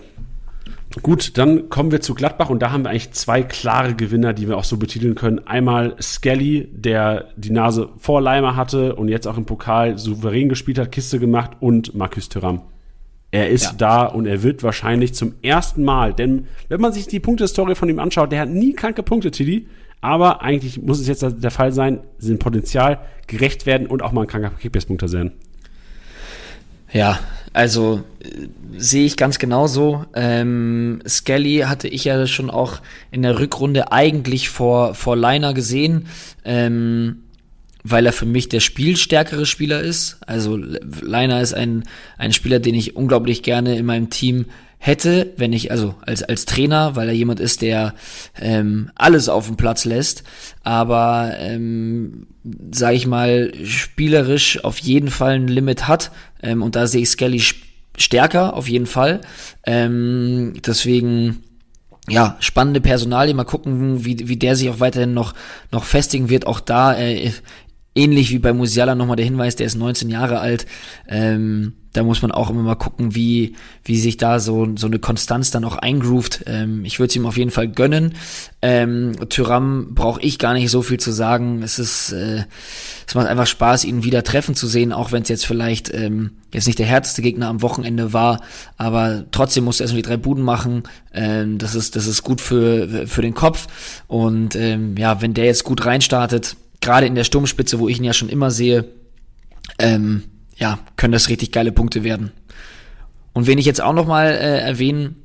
[1.02, 4.48] Gut, dann kommen wir zu Gladbach und da haben wir eigentlich zwei klare Gewinner, die
[4.48, 5.38] wir auch so betiteln können.
[5.46, 10.80] Einmal Skelly, der die Nase vor Leimer hatte und jetzt auch im Pokal souverän gespielt
[10.80, 12.62] hat, Kiste gemacht und Marcus Thuram.
[13.30, 13.72] Er ist ja.
[13.78, 17.88] da und er wird wahrscheinlich zum ersten Mal, denn wenn man sich die Punktestory von
[17.88, 19.68] ihm anschaut, der hat nie kranke Punkte, Tilly,
[20.00, 22.98] aber eigentlich muss es jetzt der Fall sein, sind Potenzial
[23.28, 25.32] gerecht werden und auch mal ein kranker Kickbase-Punkter sein.
[26.93, 27.20] Ja,
[27.53, 30.05] also äh, sehe ich ganz genauso.
[30.14, 32.80] Ähm, Skelly hatte ich ja schon auch
[33.11, 36.07] in der Rückrunde eigentlich vor, vor Liner gesehen,
[36.45, 37.24] ähm,
[37.82, 40.18] weil er für mich der spielstärkere Spieler ist.
[40.26, 41.84] Also Liner ist ein,
[42.18, 44.47] ein Spieler, den ich unglaublich gerne in meinem Team
[44.83, 47.95] hätte, wenn ich, also als, als Trainer, weil er jemand ist, der
[48.41, 50.24] ähm, alles auf dem Platz lässt,
[50.62, 52.26] aber ähm,
[52.72, 56.11] sage ich mal, spielerisch auf jeden Fall ein Limit hat.
[56.43, 57.43] Ähm, und da sehe ich Skelly
[57.99, 59.20] stärker, auf jeden Fall.
[59.66, 61.45] Ähm, deswegen
[62.09, 63.35] ja, spannende Personalie.
[63.35, 65.35] Mal gucken, wie, wie der sich auch weiterhin noch,
[65.70, 66.47] noch festigen wird.
[66.47, 67.33] Auch da, äh,
[67.95, 70.66] ähnlich wie bei Musiala nochmal der Hinweis, der ist 19 Jahre alt.
[71.09, 75.01] Ähm, da muss man auch immer mal gucken, wie, wie sich da so, so eine
[75.01, 76.45] Konstanz dann auch eingroovt.
[76.47, 78.14] Ähm, ich würde es ihm auf jeden Fall gönnen.
[78.62, 81.62] Ähm, Tyram brauche ich gar nicht so viel zu sagen.
[81.64, 82.45] Es ist, äh,
[83.09, 86.30] es macht einfach Spaß, ihn wieder treffen zu sehen, auch wenn es jetzt vielleicht ähm,
[86.55, 88.41] jetzt nicht der härteste Gegner am Wochenende war,
[88.76, 90.84] aber trotzdem musste er erstmal die drei Buden machen.
[91.12, 93.66] Ähm, das ist, das ist gut für, für den Kopf.
[94.07, 98.05] Und ähm, ja, wenn der jetzt gut reinstartet, gerade in der Sturmspitze, wo ich ihn
[98.05, 98.87] ja schon immer sehe,
[99.78, 100.24] ähm,
[100.57, 102.33] ja, können das richtig geile Punkte werden.
[103.33, 105.16] Und wen ich jetzt auch nochmal äh, erwähnen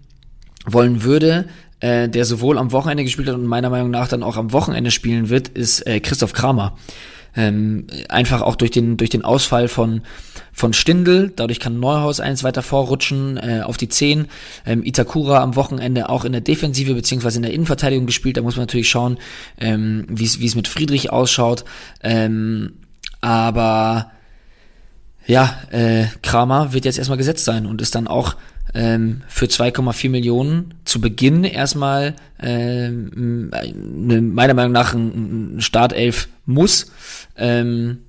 [0.65, 1.45] wollen würde,
[1.79, 4.91] äh, der sowohl am Wochenende gespielt hat und meiner Meinung nach dann auch am Wochenende
[4.91, 6.77] spielen wird, ist äh, Christoph Kramer.
[7.35, 10.01] Ähm, einfach auch durch den, durch den Ausfall von,
[10.55, 14.27] von Stindl, dadurch kann Neuhaus eins weiter vorrutschen äh, auf die 10.
[14.65, 18.55] Ähm, Itakura am Wochenende auch in der Defensive beziehungsweise in der Innenverteidigung gespielt, da muss
[18.55, 19.17] man natürlich schauen,
[19.59, 21.65] ähm, wie es mit Friedrich ausschaut.
[22.01, 22.73] Ähm,
[23.19, 24.11] aber
[25.27, 28.37] ja, äh, Kramer wird jetzt erstmal gesetzt sein und ist dann auch
[28.73, 36.29] ähm, für 2,4 Millionen zu Beginn erstmal ähm, ne, meiner Meinung nach ein, ein Startelf
[36.45, 36.91] muss.
[37.35, 37.99] Ähm,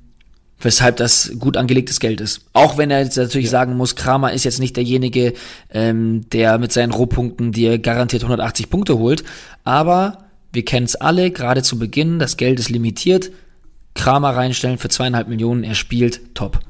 [0.61, 2.40] weshalb das gut angelegtes Geld ist.
[2.52, 3.50] Auch wenn er jetzt natürlich ja.
[3.50, 5.34] sagen muss, Kramer ist jetzt nicht derjenige,
[5.70, 9.24] ähm, der mit seinen Rohpunkten dir garantiert 180 Punkte holt,
[9.64, 13.30] aber wir kennen es alle, gerade zu Beginn, das Geld ist limitiert,
[13.94, 16.61] Kramer reinstellen für zweieinhalb Millionen, er spielt top.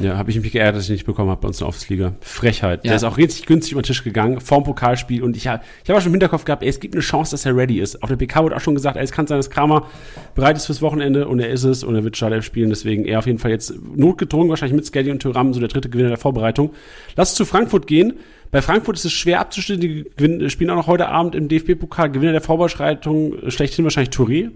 [0.00, 2.16] Ja, habe ich mich geärgert, dass ich nicht bekommen habe bei uns in der Office-Liga.
[2.20, 2.84] Frechheit.
[2.84, 2.90] Ja.
[2.90, 5.22] Der ist auch richtig günstig über den Tisch gegangen, vorm Pokalspiel.
[5.22, 7.30] Und ich habe ich hab auch schon im Hinterkopf gehabt, ey, es gibt eine Chance,
[7.30, 8.02] dass er ready ist.
[8.02, 9.86] Auf der PK wurde auch schon gesagt, ey, es kann sein, dass Kramer
[10.34, 12.68] bereit ist fürs Wochenende und er ist es und er wird Startelf spielen.
[12.68, 15.88] Deswegen er auf jeden Fall jetzt notgedrungen, wahrscheinlich mit Skelly und Thuram, so der dritte
[15.88, 16.74] Gewinner der Vorbereitung.
[17.16, 18.14] Lass uns zu Frankfurt gehen.
[18.50, 19.80] Bei Frankfurt ist es schwer abzustimmen.
[19.80, 22.10] Die spielen auch noch heute Abend im DFB-Pokal.
[22.10, 24.50] Gewinner der Vorbereitung schlechthin wahrscheinlich Touré.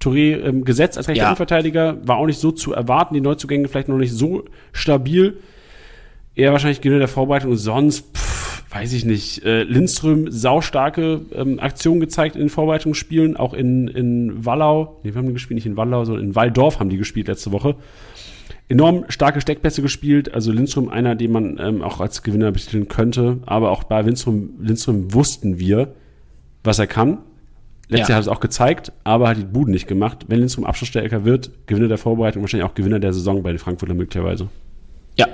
[0.00, 1.28] Touré ähm, gesetzt als rechter ja.
[1.28, 5.38] Innenverteidiger, war auch nicht so zu erwarten, die Neuzugänge vielleicht noch nicht so stabil.
[6.34, 7.56] Eher wahrscheinlich Gewinner der Vorbereitung.
[7.56, 13.54] Sonst, pff, weiß ich nicht, äh, Lindström saustarke ähm, Aktionen gezeigt in den Vorbereitungsspielen, auch
[13.54, 16.90] in, in Wallau, nee, wir haben die gespielt, nicht in Wallau, sondern in Waldorf haben
[16.90, 17.74] die gespielt letzte Woche.
[18.68, 23.38] Enorm starke Steckpässe gespielt, also Lindström einer, den man ähm, auch als Gewinner betiteln könnte,
[23.46, 25.94] aber auch bei Lindström, Lindström wussten wir,
[26.62, 27.18] was er kann
[27.88, 28.12] Letztes ja.
[28.12, 30.26] Jahr hat es auch gezeigt, aber hat die Buden nicht gemacht.
[30.28, 33.94] Wenn Lindström Abschlussstärker wird, Gewinner der Vorbereitung, wahrscheinlich auch Gewinner der Saison bei den Frankfurter
[33.94, 34.48] möglicherweise.
[35.16, 35.26] Ja.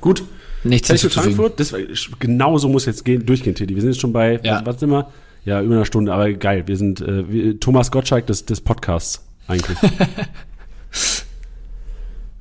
[0.00, 0.22] Gut.
[0.64, 1.74] Nichts zu Frankfurt, das,
[2.18, 3.74] genau so muss jetzt gehen, durchgehen, Teddy.
[3.74, 4.60] Wir sind jetzt schon bei, ja.
[4.64, 5.08] was, sind wir?
[5.44, 6.64] Ja, über eine Stunde, aber geil.
[6.66, 9.78] Wir sind äh, wie, Thomas Gottschalk des, des Podcasts eigentlich.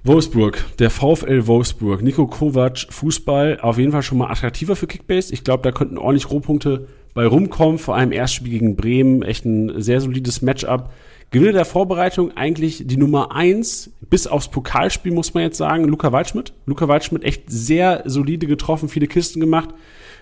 [0.08, 2.02] Wolfsburg, der VfL Wolfsburg.
[2.02, 5.34] Nico Kovac, Fußball, auf jeden Fall schon mal attraktiver für Kickbase.
[5.34, 9.82] Ich glaube, da könnten ordentlich Rohpunkte bei rumkommen, vor allem Erstspiel gegen Bremen, echt ein
[9.82, 10.92] sehr solides Matchup.
[11.32, 16.14] Gewinner der Vorbereitung eigentlich die Nummer eins bis aufs Pokalspiel, muss man jetzt sagen, Luca
[16.14, 16.54] Waldschmidt.
[16.66, 19.72] Luca Waldschmidt echt sehr solide getroffen, viele Kisten gemacht.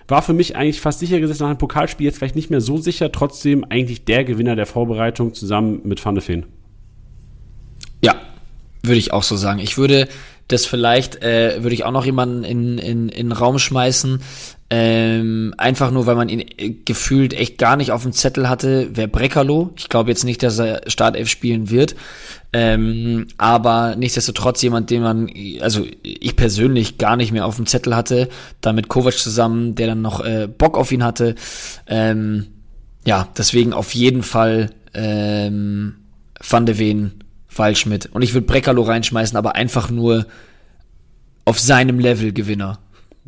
[0.08, 2.76] War für mich eigentlich fast sicher gesetzt nach dem Pokalspiel, jetzt vielleicht nicht mehr so
[2.76, 6.46] sicher, trotzdem eigentlich der Gewinner der Vorbereitung zusammen mit Van de Feen.
[8.86, 9.58] Würde ich auch so sagen.
[9.58, 10.08] Ich würde
[10.48, 14.20] das vielleicht, äh, würde ich auch noch jemanden in, in, in den Raum schmeißen,
[14.68, 18.96] ähm, einfach nur, weil man ihn äh, gefühlt echt gar nicht auf dem Zettel hatte,
[18.96, 19.72] wäre Breckerlo.
[19.76, 21.94] Ich glaube jetzt nicht, dass er Startelf spielen wird.
[22.52, 25.30] Ähm, aber nichtsdestotrotz jemand, den man,
[25.60, 28.28] also ich persönlich gar nicht mehr auf dem Zettel hatte,
[28.60, 31.36] da mit Kovac zusammen, der dann noch äh, Bock auf ihn hatte.
[31.86, 32.46] Ähm,
[33.04, 35.96] ja, deswegen auf jeden Fall ähm,
[36.48, 37.12] Van de Ven,
[37.58, 38.10] Waldschmidt.
[38.12, 40.26] Und ich würde Breckerlo reinschmeißen, aber einfach nur
[41.44, 42.78] auf seinem Level Gewinner.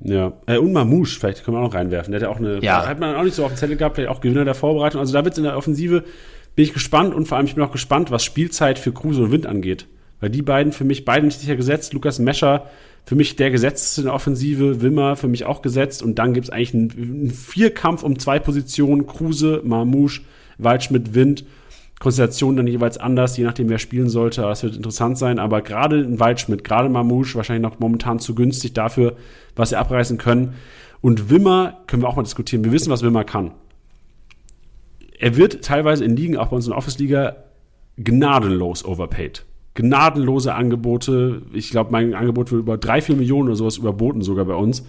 [0.03, 2.12] Ja, äh, und Mamouche, vielleicht können wir auch noch reinwerfen.
[2.12, 2.87] Der hat ja auch eine, ja.
[2.87, 5.01] hat man auch nicht so auf dem Zettel gehabt, vielleicht auch Gewinner der Vorbereitung.
[5.01, 6.05] Also da wird's in der Offensive,
[6.55, 9.33] bin ich gespannt und vor allem ich bin auch gespannt, was Spielzeit für Kruse und
[9.33, 9.87] Wind angeht.
[10.20, 11.93] Weil die beiden für mich, beide nicht sicher gesetzt.
[11.93, 12.66] Lukas Mescher
[13.05, 16.51] für mich der gesetzte in der Offensive, Wimmer für mich auch gesetzt und dann gibt's
[16.51, 20.22] eigentlich einen, einen Vierkampf um zwei Positionen, Kruse, Mamouche,
[20.59, 21.45] Waldschmidt, Wind
[22.01, 24.42] Konstellation dann jeweils anders, je nachdem, wer spielen sollte.
[24.42, 25.38] Das wird interessant sein.
[25.38, 29.16] Aber gerade in Waldschmidt, gerade Mamouche, wahrscheinlich noch momentan zu günstig dafür,
[29.57, 30.55] was sie abreißen können.
[31.01, 32.64] Und Wimmer können wir auch mal diskutieren.
[32.64, 33.53] Wir wissen, was Wimmer kann.
[35.18, 37.36] Er wird teilweise in Ligen, auch bei uns in der Office-Liga,
[37.96, 39.44] gnadenlos overpaid.
[39.74, 41.42] Gnadenlose Angebote.
[41.53, 44.84] Ich glaube, mein Angebot wird über drei, vier Millionen oder sowas überboten sogar bei uns.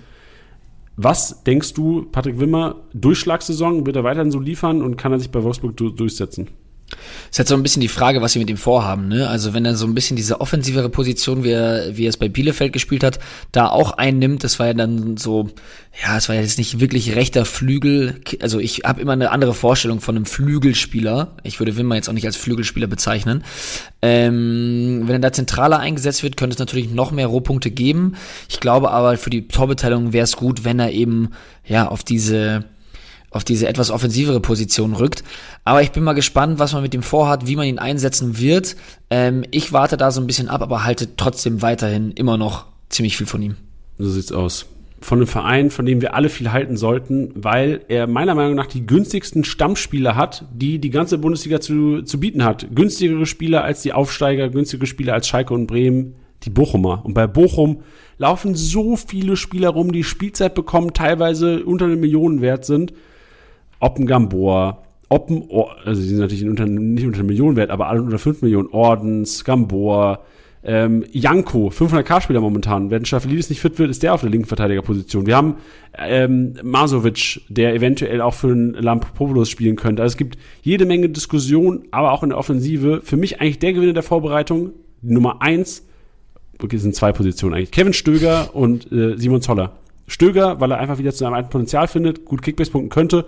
[0.96, 5.32] Was denkst du, Patrick Wimmer, Durchschlagssaison, wird er weiterhin so liefern und kann er sich
[5.32, 6.50] bei Wolfsburg durchsetzen?
[6.92, 9.08] Es ist halt so ein bisschen die Frage, was sie mit ihm vorhaben.
[9.08, 9.28] Ne?
[9.28, 12.30] Also wenn er so ein bisschen diese offensivere Position, wie er, wie er es bei
[12.30, 13.20] Bielefeld gespielt hat,
[13.52, 15.50] da auch einnimmt, das war ja dann so,
[16.04, 18.22] ja, es war ja jetzt nicht wirklich rechter Flügel.
[18.42, 21.36] Also ich habe immer eine andere Vorstellung von einem Flügelspieler.
[21.44, 23.44] Ich würde Wimmer jetzt auch nicht als Flügelspieler bezeichnen.
[24.02, 28.16] Ähm, wenn er da zentraler eingesetzt wird, könnte es natürlich noch mehr Rohpunkte geben.
[28.50, 31.30] Ich glaube aber für die Torbeteiligung wäre es gut, wenn er eben
[31.66, 32.66] ja auf diese
[33.32, 35.24] auf diese etwas offensivere Position rückt.
[35.66, 38.76] Aber ich bin mal gespannt, was man mit ihm vorhat, wie man ihn einsetzen wird.
[39.10, 43.18] Ähm, ich warte da so ein bisschen ab, aber halte trotzdem weiterhin immer noch ziemlich
[43.18, 43.56] viel von ihm.
[43.98, 44.66] So sieht's aus.
[45.02, 48.66] Von einem Verein, von dem wir alle viel halten sollten, weil er meiner Meinung nach
[48.66, 52.68] die günstigsten Stammspieler hat, die die ganze Bundesliga zu, zu bieten hat.
[52.76, 57.06] Günstigere Spieler als die Aufsteiger, günstigere Spieler als Schalke und Bremen, die Bochumer.
[57.06, 57.84] Und bei Bochum
[58.18, 62.92] laufen so viele Spieler rum, die Spielzeit bekommen, teilweise unter eine Million wert sind
[63.82, 68.02] ein Gamboa, ein, Or also die sind natürlich unter, nicht unter Millionen wert, aber alle
[68.02, 70.20] unter 5 Millionen, Ordens, Gamboa,
[70.64, 72.92] ähm, Janko, 500k-Spieler momentan.
[72.92, 75.26] Wenn Schaffelidis nicht fit wird, ist der auf der linken Verteidigerposition.
[75.26, 75.56] Wir haben
[75.98, 80.02] ähm, Masovic, der eventuell auch für einen Lampopoulos spielen könnte.
[80.02, 83.02] Also es gibt jede Menge Diskussion, aber auch in der Offensive.
[83.04, 85.86] Für mich eigentlich der Gewinner der Vorbereitung, Nummer eins
[86.74, 87.72] sind zwei Positionen eigentlich.
[87.72, 89.78] Kevin Stöger und äh, Simon Zoller.
[90.08, 93.26] Stöger, weil er einfach wieder zu seinem alten Potenzial findet, gut Kickbase punkten könnte.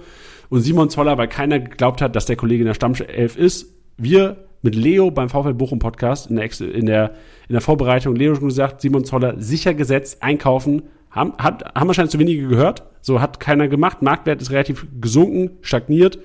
[0.52, 3.68] Und Simon Zoller, weil keiner geglaubt hat, dass der Kollege in der Stammelf ist.
[3.96, 7.12] Wir mit Leo beim VfL Bochum Podcast in der, in der,
[7.48, 12.12] in der Vorbereitung, Leo schon gesagt, Simon Zoller sicher gesetzt, einkaufen, haben, hat, haben wahrscheinlich
[12.12, 12.84] zu wenige gehört.
[13.00, 14.02] So hat keiner gemacht.
[14.02, 16.20] Marktwert ist relativ gesunken, stagniert.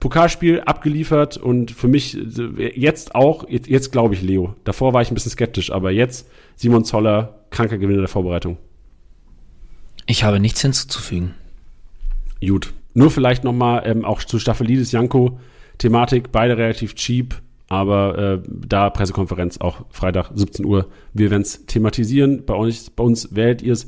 [0.00, 4.54] Pokalspiel abgeliefert und für mich jetzt auch, jetzt, jetzt glaube ich Leo.
[4.64, 8.58] Davor war ich ein bisschen skeptisch, aber jetzt Simon Zoller, kranker Gewinner der Vorbereitung.
[10.04, 11.32] Ich habe nichts hinzuzufügen.
[12.46, 12.74] Gut.
[12.96, 15.38] Nur vielleicht nochmal ähm, auch zu Staffelidis Janko
[15.76, 17.34] Thematik, beide relativ cheap,
[17.68, 20.88] aber äh, da Pressekonferenz auch Freitag 17 Uhr.
[21.12, 22.46] Wir werden es thematisieren.
[22.46, 23.86] Bei uns, bei uns werdet ihr es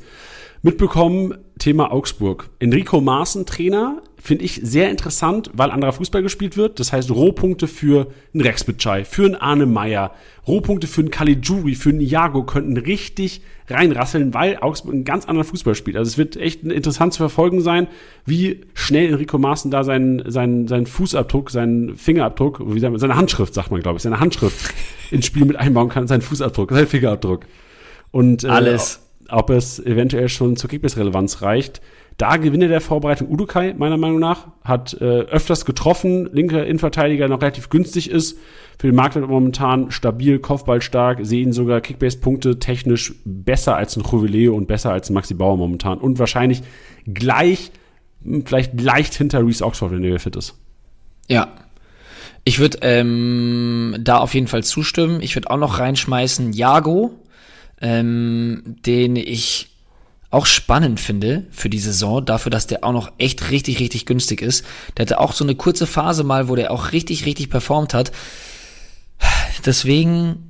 [0.60, 1.38] mitbekommen.
[1.58, 2.50] Thema Augsburg.
[2.58, 6.80] Enrico Maaßen, Trainer, finde ich sehr interessant, weil anderer Fußball gespielt wird.
[6.80, 10.12] Das heißt, Rohpunkte für einen Rex Bitschei, für einen Arne Meyer,
[10.46, 15.46] Rohpunkte für einen Caligiuri, für einen Iago könnten richtig reinrasseln, weil Augsburg einen ganz anderen
[15.46, 15.96] Fußball spielt.
[15.96, 17.86] Also es wird echt interessant zu verfolgen sein,
[18.24, 23.16] wie schnell Enrico Maaßen da seinen, seinen, seinen Fußabdruck, seinen Fingerabdruck, wie sagt man, seine
[23.16, 24.74] Handschrift, sagt man, glaube ich, seine Handschrift
[25.10, 27.46] ins Spiel mit einbauen kann, seinen Fußabdruck, seinen Fingerabdruck.
[28.10, 29.00] Und äh, alles.
[29.30, 31.82] Ob es eventuell schon zur Kickbase-Relevanz reicht.
[32.18, 37.40] Da Gewinne der Vorbereitung Udukai, meiner Meinung nach, hat äh, öfters getroffen, linker Innenverteidiger noch
[37.40, 38.36] relativ günstig ist.
[38.76, 44.66] Für den Markt momentan stabil, Kopfballstark, sehen sogar Kickbase-Punkte technisch besser als ein Jubileo und
[44.66, 45.98] besser als ein Maxi Bauer momentan.
[45.98, 46.62] Und wahrscheinlich
[47.06, 47.70] gleich,
[48.24, 50.58] hm, vielleicht leicht hinter Reese Oxford, wenn der fit ist.
[51.28, 51.52] Ja,
[52.42, 55.20] ich würde ähm, da auf jeden Fall zustimmen.
[55.20, 57.12] Ich würde auch noch reinschmeißen Jago,
[57.80, 59.67] ähm, den ich
[60.30, 64.42] auch spannend finde für die Saison, dafür, dass der auch noch echt richtig, richtig günstig
[64.42, 64.64] ist.
[64.96, 68.12] Der hatte auch so eine kurze Phase mal, wo der auch richtig, richtig performt hat.
[69.64, 70.48] Deswegen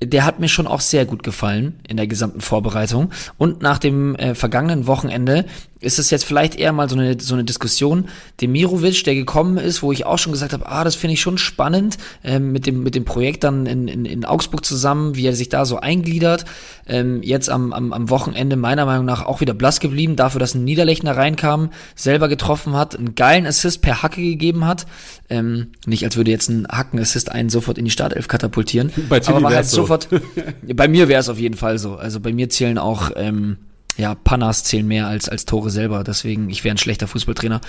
[0.00, 3.10] der hat mir schon auch sehr gut gefallen in der gesamten Vorbereitung.
[3.36, 5.44] Und nach dem äh, vergangenen Wochenende
[5.80, 8.08] ist es jetzt vielleicht eher mal so eine, so eine Diskussion.
[8.40, 11.38] Demirovic, der gekommen ist, wo ich auch schon gesagt habe, ah, das finde ich schon
[11.38, 15.36] spannend, ähm, mit, dem, mit dem Projekt dann in, in, in Augsburg zusammen, wie er
[15.36, 16.44] sich da so eingliedert.
[16.86, 20.54] Ähm, jetzt am, am, am Wochenende meiner Meinung nach auch wieder blass geblieben, dafür, dass
[20.54, 24.86] ein Niederlechner reinkam, selber getroffen hat, einen geilen Assist per Hacke gegeben hat.
[25.30, 28.90] Ähm, nicht, als würde jetzt ein Hacken-Assist einen sofort in die Startelf katapultieren.
[29.08, 29.82] Bei Tilly aber war halt so.
[29.82, 30.08] sofort.
[30.74, 31.96] bei mir wäre es auf jeden Fall so.
[31.96, 33.58] Also bei mir zählen auch ähm,
[33.98, 37.60] ja, Pannas zählen mehr als, als Tore selber, deswegen, ich wäre ein schlechter Fußballtrainer.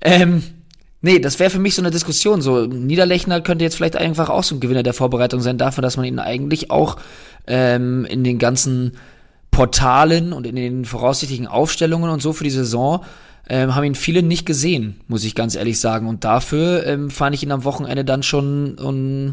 [0.00, 0.42] Ähm,
[1.02, 2.40] nee, das wäre für mich so eine Diskussion.
[2.40, 5.98] So, Niederlechner könnte jetzt vielleicht einfach auch so ein Gewinner der Vorbereitung sein, dafür, dass
[5.98, 6.96] man ihn eigentlich auch
[7.46, 8.92] ähm, in den ganzen
[9.50, 13.04] Portalen und in den voraussichtlichen Aufstellungen und so für die Saison
[13.48, 16.08] ähm, haben ihn viele nicht gesehen, muss ich ganz ehrlich sagen.
[16.08, 19.32] Und dafür ähm, fand ich ihn am Wochenende dann schon um,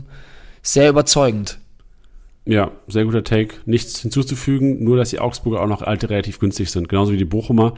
[0.61, 1.59] sehr überzeugend.
[2.45, 3.55] Ja, sehr guter Take.
[3.65, 7.25] Nichts hinzuzufügen, nur dass die Augsburger auch noch alte relativ günstig sind, genauso wie die
[7.25, 7.75] Bochumer.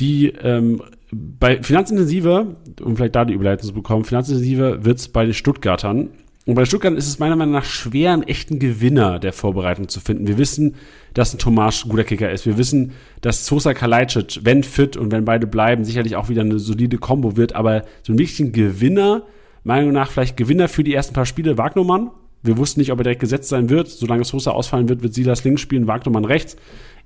[0.00, 5.24] Die ähm, bei Finanzintensiver, um vielleicht da die Überleitung zu bekommen, Finanzintensiver wird es bei
[5.24, 6.10] den Stuttgartern.
[6.44, 9.88] Und bei den Stuttgartern ist es meiner Meinung nach schwer, einen echten Gewinner der Vorbereitung
[9.88, 10.28] zu finden.
[10.28, 10.76] Wir wissen,
[11.14, 12.44] dass ein Tomasch ein guter Kicker ist.
[12.44, 12.92] Wir wissen,
[13.22, 17.36] dass Sosa Kalajdzic, wenn fit und wenn beide bleiben, sicherlich auch wieder eine solide Combo
[17.36, 17.54] wird.
[17.54, 19.22] Aber so einen wirklichen Gewinner,
[19.64, 22.10] meiner Meinung nach vielleicht Gewinner für die ersten paar Spiele, Wagnermann,
[22.46, 23.88] wir wussten nicht, ob er direkt gesetzt sein wird.
[23.88, 26.56] Solange Sosa ausfallen wird, wird Silas links spielen, Wagnermann rechts.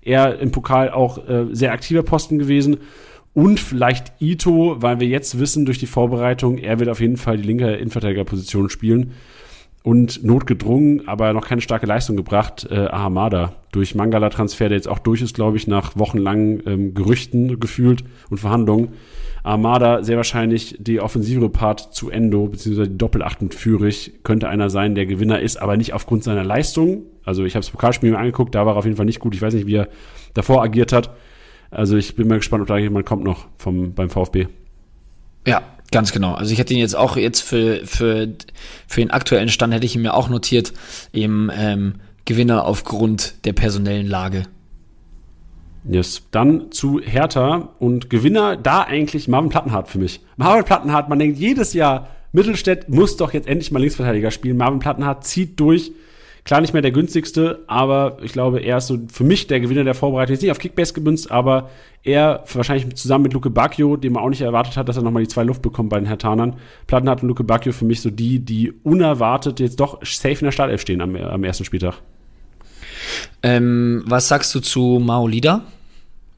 [0.03, 2.79] Er im Pokal auch äh, sehr aktiver Posten gewesen.
[3.33, 7.37] Und vielleicht Ito, weil wir jetzt wissen durch die Vorbereitung, er wird auf jeden Fall
[7.37, 9.13] die linke Innenverteidigerposition spielen.
[9.83, 13.55] Und notgedrungen, aber noch keine starke Leistung gebracht, äh, Ahamada.
[13.73, 18.39] Durch Mangala-Transfer, der jetzt auch durch ist, glaube ich, nach wochenlangen ähm, Gerüchten gefühlt und
[18.39, 18.91] Verhandlungen.
[19.43, 24.71] Armada sehr wahrscheinlich die offensivere Part zu Endo, beziehungsweise die Doppelacht mit Führig, könnte einer
[24.71, 27.05] sein, der Gewinner ist, aber nicht aufgrund seiner Leistung.
[27.25, 29.35] Also ich habe das Pokalspiel mir angeguckt, da war er auf jeden Fall nicht gut.
[29.35, 29.89] Ich weiß nicht, wie er
[30.35, 31.15] davor agiert hat.
[31.71, 34.49] Also ich bin mal gespannt, ob da jemand kommt noch vom, beim VfB.
[35.47, 36.35] Ja, ganz genau.
[36.35, 38.29] Also ich hätte ihn jetzt auch jetzt für, für,
[38.87, 40.73] für den aktuellen Stand hätte ich ihn mir auch notiert,
[41.13, 41.95] eben ähm,
[42.25, 44.45] Gewinner aufgrund der personellen Lage.
[45.89, 46.23] Yes.
[46.31, 50.21] Dann zu Hertha und Gewinner da eigentlich Marvin Plattenhardt für mich.
[50.37, 54.57] Marvin Plattenhardt, man denkt jedes Jahr, Mittelstädt muss doch jetzt endlich mal Linksverteidiger spielen.
[54.57, 55.93] Marvin Plattenhardt zieht durch.
[56.45, 59.85] Klar nicht mehr der günstigste, aber ich glaube, er ist so für mich der Gewinner
[59.85, 60.35] der Vorbereitung.
[60.35, 61.71] Ist nicht auf Kickbase gemünzt, aber
[62.03, 65.23] er wahrscheinlich zusammen mit Luke Bacchio, dem man auch nicht erwartet hat, dass er nochmal
[65.23, 66.57] die zwei Luft bekommt bei den Hertanern.
[66.87, 70.53] Plattenhardt und Luke Bacchio für mich so die, die unerwartet jetzt doch safe in der
[70.53, 71.97] Startelf stehen am, am ersten Spieltag.
[73.43, 75.65] Ähm, was sagst du zu Maolida?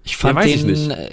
[0.04, 0.70] Ich fand ja, den.
[0.70, 1.10] Ich äh,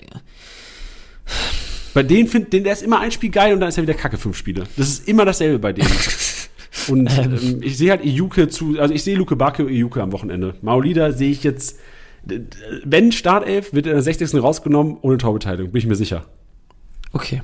[1.94, 3.94] bei denen findet, den, der ist immer ein Spiel geil und dann ist er wieder
[3.94, 4.64] Kacke fünf Spiele.
[4.78, 5.90] Das ist immer dasselbe bei denen.
[6.88, 7.38] Und ähm.
[7.42, 10.56] ähm ich sehe halt Iuke zu, also ich sehe Luke und Iuke am Wochenende.
[10.62, 11.80] Maolida sehe ich jetzt,
[12.84, 14.42] wenn Startelf, wird in der 60.
[14.42, 16.26] rausgenommen ohne Torbeteiligung, bin ich mir sicher.
[17.12, 17.42] Okay.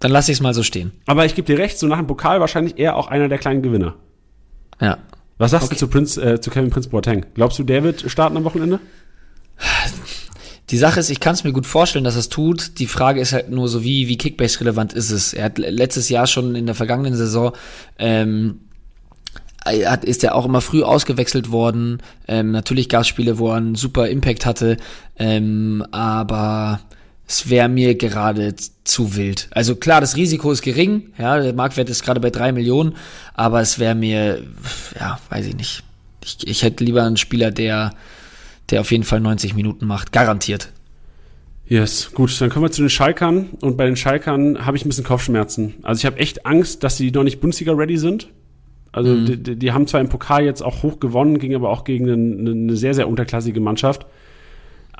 [0.00, 0.92] Dann lasse ich es mal so stehen.
[1.06, 3.62] Aber ich gebe dir recht, so nach dem Pokal wahrscheinlich eher auch einer der kleinen
[3.62, 3.96] Gewinner.
[4.80, 4.98] Ja.
[5.38, 5.74] Was sagst okay.
[5.74, 7.26] du zu, Prince, äh, zu Kevin Prince Boateng?
[7.34, 8.80] Glaubst du, der wird starten am Wochenende?
[10.70, 12.78] Die Sache ist, ich kann es mir gut vorstellen, dass er es tut.
[12.78, 15.32] Die Frage ist halt nur so, wie, wie Kickbase-relevant ist es?
[15.32, 17.52] Er hat letztes Jahr schon in der vergangenen Saison
[17.98, 18.60] ähm,
[19.68, 22.02] hat, ist er auch immer früh ausgewechselt worden.
[22.26, 24.76] Ähm, natürlich gab es Spiele, wo er einen super Impact hatte,
[25.18, 26.80] ähm, aber
[27.26, 28.54] es wäre mir gerade
[28.84, 29.48] zu wild.
[29.50, 32.96] Also klar, das Risiko ist gering, ja, der Marktwert ist gerade bei drei Millionen,
[33.34, 34.42] aber es wäre mir,
[34.98, 35.82] ja, weiß ich nicht.
[36.24, 37.92] Ich, ich hätte lieber einen Spieler, der
[38.70, 40.12] der auf jeden Fall 90 Minuten macht.
[40.12, 40.70] Garantiert.
[41.66, 43.50] Yes, gut, dann kommen wir zu den Schalkern.
[43.60, 45.74] Und bei den Schalkern habe ich ein bisschen Kopfschmerzen.
[45.82, 48.28] Also ich habe echt Angst, dass sie noch nicht Bundesliga-ready sind.
[48.92, 49.42] Also mhm.
[49.42, 52.50] die, die, haben zwar im Pokal jetzt auch hoch gewonnen, ging aber auch gegen eine,
[52.50, 54.06] eine sehr, sehr unterklassige Mannschaft.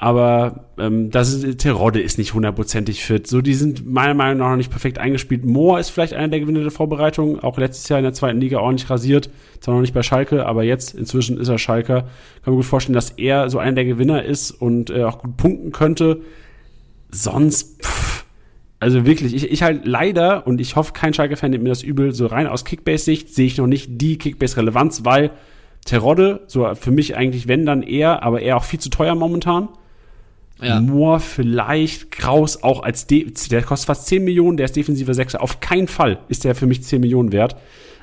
[0.01, 3.27] Aber ähm, das ist, Terodde ist nicht hundertprozentig fit.
[3.27, 5.45] So, die sind meiner Meinung nach noch nicht perfekt eingespielt.
[5.45, 7.41] Mohr ist vielleicht einer der Gewinner der Vorbereitung.
[7.41, 9.29] Auch letztes Jahr in der zweiten Liga ordentlich rasiert.
[9.59, 12.03] Zwar noch nicht bei Schalke, aber jetzt inzwischen ist er Schalker.
[12.45, 15.37] Kann mir gut vorstellen, dass er so einer der Gewinner ist und äh, auch gut
[15.37, 16.21] punkten könnte.
[17.11, 18.18] Sonst, pff,
[18.81, 22.13] also wirklich, ich, ich halt leider, und ich hoffe, kein Schalke-Fan nimmt mir das übel,
[22.13, 25.31] so rein aus Kickbase-Sicht sehe ich noch nicht die Kickbase-Relevanz, weil
[25.85, 29.69] Terodde, so für mich eigentlich, wenn dann eher, aber eher auch viel zu teuer momentan.
[30.61, 30.81] Ja.
[30.81, 35.41] Moore vielleicht, Kraus auch als, De der kostet fast 10 Millionen, der ist defensiver Sechser.
[35.41, 37.57] Auf keinen Fall ist der für mich 10 Millionen wert.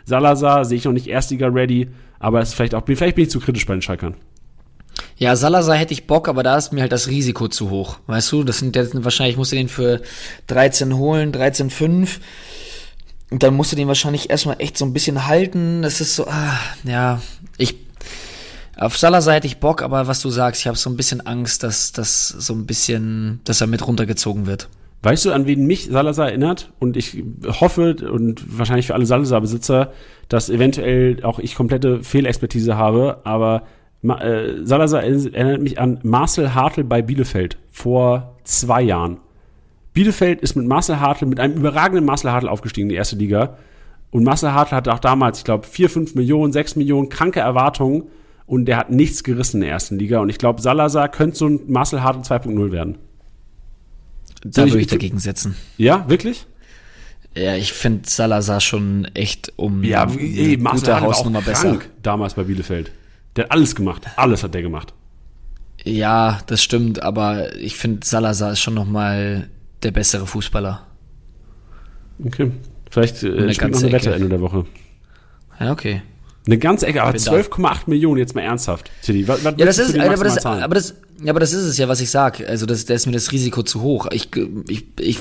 [0.05, 1.87] Salazar sehe ich noch nicht Erstliga ready,
[2.19, 4.15] aber ist vielleicht auch, vielleicht bin ich zu kritisch bei den Schalkern.
[5.17, 7.99] Ja, Salazar hätte ich Bock, aber da ist mir halt das Risiko zu hoch.
[8.07, 10.01] Weißt du, das sind jetzt, wahrscheinlich musst du den für
[10.47, 12.19] 13 holen, 13,5.
[13.31, 15.81] Und dann musst du den wahrscheinlich erstmal echt so ein bisschen halten.
[15.81, 17.21] Das ist so, ah, ja,
[17.57, 17.75] ich
[18.77, 21.63] auf Salazar hätte ich Bock, aber was du sagst, ich habe so ein bisschen Angst,
[21.63, 24.67] dass das so ein bisschen, dass er mit runtergezogen wird.
[25.01, 26.71] Weißt du, an wen mich Salazar erinnert?
[26.79, 29.93] Und ich hoffe und wahrscheinlich für alle Salazar-Besitzer,
[30.27, 33.63] dass eventuell auch ich komplette Fehlexpertise habe, aber
[34.09, 39.17] äh, Salazar erinnert mich an Marcel Hartl bei Bielefeld vor zwei Jahren.
[39.93, 43.57] Bielefeld ist mit Marcel Hartl, mit einem überragenden Marcel Hartl aufgestiegen in die erste Liga.
[44.11, 48.03] Und Marcel Hartl hatte auch damals, ich glaube, vier, fünf Millionen, sechs Millionen kranke Erwartungen
[48.45, 50.19] und der hat nichts gerissen in der ersten Liga.
[50.19, 52.97] Und ich glaube, Salazar könnte so ein Marcel Harten 2.0 werden.
[54.43, 55.55] Da würde ich dagegen setzen.
[55.77, 56.45] Ja, wirklich?
[57.35, 61.79] Ja, ich finde Salazar schon echt um ja, ey, Marcel gute Hausnummer besser.
[62.03, 62.91] Damals bei Bielefeld.
[63.35, 64.07] Der hat alles gemacht.
[64.15, 64.93] Alles hat der gemacht.
[65.83, 69.49] Ja, das stimmt, aber ich finde Salazar ist schon noch mal
[69.83, 70.85] der bessere Fußballer.
[72.23, 72.51] Okay.
[72.89, 74.65] Vielleicht äh, spielt noch eine Wette Ende der Woche.
[75.59, 76.01] Ja, okay.
[76.45, 78.91] Eine ganze Ecke, aber 12,8 Millionen, jetzt mal ernsthaft.
[79.01, 81.77] Tilly, was, was ja, das ist, aber das, aber das, ja, aber das ist es
[81.77, 82.47] ja, was ich sag.
[82.47, 84.07] Also, das, da ist mir das Risiko zu hoch.
[84.11, 84.29] Ich,
[84.67, 85.19] ich, ich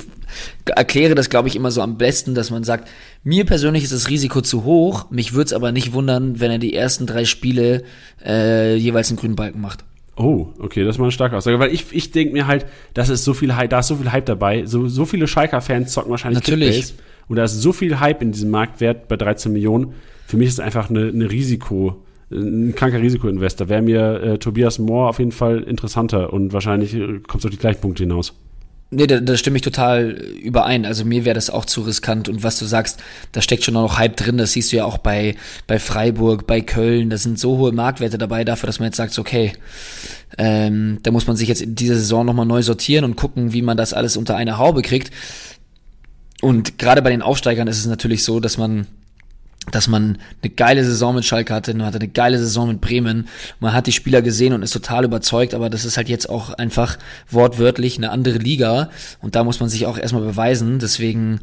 [0.66, 2.88] erkläre das, glaube ich, immer so am besten, dass man sagt,
[3.22, 5.10] mir persönlich ist das Risiko zu hoch.
[5.10, 7.84] Mich würde es aber nicht wundern, wenn er die ersten drei Spiele
[8.24, 9.84] äh, jeweils einen grünen Balken macht.
[10.16, 11.58] Oh, okay, das ist mal eine starke Aussage.
[11.58, 14.12] Weil ich, ich denke mir halt, das ist so viel Hype, da ist so viel
[14.12, 14.66] Hype dabei.
[14.66, 16.76] So, so viele Schalker-Fans zocken wahrscheinlich Natürlich.
[16.76, 16.94] Kickbase.
[17.28, 19.94] Und da ist so viel Hype in diesem Marktwert bei 13 Millionen
[20.26, 23.68] für mich ist es einfach eine, eine Risiko, ein kranker Risikoinvestor.
[23.68, 27.50] Wäre mir äh, Tobias Moore auf jeden Fall interessanter und wahrscheinlich äh, kommt es auf
[27.50, 28.32] die gleichen Punkte hinaus.
[28.90, 30.86] Nee, da, da stimme ich total überein.
[30.86, 32.28] Also mir wäre das auch zu riskant.
[32.28, 33.02] Und was du sagst,
[33.32, 34.38] da steckt schon noch Hype drin.
[34.38, 35.34] Das siehst du ja auch bei,
[35.66, 37.10] bei Freiburg, bei Köln.
[37.10, 39.52] Da sind so hohe Marktwerte dabei dafür, dass man jetzt sagt, okay,
[40.38, 43.62] ähm, da muss man sich jetzt in dieser Saison nochmal neu sortieren und gucken, wie
[43.62, 45.10] man das alles unter eine Haube kriegt.
[46.44, 48.86] Und gerade bei den Aufsteigern ist es natürlich so, dass man
[49.70, 53.28] dass man eine geile Saison mit Schalke hatte, man hatte eine geile Saison mit Bremen,
[53.60, 56.50] man hat die Spieler gesehen und ist total überzeugt, aber das ist halt jetzt auch
[56.52, 56.98] einfach
[57.30, 58.90] wortwörtlich eine andere Liga
[59.22, 61.40] und da muss man sich auch erstmal beweisen, deswegen,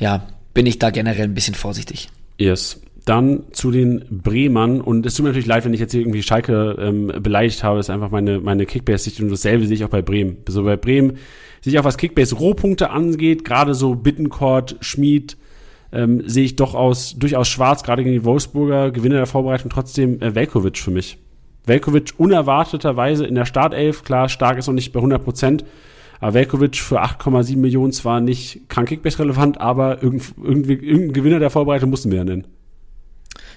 [0.00, 2.08] ja, bin ich da generell ein bisschen vorsichtig.
[2.36, 2.80] Yes.
[3.10, 4.80] Dann zu den Bremern.
[4.80, 7.78] Und es tut mir natürlich leid, wenn ich jetzt hier irgendwie Schalke ähm, beleidigt habe,
[7.78, 10.36] das ist einfach meine, meine Kickbase-Sicht und dasselbe sehe ich auch bei Bremen.
[10.46, 11.18] So bei Bremen
[11.60, 15.36] sehe ich auch, was Kickbase-Rohpunkte angeht, gerade so Bittencourt, Schmied,
[15.90, 20.22] ähm, sehe ich doch aus, durchaus schwarz, gerade gegen die Wolfsburger, Gewinner der Vorbereitung trotzdem
[20.22, 21.18] äh, Velkovic für mich.
[21.66, 25.64] Velkovic unerwarteterweise in der Startelf, klar, stark ist noch nicht bei 100 Prozent,
[26.20, 31.50] aber Velkovic für 8,7 Millionen zwar nicht krank Kickbase-relevant, aber irgend, irgendwie, irgendein Gewinner der
[31.50, 32.46] Vorbereitung mussten wir ja nennen.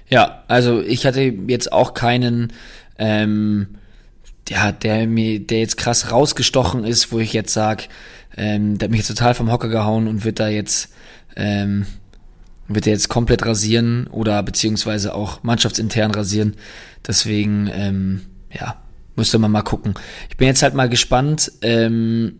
[0.09, 2.53] Ja, also ich hatte jetzt auch keinen,
[2.97, 3.75] ähm,
[4.49, 7.85] ja, der mir, der jetzt krass rausgestochen ist, wo ich jetzt sage,
[8.35, 10.89] ähm, der hat mich jetzt total vom Hocker gehauen und wird da jetzt
[11.35, 11.85] ähm,
[12.67, 16.55] wird er jetzt komplett rasieren oder beziehungsweise auch mannschaftsintern rasieren.
[17.05, 18.21] Deswegen, ähm,
[18.51, 18.81] ja,
[19.15, 19.93] müsste man mal gucken.
[20.29, 22.39] Ich bin jetzt halt mal gespannt, ähm,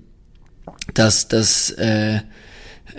[0.94, 2.22] dass das, äh,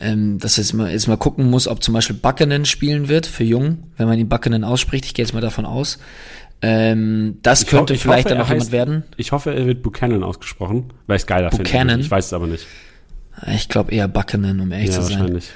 [0.01, 3.45] ähm, dass jetzt mal, jetzt mal gucken muss, ob zum Beispiel Buckenen spielen wird für
[3.45, 5.05] Jung, wenn man ihn Buckenen ausspricht.
[5.05, 5.99] Ich gehe jetzt mal davon aus.
[6.63, 9.03] Ähm, das ich könnte vielleicht hoffe, dann noch heißt, jemand werden.
[9.17, 11.99] Ich hoffe, er wird Buchanan ausgesprochen, weil ich es geiler finde.
[12.01, 12.67] Ich weiß es aber nicht.
[13.55, 15.19] Ich glaube eher Buchanan, um ehrlich ja, zu sein.
[15.19, 15.51] Wahrscheinlich.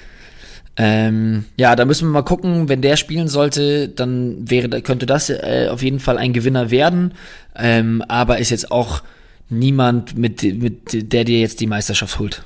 [0.77, 5.29] Ähm, ja, da müssen wir mal gucken, wenn der spielen sollte, dann wäre, könnte das
[5.29, 7.15] äh, auf jeden Fall ein Gewinner werden.
[7.57, 9.03] Ähm, aber ist jetzt auch
[9.49, 12.45] niemand, mit, mit der dir jetzt die Meisterschaft holt.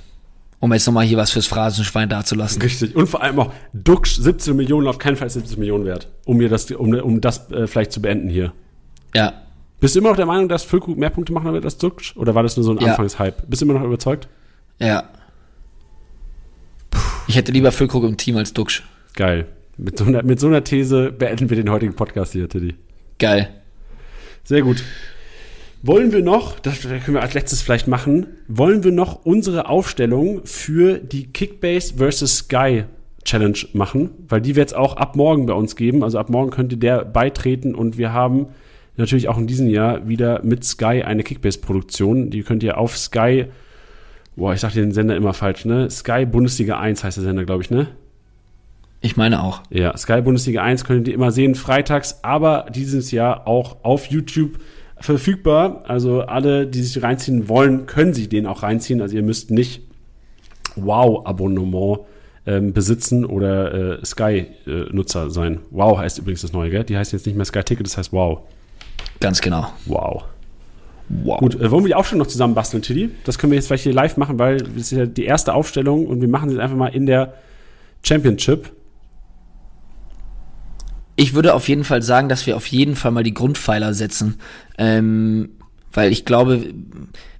[0.63, 2.63] Um jetzt nochmal hier was fürs Phrasenschwein dazulassen.
[2.63, 2.95] Richtig.
[2.95, 6.09] Und vor allem auch Dux 17 Millionen, auf keinen Fall 17 Millionen wert.
[6.25, 8.53] Um mir das, um, um das äh, vielleicht zu beenden hier.
[9.13, 9.43] Ja.
[9.81, 12.17] Bist du immer noch der Meinung, dass Füllkrug mehr Punkte machen wird als Dux?
[12.17, 12.91] Oder war das nur so ein ja.
[12.93, 13.43] Anfangshype?
[13.49, 14.29] Bist du immer noch überzeugt?
[14.79, 15.11] Ja.
[17.27, 18.85] Ich hätte lieber Füllkrug im Team als Duxch.
[19.15, 19.49] Geil.
[19.77, 22.77] Mit so, einer, mit so einer These beenden wir den heutigen Podcast hier, Tiddy.
[23.19, 23.49] Geil.
[24.45, 24.85] Sehr gut.
[25.83, 30.43] Wollen wir noch, das können wir als letztes vielleicht machen, wollen wir noch unsere Aufstellung
[30.45, 32.39] für die Kickbase vs.
[32.39, 32.85] Sky
[33.25, 34.11] Challenge machen?
[34.29, 36.05] Weil die wird es auch ab morgen bei uns geben.
[36.05, 38.47] Also ab morgen könnte der beitreten und wir haben
[38.97, 42.31] natürlich auch in diesem Jahr wieder mit Sky eine Kickbase-Produktion.
[42.31, 43.47] Die könnt ihr auf Sky
[44.35, 45.91] Boah, ich sag den Sender immer falsch, ne?
[45.91, 47.89] Sky Bundesliga 1 heißt der Sender, glaube ich, ne?
[49.03, 49.63] Ich meine auch.
[49.69, 54.59] Ja, Sky Bundesliga 1 könnt ihr immer sehen, freitags, aber dieses Jahr auch auf YouTube
[55.03, 55.85] verfügbar.
[55.87, 59.01] Also alle, die sich reinziehen wollen, können sich den auch reinziehen.
[59.01, 59.83] Also ihr müsst nicht
[60.77, 62.01] Wow-Abonnement
[62.47, 65.61] ähm, besitzen oder äh, Sky-Nutzer äh, sein.
[65.71, 66.85] Wow heißt übrigens das neue, gell?
[66.85, 68.41] Die heißt jetzt nicht mehr Sky Ticket, das heißt Wow.
[69.21, 69.69] Ganz genau.
[69.87, 70.25] Wow.
[71.09, 71.41] Wow.
[71.41, 73.11] Gut, äh, wollen wir die Aufstellung noch zusammen basteln, Tilly?
[73.25, 76.07] Das können wir jetzt vielleicht hier live machen, weil das ist ja die erste Aufstellung
[76.07, 77.35] und wir machen sie einfach mal in der
[78.03, 78.71] Championship.
[81.17, 84.39] Ich würde auf jeden Fall sagen, dass wir auf jeden Fall mal die Grundpfeiler setzen.
[84.79, 85.51] Ähm,
[85.93, 86.65] weil ich glaube,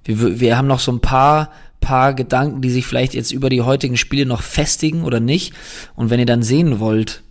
[0.05, 1.51] wir, wir haben noch so ein paar,
[1.81, 5.53] paar Gedanken, die sich vielleicht jetzt über die heutigen Spiele noch festigen oder nicht.
[5.95, 7.23] Und wenn ihr dann sehen wollt,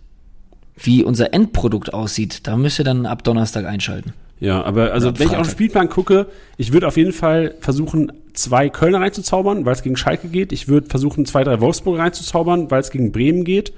[0.75, 4.13] wie unser Endprodukt aussieht, da müsst ihr dann ab Donnerstag einschalten.
[4.39, 7.55] Ja, aber also ja, wenn ich auf den Spielplan gucke, ich würde auf jeden Fall
[7.61, 10.51] versuchen, zwei Kölner reinzuzaubern, weil es gegen Schalke geht.
[10.51, 13.71] Ich würde versuchen, zwei, drei Wolfsburg reinzuzaubern, weil es gegen Bremen geht.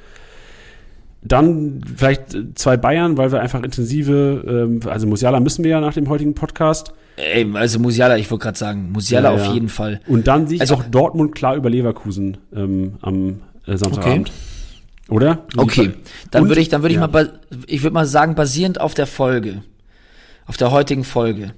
[1.26, 5.94] Dann vielleicht zwei Bayern, weil wir einfach intensive, ähm, also Musiala müssen wir ja nach
[5.94, 6.94] dem heutigen Podcast.
[7.18, 9.54] Ey, also Musiala, ich wollte gerade sagen, Musiala ja, auf ja.
[9.54, 10.02] jeden Fall.
[10.08, 14.30] Und dann sehe ich also, auch Dortmund klar über Leverkusen ähm, am äh, Samstagabend.
[14.30, 15.16] Okay.
[15.16, 15.46] Oder?
[15.56, 15.92] Okay,
[16.32, 19.62] dann würde ich, dann würde ich mal, ich würde mal sagen, basierend auf der Folge
[20.46, 21.54] auf der heutigen Folge,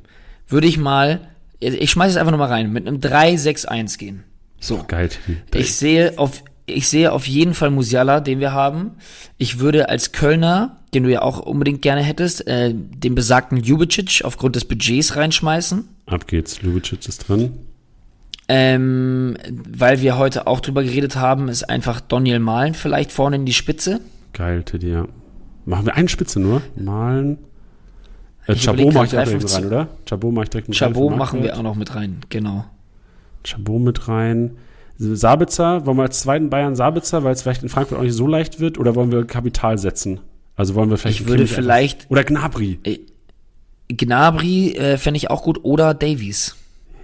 [0.47, 1.19] würde ich mal,
[1.59, 4.23] ich schmeiße es einfach nochmal rein, mit einem 3-6-1 gehen.
[4.59, 4.83] So.
[4.87, 5.09] Geil.
[5.53, 8.91] Ich sehe auf, ich sehe auf jeden Fall Musiala, den wir haben.
[9.37, 14.21] Ich würde als Kölner, den du ja auch unbedingt gerne hättest, äh, den besagten Jubicic
[14.23, 15.87] aufgrund des Budgets reinschmeißen.
[16.05, 17.53] Ab geht's, Jubicic ist drin.
[18.49, 23.45] Ähm, weil wir heute auch drüber geredet haben, ist einfach Daniel Malen vielleicht vorne in
[23.45, 24.01] die Spitze.
[24.33, 25.07] Geil, Teddy, ja.
[25.65, 26.61] Machen wir eine Spitze nur?
[26.75, 27.39] Malen.
[28.45, 29.87] Äh, Chabot mache ich direkt mit rein, oder?
[30.07, 31.03] Chabot mache ich direkt mit Chabot rein.
[31.03, 32.65] Chabot machen wir auch noch mit rein, genau.
[33.43, 34.57] Chabot mit rein.
[34.97, 38.27] Sabitzer, wollen wir als zweiten Bayern Sabitzer, weil es vielleicht in Frankfurt auch nicht so
[38.27, 40.19] leicht wird, oder wollen wir Kapital setzen?
[40.55, 41.21] Also wollen wir vielleicht.
[41.21, 42.01] Ich würde vielleicht.
[42.01, 42.79] Einfach, oder Gnabry.
[42.83, 42.99] Äh,
[43.89, 46.55] Gnabry äh, fände ich auch gut, oder Davies.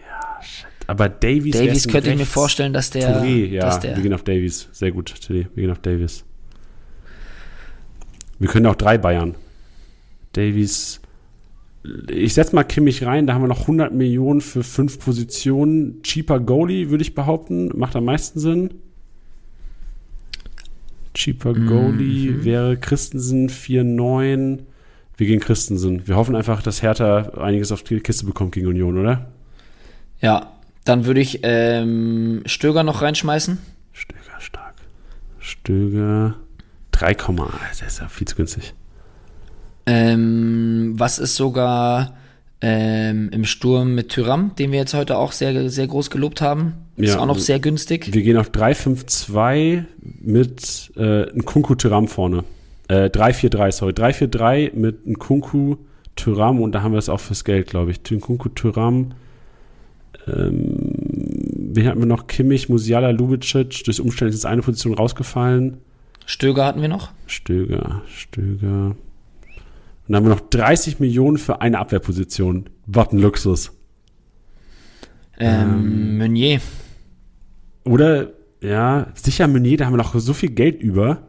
[0.07, 0.65] Ja, shit.
[0.88, 1.53] Aber Davies.
[1.53, 3.22] Davies könnte ich mir vorstellen, dass der.
[3.22, 4.70] Touré, ja, dass der, wir gehen auf Davies.
[4.72, 5.48] Sehr gut, Tilly.
[5.53, 6.26] Wir gehen auf Davies.
[8.40, 9.36] Wir können auch drei Bayern.
[10.34, 10.99] Davies,
[12.10, 16.01] ich setze mal Kimmich rein, da haben wir noch 100 Millionen für fünf Positionen.
[16.03, 18.73] Cheaper Goalie, würde ich behaupten, macht am meisten Sinn.
[21.14, 22.43] Cheaper Goalie mhm.
[22.43, 24.60] wäre Christensen 4-9.
[25.18, 26.07] Wir gehen Christensen.
[26.07, 29.31] Wir hoffen einfach, dass Hertha einiges auf die Kiste bekommt gegen Union, oder?
[30.22, 30.53] Ja,
[30.85, 33.60] dann würde ich ähm, Stöger noch reinschmeißen.
[33.91, 34.76] Stöger stark.
[35.39, 36.35] Stöger
[36.91, 37.14] 3,
[37.69, 38.73] das ist ja viel zu günstig.
[39.85, 42.14] Ähm, was ist sogar
[42.61, 46.73] ähm, im Sturm mit Tyram, den wir jetzt heute auch sehr, sehr groß gelobt haben.
[46.95, 48.14] Ist ja, auch noch sehr günstig.
[48.14, 49.84] Wir gehen auf 3-5-2
[50.22, 52.45] mit äh, Nkunku Tyram vorne.
[52.88, 53.91] Äh, 3-4-3, sorry.
[53.91, 55.76] 3-4-3 mit Nkunku
[56.15, 57.99] Tyram und da haben wir es auch fürs Geld, glaube ich.
[58.10, 59.11] Nkunku Tyram.
[60.26, 60.55] Ähm,
[61.73, 62.27] wen hatten wir noch?
[62.27, 63.84] Kimmich, Musiala, Lubicic.
[63.84, 65.80] Durch Umständen ist eine Position rausgefallen.
[66.26, 67.11] Stöger hatten wir noch.
[67.27, 68.95] Stöger, Stöger.
[70.08, 72.70] Und dann haben wir noch 30 Millionen für eine Abwehrposition.
[72.86, 73.72] Was ein Luxus.
[75.40, 76.62] Ähm, ähm, Meunier.
[77.86, 78.30] Oder,
[78.62, 81.24] ja, sicher Meunier, da haben wir noch so viel Geld über.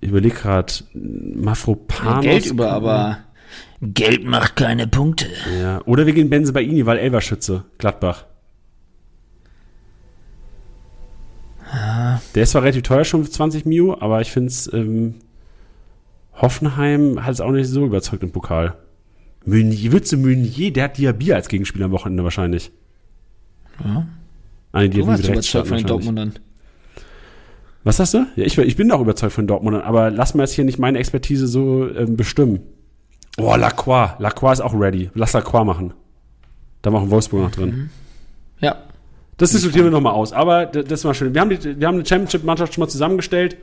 [0.00, 2.24] Ich überlege gerade, Mafropanos.
[2.24, 3.18] Geld über, aber
[3.80, 5.26] Geld macht keine Punkte.
[5.60, 5.82] Ja.
[5.84, 8.26] Oder wir gehen Benze bei Ini, weil Elverschütze, Gladbach.
[11.72, 12.20] Ja.
[12.34, 15.16] Der ist zwar relativ teuer schon für 20 Mio, aber ich finde es, ähm,
[16.36, 18.76] Hoffenheim hat es auch nicht so überzeugt im Pokal.
[19.44, 22.72] Meunier, Witze Meunier, der hat Diaby als Gegenspieler am Wochenende wahrscheinlich.
[23.84, 24.06] Ja.
[24.72, 26.32] Eine Diaby du warst überzeugt von den Dortmundern.
[27.84, 28.26] Was hast du?
[28.36, 30.98] Ja, ich, ich bin auch überzeugt von Dortmundern, aber lass mal jetzt hier nicht meine
[30.98, 32.60] Expertise so ähm, bestimmen.
[33.36, 34.14] Oh, Lacroix.
[34.18, 35.10] Lacroix ist auch ready.
[35.14, 35.92] Lass Lacroix machen.
[36.82, 37.70] Da machen Wolfsburg noch drin.
[37.70, 37.90] Mhm.
[38.60, 38.76] Ja.
[39.36, 40.32] Das diskutieren wir nochmal aus.
[40.32, 41.34] Aber das war schön.
[41.34, 43.56] Wir haben, die, wir haben eine Championship-Mannschaft schon mal zusammengestellt.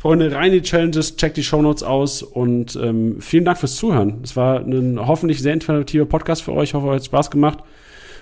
[0.00, 4.20] Freunde, rein die Challenges, checkt die Shownotes aus und ähm, vielen Dank fürs Zuhören.
[4.22, 6.70] Es war ein hoffentlich sehr informativer Podcast für euch.
[6.70, 7.58] Ich hoffe, euch hat Spaß gemacht.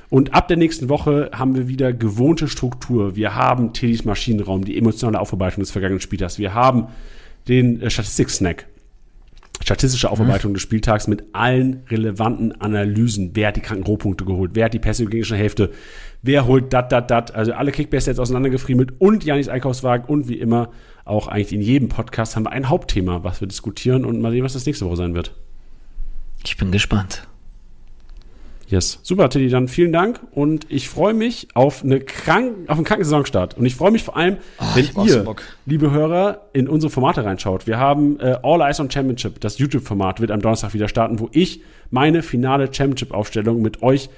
[0.09, 3.15] Und ab der nächsten Woche haben wir wieder gewohnte Struktur.
[3.15, 6.39] Wir haben Teddys Maschinenraum, die emotionale Aufarbeitung des vergangenen Spieltags.
[6.39, 6.87] Wir haben
[7.47, 8.67] den äh, Statistik-Snack.
[9.63, 10.55] Statistische Aufarbeitung mhm.
[10.55, 13.33] des Spieltags mit allen relevanten Analysen.
[13.35, 14.53] Wer hat die kranken Rohpunkte geholt?
[14.55, 15.73] Wer hat die Pässe gegnerische Hälfte?
[16.27, 17.35] Wer holt dat, dat, dat?
[17.37, 20.71] Also alle Kickbase jetzt auseinandergefriemelt und Janis Einkaufswagen und wie immer
[21.05, 24.43] auch eigentlich in jedem Podcast haben wir ein Hauptthema, was wir diskutieren und mal sehen,
[24.43, 25.37] was das nächste Woche sein wird.
[26.45, 27.29] Ich bin gespannt.
[28.67, 28.99] Yes.
[29.05, 33.05] Super, Teddy, dann vielen Dank und ich freue mich auf, eine krank, auf einen kranken
[33.05, 33.57] Saisonstart.
[33.57, 37.69] Und ich freue mich vor allem, oh, wenn ihr, liebe Hörer, in unsere Formate reinschaut.
[37.69, 41.29] Wir haben äh, All Eyes on Championship, das YouTube-Format wird am Donnerstag wieder starten, wo
[41.31, 41.63] ich
[41.93, 44.11] meine finale Championship-Aufstellung mit euch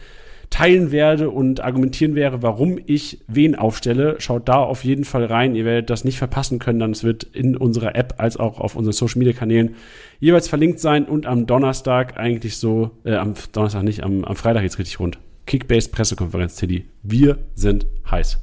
[0.51, 4.17] teilen werde und argumentieren werde, warum ich wen aufstelle.
[4.19, 5.55] Schaut da auf jeden Fall rein.
[5.55, 8.75] Ihr werdet das nicht verpassen können, dann es wird in unserer App als auch auf
[8.75, 9.75] unseren Social Media Kanälen
[10.21, 14.63] jeweils verlinkt sein und am Donnerstag eigentlich so, äh, am Donnerstag nicht, am, am Freitag
[14.63, 15.19] jetzt richtig rund.
[15.47, 16.87] Kickbase Pressekonferenz, Teddy.
[17.03, 18.39] Wir sind heiß.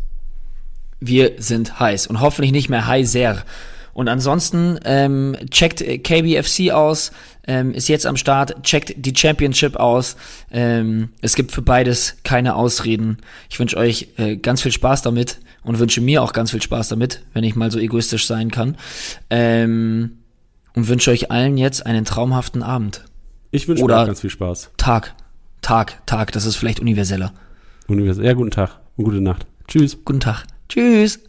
[0.99, 3.43] Wir sind heiß und hoffentlich nicht mehr heißer.
[3.95, 7.13] Und ansonsten ähm, checkt KBFC aus,
[7.47, 10.17] ähm, ist jetzt am Start, checkt die Championship aus.
[10.51, 13.19] Ähm, es gibt für beides keine Ausreden.
[13.49, 16.89] Ich wünsche euch äh, ganz viel Spaß damit und wünsche mir auch ganz viel Spaß
[16.89, 18.75] damit, wenn ich mal so egoistisch sein kann.
[19.29, 20.17] Ähm,
[20.75, 23.05] und wünsche euch allen jetzt einen traumhaften Abend.
[23.51, 24.71] Ich wünsche euch ganz viel Spaß.
[24.75, 25.15] Tag,
[25.61, 27.31] Tag, Tag, das ist vielleicht universeller.
[27.87, 28.25] Universell.
[28.25, 29.45] Ja, guten Tag und gute Nacht.
[29.69, 29.97] Tschüss.
[30.03, 30.43] Guten Tag.
[30.67, 31.21] Tschüss.